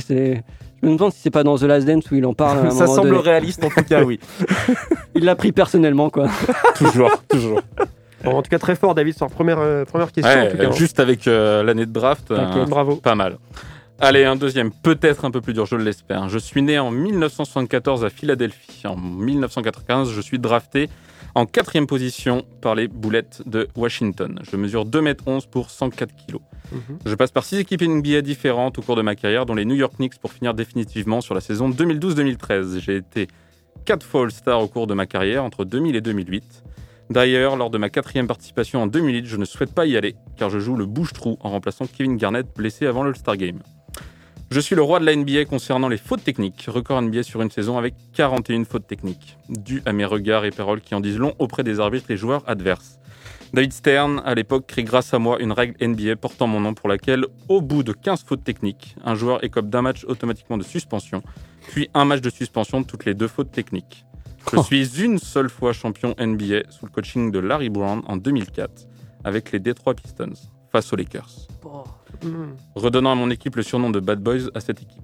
je 0.83 0.87
me 0.87 0.95
demande 0.95 1.11
si 1.11 1.19
c'est 1.21 1.29
pas 1.31 1.43
dans 1.43 1.57
The 1.57 1.63
Last 1.63 1.85
Dance 1.87 2.09
où 2.11 2.15
il 2.15 2.25
en 2.25 2.33
parle. 2.33 2.59
à 2.59 2.61
un 2.61 2.69
Ça 2.71 2.83
moment 2.85 2.95
semble 2.95 3.09
donné. 3.09 3.21
réaliste 3.21 3.63
en 3.63 3.69
tout 3.69 3.83
cas, 3.83 4.03
oui. 4.03 4.19
Il 5.15 5.25
l'a 5.25 5.35
pris 5.35 5.51
personnellement 5.51 6.09
quoi. 6.09 6.27
toujours, 6.75 7.11
toujours. 7.27 7.59
Bon, 8.23 8.31
en 8.37 8.41
tout 8.43 8.49
cas, 8.49 8.59
très 8.59 8.75
fort, 8.75 8.93
David, 8.93 9.15
sur 9.17 9.27
première, 9.31 9.57
euh, 9.59 9.83
première 9.83 10.11
question. 10.11 10.31
en 10.31 10.43
Ouais, 10.43 10.51
tout 10.51 10.57
cas, 10.57 10.67
hein. 10.67 10.71
juste 10.73 10.99
avec 10.99 11.27
euh, 11.27 11.63
l'année 11.63 11.87
de 11.87 11.91
draft. 11.91 12.29
Euh, 12.29 12.65
bravo. 12.65 12.95
Pas 12.97 13.15
mal. 13.15 13.37
Allez, 14.03 14.25
un 14.25 14.35
deuxième, 14.35 14.71
peut-être 14.71 15.25
un 15.25 15.31
peu 15.31 15.41
plus 15.41 15.53
dur, 15.53 15.67
je 15.67 15.75
l'espère. 15.75 16.27
Je 16.27 16.39
suis 16.39 16.63
né 16.63 16.79
en 16.79 16.89
1974 16.89 18.03
à 18.03 18.09
Philadelphie. 18.09 18.87
En 18.87 18.97
1995, 18.97 20.09
je 20.09 20.21
suis 20.21 20.39
drafté 20.39 20.89
en 21.35 21.45
quatrième 21.45 21.85
position 21.85 22.43
par 22.61 22.73
les 22.73 22.87
Boulettes 22.87 23.43
de 23.45 23.67
Washington. 23.75 24.39
Je 24.41 24.57
mesure 24.57 24.87
2m11 24.87 25.47
pour 25.47 25.69
104 25.69 26.15
kg. 26.15 26.39
Mhm. 26.71 26.97
Je 27.05 27.13
passe 27.13 27.29
par 27.29 27.43
six 27.43 27.57
équipes 27.57 27.83
NBA 27.83 28.21
différentes 28.21 28.79
au 28.79 28.81
cours 28.81 28.95
de 28.95 29.03
ma 29.03 29.15
carrière, 29.15 29.45
dont 29.45 29.53
les 29.53 29.65
New 29.65 29.75
York 29.75 29.93
Knicks 29.97 30.17
pour 30.17 30.33
finir 30.33 30.55
définitivement 30.55 31.21
sur 31.21 31.35
la 31.35 31.41
saison 31.41 31.69
2012-2013. 31.69 32.79
J'ai 32.79 32.95
été 32.95 33.27
quatre 33.85 34.03
fois 34.03 34.23
All-Star 34.23 34.63
au 34.63 34.67
cours 34.67 34.87
de 34.87 34.95
ma 34.95 35.05
carrière, 35.05 35.43
entre 35.43 35.63
2000 35.63 35.95
et 35.95 36.01
2008. 36.01 36.63
D'ailleurs, 37.11 37.55
lors 37.55 37.69
de 37.69 37.77
ma 37.77 37.89
quatrième 37.89 38.25
participation 38.25 38.81
en 38.81 38.87
2008, 38.87 39.27
je 39.27 39.37
ne 39.37 39.45
souhaite 39.45 39.75
pas 39.75 39.85
y 39.85 39.95
aller, 39.95 40.15
car 40.37 40.49
je 40.49 40.57
joue 40.57 40.75
le 40.75 40.87
bouche-trou 40.87 41.37
en 41.41 41.51
remplaçant 41.51 41.85
Kevin 41.85 42.17
Garnett 42.17 42.47
blessé 42.55 42.87
avant 42.87 43.03
l'All-Star 43.03 43.37
Game. 43.37 43.59
Je 44.51 44.59
suis 44.59 44.75
le 44.75 44.81
roi 44.81 44.99
de 44.99 45.05
la 45.05 45.15
NBA 45.15 45.45
concernant 45.45 45.87
les 45.87 45.95
fautes 45.95 46.25
techniques, 46.25 46.65
record 46.67 47.01
NBA 47.01 47.23
sur 47.23 47.41
une 47.41 47.49
saison 47.49 47.77
avec 47.77 47.93
41 48.11 48.65
fautes 48.65 48.85
techniques, 48.85 49.37
dû 49.47 49.81
à 49.85 49.93
mes 49.93 50.03
regards 50.03 50.43
et 50.43 50.51
paroles 50.51 50.81
qui 50.81 50.93
en 50.93 50.99
disent 50.99 51.17
long 51.17 51.33
auprès 51.39 51.63
des 51.63 51.79
arbitres 51.79 52.11
et 52.11 52.17
joueurs 52.17 52.43
adverses. 52.49 52.99
David 53.53 53.71
Stern, 53.71 54.21
à 54.25 54.35
l'époque, 54.35 54.67
crée 54.67 54.83
grâce 54.83 55.13
à 55.13 55.19
moi 55.19 55.39
une 55.39 55.53
règle 55.53 55.77
NBA 55.81 56.17
portant 56.17 56.47
mon 56.47 56.59
nom 56.59 56.73
pour 56.73 56.89
laquelle, 56.89 57.27
au 57.47 57.61
bout 57.61 57.81
de 57.81 57.93
15 57.93 58.25
fautes 58.25 58.43
techniques, 58.43 58.97
un 59.05 59.15
joueur 59.15 59.41
écope 59.41 59.69
d'un 59.69 59.83
match 59.83 60.03
automatiquement 60.03 60.57
de 60.57 60.63
suspension, 60.63 61.23
puis 61.69 61.89
un 61.93 62.03
match 62.03 62.19
de 62.19 62.29
suspension 62.29 62.81
de 62.81 62.85
toutes 62.85 63.05
les 63.05 63.13
deux 63.13 63.29
fautes 63.29 63.53
techniques. 63.53 64.05
Je 64.51 64.59
suis 64.63 65.01
une 65.01 65.17
seule 65.17 65.49
fois 65.49 65.71
champion 65.71 66.13
NBA 66.19 66.71
sous 66.71 66.87
le 66.87 66.91
coaching 66.91 67.31
de 67.31 67.39
Larry 67.39 67.69
Brown 67.69 68.01
en 68.05 68.17
2004 68.17 68.69
avec 69.23 69.53
les 69.53 69.59
Detroit 69.59 69.93
Pistons 69.93 70.33
face 70.73 70.91
aux 70.91 70.97
Lakers, 70.97 71.47
Mhm. 72.23 72.55
redonnant 72.75 73.11
à 73.11 73.15
mon 73.15 73.29
équipe 73.29 73.55
le 73.55 73.63
surnom 73.63 73.89
de 73.89 73.99
Bad 73.99 74.19
Boys 74.19 74.49
à 74.55 74.59
cette 74.59 74.81
équipe. 74.81 75.01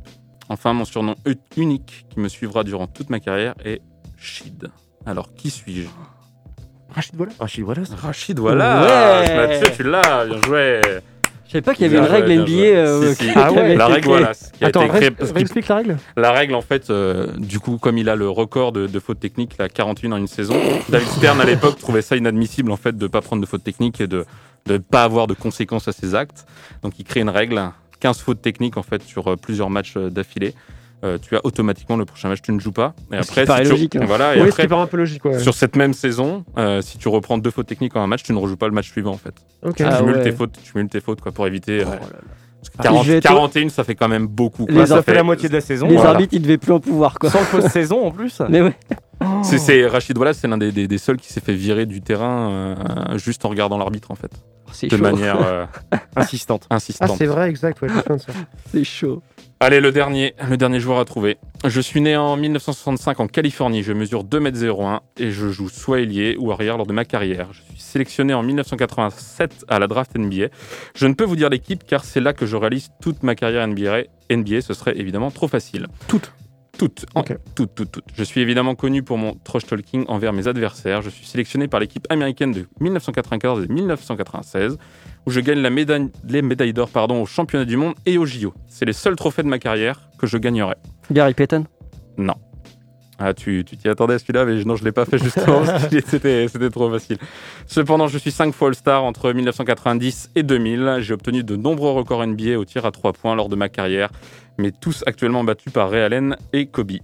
Enfin, 0.49 0.73
mon 0.73 0.85
surnom 0.85 1.15
unique 1.57 2.05
qui 2.09 2.19
me 2.19 2.29
suivra 2.29 2.63
durant 2.63 2.87
toute 2.87 3.09
ma 3.09 3.19
carrière 3.19 3.53
est 3.65 3.81
Shid. 4.17 4.69
Alors, 5.05 5.33
qui 5.35 5.49
suis-je? 5.49 5.87
Rachid 6.89 7.15
Wallace? 7.19 7.35
Rachid 7.39 7.63
Wallace? 7.63 7.89
Rachid 7.91 8.39
Wallace 8.39 9.27
Ouais. 9.27 9.35
Mathieu, 9.35 9.73
tu 9.75 9.83
l'as, 9.83 10.25
bien 10.25 10.41
joué 10.41 10.81
Je 11.47 11.53
savais 11.53 11.61
pas 11.61 11.73
qu'il 11.73 11.83
y 11.83 11.89
avait 11.89 11.97
une 11.97 12.11
règle 12.11 12.41
NBA. 12.41 12.51
euh, 12.51 13.13
Si, 13.13 13.25
si. 13.25 13.31
qui 13.33 13.39
avait 13.39 13.75
La 13.75 13.87
règle, 13.87 14.07
voilà. 14.07 14.33
qui 14.33 14.63
a 14.63 14.67
Attends, 14.67 14.81
été 14.81 14.87
la 14.93 14.99
règle 14.99 15.97
La 16.17 16.31
règle, 16.31 16.55
en 16.55 16.61
fait, 16.61 16.89
euh, 16.89 17.27
du 17.37 17.59
coup, 17.59 17.77
comme 17.77 17.97
il 17.97 18.09
a 18.09 18.15
le 18.15 18.29
record 18.29 18.71
de, 18.73 18.85
de 18.87 18.99
fautes 18.99 19.19
techniques, 19.19 19.53
la 19.57 19.69
41 19.69 20.11
en 20.11 20.17
une 20.17 20.27
saison, 20.27 20.55
David 20.89 21.07
Stern, 21.07 21.39
à 21.39 21.45
l'époque, 21.45 21.79
trouvait 21.79 22.01
ça 22.01 22.17
inadmissible, 22.17 22.71
en 22.71 22.77
fait, 22.77 22.97
de 22.97 23.03
ne 23.05 23.07
pas 23.07 23.21
prendre 23.21 23.41
de 23.41 23.47
fautes 23.47 23.63
techniques 23.63 24.01
et 24.01 24.07
de 24.07 24.25
ne 24.67 24.77
pas 24.77 25.03
avoir 25.03 25.27
de 25.27 25.33
conséquences 25.33 25.87
à 25.87 25.93
ses 25.93 26.15
actes. 26.15 26.45
Donc, 26.83 26.99
il 26.99 27.05
crée 27.05 27.21
une 27.21 27.29
règle, 27.29 27.61
15 28.01 28.19
fautes 28.19 28.41
techniques, 28.41 28.75
en 28.77 28.83
fait, 28.83 29.01
sur 29.03 29.27
euh, 29.31 29.35
plusieurs 29.37 29.69
matchs 29.69 29.93
euh, 29.95 30.09
d'affilée. 30.09 30.53
Euh, 31.03 31.19
tu 31.21 31.35
as 31.35 31.41
automatiquement 31.45 31.95
le 31.95 32.05
prochain 32.05 32.27
match, 32.27 32.41
tu 32.41 32.51
ne 32.51 32.59
joues 32.59 32.71
pas. 32.71 32.95
Et 33.11 33.21
Ce 33.21 33.31
qui 33.31 33.39
après, 33.39 33.63
tu- 33.63 33.69
logique, 33.69 33.95
hein. 33.95 34.05
voilà, 34.07 34.35
et 34.35 34.39
Oui, 34.39 34.45
ce 34.45 34.49
après, 34.49 34.63
qui 34.63 34.69
paraît 34.69 34.81
un 34.81 34.87
peu 34.87 34.97
logique, 34.97 35.23
ouais. 35.25 35.37
sur 35.39 35.53
cette 35.53 35.75
même 35.75 35.93
saison, 35.93 36.43
euh, 36.57 36.81
si 36.81 36.97
tu 36.97 37.07
reprends 37.07 37.37
deux 37.37 37.51
fautes 37.51 37.67
techniques 37.67 37.95
en 37.95 38.01
un 38.01 38.07
match, 38.07 38.23
tu 38.23 38.33
ne 38.33 38.39
rejoues 38.39 38.57
pas 38.57 38.67
le 38.67 38.73
match 38.73 38.89
suivant, 38.89 39.11
en 39.11 39.17
fait. 39.17 39.35
Ok. 39.63 39.75
Tu 39.75 39.83
Ah 39.83 39.97
cumules 39.99 40.15
ouais. 40.15 40.23
tes 40.23 40.31
fautes, 40.31 40.57
tu 40.63 40.71
cumules 40.71 40.89
tes 40.89 40.99
fautes, 40.99 41.21
quoi, 41.21 41.31
pour 41.31 41.45
éviter. 41.45 41.81
euh, 41.81 41.85
parce 41.85 42.69
que 42.71 42.75
Ah, 42.79 42.83
40 42.83 43.05
je 43.05 43.11
vais 43.11 43.17
être- 43.19 43.23
41, 43.23 43.69
ça 43.69 43.83
fait 43.83 43.93
quand 43.93 44.07
même 44.07 44.25
beaucoup. 44.25 44.65
quoi. 44.65 44.73
Les 44.73 44.85
Ça 44.87 45.03
fait 45.03 45.13
la 45.13 45.21
moitié 45.21 45.47
de 45.49 45.53
la 45.53 45.61
saison. 45.61 45.87
Les 45.87 45.93
Voilà. 45.95 46.09
arbitres, 46.11 46.33
ils 46.33 46.41
devaient 46.41 46.57
plus 46.57 46.71
en 46.73 46.79
pouvoir, 46.79 47.19
quoi. 47.19 47.29
Sans 47.29 47.41
le 47.41 47.45
post-saison 47.45 48.03
en 48.07 48.11
plus. 48.11 48.41
Mais 48.49 48.61
ouais. 48.63 48.75
C'est, 49.43 49.57
c'est 49.59 49.85
Rachid 49.87 50.15
Wallace, 50.17 50.37
c'est 50.39 50.47
l'un 50.47 50.57
des, 50.59 50.71
des- 50.71 50.87
des 50.87 50.97
seuls 50.99 51.17
qui 51.17 51.31
s'est 51.33 51.41
fait 51.41 51.53
virer 51.53 51.85
du 51.87 52.01
terrain 52.01 52.51
euh, 52.51 53.17
juste 53.17 53.45
en 53.45 53.49
regardant 53.49 53.77
l'arbitre 53.79 54.11
en 54.11 54.15
fait. 54.15 54.29
C'est 54.71 54.87
de 54.87 54.95
chaud. 54.97 55.01
manière 55.01 55.37
euh, 55.43 55.65
insistante. 56.15 56.67
Ah, 56.69 56.75
insistante. 56.75 57.15
c'est 57.17 57.25
vrai, 57.25 57.49
exact, 57.49 57.81
ouais. 57.81 57.87
C'est 58.71 58.83
chaud. 58.83 59.21
Allez, 59.59 59.79
le 59.79 59.91
dernier, 59.91 60.35
le 60.47 60.55
dernier 60.55 60.79
joueur 60.79 60.99
à 60.99 61.05
trouver. 61.05 61.37
Je 61.65 61.81
suis 61.81 61.99
né 61.99 62.15
en 62.15 62.37
1965 62.37 63.19
en 63.19 63.27
Californie, 63.27 63.81
je 63.81 63.91
mesure 63.91 64.23
2m01 64.23 64.99
et 65.17 65.31
je 65.31 65.49
joue 65.49 65.67
soit 65.67 66.01
ailier 66.01 66.35
ou 66.37 66.51
arrière 66.51 66.77
lors 66.77 66.85
de 66.85 66.93
ma 66.93 67.05
carrière. 67.05 67.47
Je 67.53 67.63
suis 67.63 67.79
sélectionné 67.81 68.35
en 68.35 68.43
1987 68.43 69.65
à 69.67 69.79
la 69.79 69.87
draft 69.87 70.15
NBA. 70.15 70.49
Je 70.93 71.07
ne 71.07 71.15
peux 71.15 71.23
vous 71.23 71.35
dire 71.35 71.49
l'équipe 71.49 71.83
car 71.87 72.05
c'est 72.05 72.19
là 72.19 72.33
que 72.33 72.45
je 72.45 72.55
réalise 72.55 72.89
toute 73.01 73.23
ma 73.23 73.33
carrière 73.33 73.67
NBA. 73.67 74.03
NBA, 74.29 74.61
ce 74.61 74.75
serait 74.75 74.95
évidemment 74.95 75.31
trop 75.31 75.47
facile. 75.47 75.87
Toutes 76.07 76.31
Toutes. 76.77 77.07
Toutes, 77.55 77.73
toutes, 77.73 77.91
toutes. 77.91 78.09
Je 78.13 78.23
suis 78.23 78.41
évidemment 78.41 78.75
connu 78.75 79.01
pour 79.01 79.17
mon 79.17 79.33
trash 79.33 79.65
talking 79.65 80.05
envers 80.07 80.33
mes 80.33 80.47
adversaires. 80.47 81.01
Je 81.01 81.09
suis 81.09 81.25
sélectionné 81.25 81.67
par 81.67 81.79
l'équipe 81.79 82.05
américaine 82.11 82.51
de 82.51 82.67
1994 82.79 83.63
et 83.63 83.67
1996, 83.67 84.77
où 85.27 85.29
je 85.29 85.41
gagne 85.41 85.59
la 85.59 85.69
médaille, 85.69 86.09
les 86.23 86.41
médailles 86.41 86.71
d'or 86.71 86.89
pardon, 86.89 87.21
aux 87.21 87.25
championnats 87.25 87.65
du 87.65 87.75
monde 87.75 87.95
et 88.05 88.17
aux 88.17 88.25
JO. 88.25 88.53
C'est 88.69 88.85
les 88.85 88.93
seuls 88.93 89.17
trophées 89.17 89.43
de 89.43 89.49
ma 89.49 89.59
carrière 89.59 90.09
que 90.17 90.25
je 90.25 90.37
gagnerai. 90.37 90.75
Gary 91.11 91.33
Payton? 91.33 91.65
Non. 92.17 92.35
Ah, 93.19 93.33
tu 93.33 93.65
tu 93.65 93.75
t'y 93.75 93.89
attendais 93.89 94.13
à 94.13 94.19
celui-là, 94.19 94.45
mais 94.45 94.63
non, 94.63 94.77
je 94.77 94.85
l'ai 94.85 94.93
pas 94.93 95.03
fait 95.03 95.17
justement 95.17 95.63
c'était 95.89 96.69
trop 96.69 96.89
facile. 96.89 97.17
Cependant, 97.65 98.07
je 98.07 98.17
suis 98.17 98.31
5 98.31 98.53
fois 98.53 98.69
All-Star 98.69 99.03
entre 99.03 99.33
1990 99.33 100.31
et 100.35 100.43
2000. 100.43 100.99
J'ai 100.99 101.13
obtenu 101.13 101.43
de 101.43 101.57
nombreux 101.57 101.91
records 101.91 102.25
NBA 102.25 102.57
au 102.57 102.63
tir 102.63 102.85
à 102.85 102.91
3 102.91 103.11
points 103.11 103.35
lors 103.35 103.49
de 103.49 103.55
ma 103.57 103.67
carrière, 103.67 104.11
mais 104.57 104.71
tous 104.71 105.03
actuellement 105.07 105.43
battus 105.43 105.73
par 105.73 105.89
Ray 105.89 106.03
Allen 106.03 106.37
et 106.53 106.67
Kobe. 106.67 106.99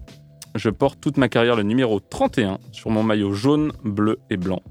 Je 0.56 0.70
porte 0.70 1.02
toute 1.02 1.18
ma 1.18 1.28
carrière 1.28 1.58
le 1.58 1.64
numéro 1.64 2.00
31 2.00 2.60
sur 2.72 2.90
mon 2.90 3.04
maillot 3.04 3.34
jaune, 3.34 3.74
bleu 3.84 4.20
et 4.30 4.38
blanc. 4.38 4.62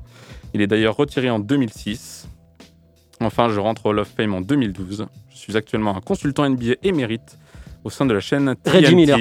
Il 0.55 0.63
est 0.63 0.67
d'ailleurs 0.67 0.97
retiré 0.97 1.29
en 1.29 1.39
2006. 1.39 2.29
Enfin, 3.25 3.49
je 3.49 3.59
rentre 3.61 3.87
au 3.87 3.91
Hall 3.91 3.99
of 4.01 4.09
Fame 4.17 4.35
en 4.35 4.41
2012. 4.41 5.07
Je 5.31 5.37
suis 5.37 5.57
actuellement 5.57 5.97
un 5.97 6.01
consultant 6.01 6.49
NBA 6.49 6.75
émérite 6.83 7.39
au 7.85 7.91
sein 7.91 8.07
de 8.07 8.15
la 8.15 8.21
chaîne 8.21 8.55
TNT. 8.63 8.71
Reggie 8.79 8.95
Miller. 8.95 9.19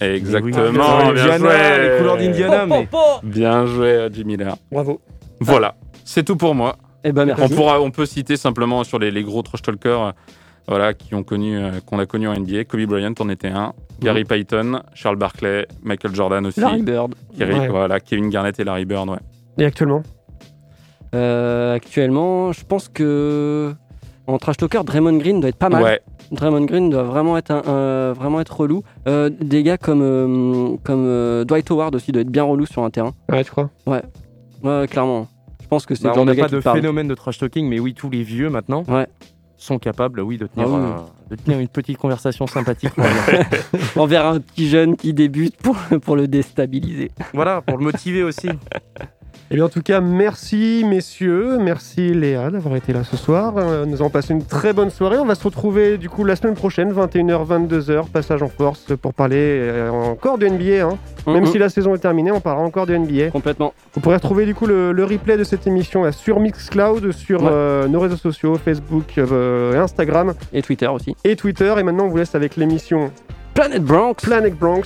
Exactement, 0.00 0.56
Oui, 0.68 0.78
oui. 1.08 1.12
bien 1.14 1.38
joué. 1.38 1.48
les 1.82 1.98
couleurs 1.98 2.16
d'Indiana, 2.16 2.66
mais- 2.66 2.88
Bien 3.22 3.66
joué, 3.66 4.02
Reggie 4.04 4.24
Miller. 4.24 4.56
Bravo. 4.70 5.00
Voilà, 5.40 5.74
c'est 6.04 6.22
tout 6.24 6.36
pour 6.36 6.54
moi. 6.54 6.76
Eh 7.02 7.12
ben, 7.12 7.24
merci. 7.26 7.42
On, 7.42 7.48
pourra, 7.48 7.80
on 7.80 7.90
peut 7.90 8.06
citer 8.06 8.36
simplement 8.36 8.82
sur 8.84 8.98
les, 8.98 9.10
les 9.10 9.22
gros 9.24 9.42
trash 9.42 9.60
talkers 9.62 10.00
euh, 10.02 10.10
voilà, 10.68 10.94
qui 10.94 11.14
ont 11.14 11.22
connu, 11.22 11.58
euh, 11.58 11.72
qu'on 11.84 11.98
a 11.98 12.06
connu 12.06 12.28
en 12.28 12.34
NBA. 12.34 12.64
Kobe 12.64 12.82
Bryant 12.86 13.12
en 13.18 13.28
était 13.28 13.48
un. 13.48 13.72
Gary 14.00 14.24
Payton, 14.24 14.80
Charles 14.94 15.16
Barkley, 15.16 15.66
Michael 15.82 16.14
Jordan 16.14 16.46
aussi. 16.46 16.60
Larry 16.60 16.82
Bird. 16.82 17.14
Kerry- 17.36 17.58
Ouais. 17.58 17.68
Voilà, 17.68 18.00
Kevin 18.00 18.30
Garnett 18.30 18.58
et 18.58 18.64
Larry 18.64 18.84
Bird, 18.86 19.08
ouais. 19.10 19.18
Et 19.58 19.64
actuellement? 19.64 20.02
Euh, 21.14 21.74
actuellement, 21.74 22.52
je 22.52 22.64
pense 22.64 22.88
que 22.88 23.72
en 24.26 24.38
trash 24.38 24.56
talker, 24.56 24.80
Draymond 24.84 25.18
Green 25.18 25.40
doit 25.40 25.50
être 25.50 25.56
pas 25.58 25.68
mal. 25.68 25.82
Ouais. 25.82 26.00
Draymond 26.32 26.64
Green 26.64 26.88
doit 26.90 27.02
vraiment 27.02 27.36
être 27.36 27.50
un, 27.50 27.62
un- 27.66 28.12
vraiment 28.14 28.40
être 28.40 28.56
relou. 28.58 28.82
Euh, 29.06 29.28
des 29.40 29.62
gars 29.62 29.76
comme 29.78 30.00
euh, 30.02 30.76
comme 30.82 31.04
euh, 31.06 31.44
Dwight 31.44 31.70
Howard 31.70 31.94
aussi 31.94 32.10
doit 32.12 32.22
être 32.22 32.30
bien 32.30 32.44
relou 32.44 32.66
sur 32.66 32.82
un 32.82 32.90
terrain. 32.90 33.12
Ouais, 33.30 33.44
tu 33.44 33.50
crois? 33.50 33.70
Ouais, 33.86 34.02
ouais, 34.62 34.86
clairement. 34.88 35.28
Je 35.62 35.68
pense 35.68 35.86
que 35.86 35.94
c'est 35.94 36.04
Bah, 36.04 36.14
on 36.16 36.24
n'a 36.24 36.34
pas 36.34 36.48
de 36.48 36.60
parle. 36.60 36.78
phénomène 36.80 37.08
de 37.08 37.14
trash 37.14 37.38
talking, 37.38 37.68
mais 37.68 37.78
oui, 37.80 37.94
tous 37.94 38.08
les 38.10 38.22
vieux 38.22 38.48
maintenant 38.50 38.82
Ouais. 38.88 39.06
sont 39.56 39.78
capables, 39.78 40.20
oui, 40.20 40.36
de 40.38 40.46
tenir, 40.46 40.66
Ah 40.68 40.72
oui. 40.74 40.80
euh, 41.30 41.36
de 41.36 41.40
tenir 41.42 41.58
une 41.58 41.68
petite 41.68 41.98
conversation 41.98 42.46
sympathique. 42.46 42.92
envers 43.96 44.26
un 44.26 44.40
petit 44.40 44.68
jeune 44.68 44.96
qui 44.96 45.12
débute 45.14 45.56
pour, 45.56 45.76
pour 46.02 46.16
le 46.16 46.28
déstabiliser. 46.28 47.10
voilà, 47.32 47.60
pour 47.62 47.78
le 47.78 47.84
motiver 47.84 48.22
aussi. 48.22 48.48
Eh 49.50 49.56
bien, 49.56 49.66
en 49.66 49.68
tout 49.68 49.82
cas, 49.82 50.00
merci 50.00 50.84
messieurs, 50.88 51.58
merci 51.60 52.12
Léa 52.14 52.50
d'avoir 52.50 52.74
été 52.76 52.92
là 52.92 53.04
ce 53.04 53.16
soir. 53.16 53.52
Euh, 53.58 53.84
nous 53.84 53.96
avons 54.00 54.08
passé 54.10 54.32
une 54.32 54.42
très 54.44 54.72
bonne 54.72 54.90
soirée. 54.90 55.18
On 55.18 55.26
va 55.26 55.34
se 55.34 55.44
retrouver 55.44 55.98
du 55.98 56.08
coup 56.08 56.24
la 56.24 56.34
semaine 56.34 56.54
prochaine, 56.54 56.90
21h, 56.92 57.46
22h, 57.46 58.08
passage 58.08 58.42
en 58.42 58.48
force 58.48 58.86
pour 59.00 59.12
parler 59.12 59.36
euh, 59.38 59.90
encore 59.90 60.38
de 60.38 60.48
NBA. 60.48 60.84
hein. 60.86 60.98
Même 61.26 61.46
si 61.46 61.58
la 61.58 61.68
saison 61.68 61.94
est 61.94 61.98
terminée, 61.98 62.32
on 62.32 62.40
parlera 62.40 62.64
encore 62.64 62.86
de 62.86 62.96
NBA. 62.96 63.30
Complètement. 63.30 63.74
Vous 63.94 64.00
pourrez 64.00 64.16
retrouver 64.16 64.46
du 64.46 64.54
coup 64.54 64.66
le, 64.66 64.92
le 64.92 65.04
replay 65.04 65.36
de 65.36 65.44
cette 65.44 65.66
émission 65.66 66.02
là, 66.02 66.10
sur 66.10 66.40
Mixcloud, 66.40 67.12
sur 67.12 67.42
Ouais. 67.42 67.50
euh, 67.52 67.86
nos 67.86 68.00
réseaux 68.00 68.16
sociaux, 68.16 68.56
Facebook, 68.56 69.18
euh, 69.18 69.78
Instagram 69.80 70.32
Et 70.54 70.62
Twitter 70.62 70.86
aussi. 70.88 71.14
et 71.22 71.36
Twitter. 71.36 71.72
Et 71.78 71.82
maintenant, 71.82 72.06
on 72.06 72.08
vous 72.08 72.16
laisse 72.16 72.34
avec 72.34 72.56
l'émission 72.56 73.10
Planet 73.52 73.84
Bronx. 73.84 74.14
Planet 74.22 74.56
Bronx. 74.58 74.82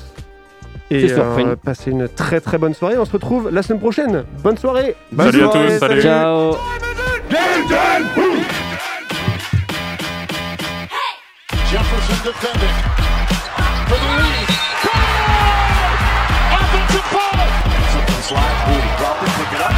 Et 0.90 1.12
euh, 1.12 1.56
passez 1.56 1.90
une 1.90 2.08
très 2.08 2.40
très 2.40 2.56
bonne 2.56 2.74
soirée. 2.74 2.96
On 2.98 3.04
se 3.04 3.12
retrouve 3.12 3.50
la 3.52 3.62
semaine 3.62 3.80
prochaine. 3.80 4.24
Bonne 4.42 4.56
soirée. 4.56 4.96
Salut 5.16 5.44
à 5.44 5.48
tous, 5.48 5.78
salut. 5.78 6.02
Ciao. 6.02 6.56
Jefferson 11.70 12.18
defending 12.24 12.76
for 13.88 13.98
the 13.98 14.10
lead. 14.16 14.48
Offensive 16.56 17.06
foul. 17.12 17.38
Slip 17.90 18.08
and 18.08 18.24
slide. 18.24 18.56
Rudy 18.68 18.90
Crawford 18.96 19.32
pick 19.36 19.52
it 19.52 19.60
up. 19.60 19.77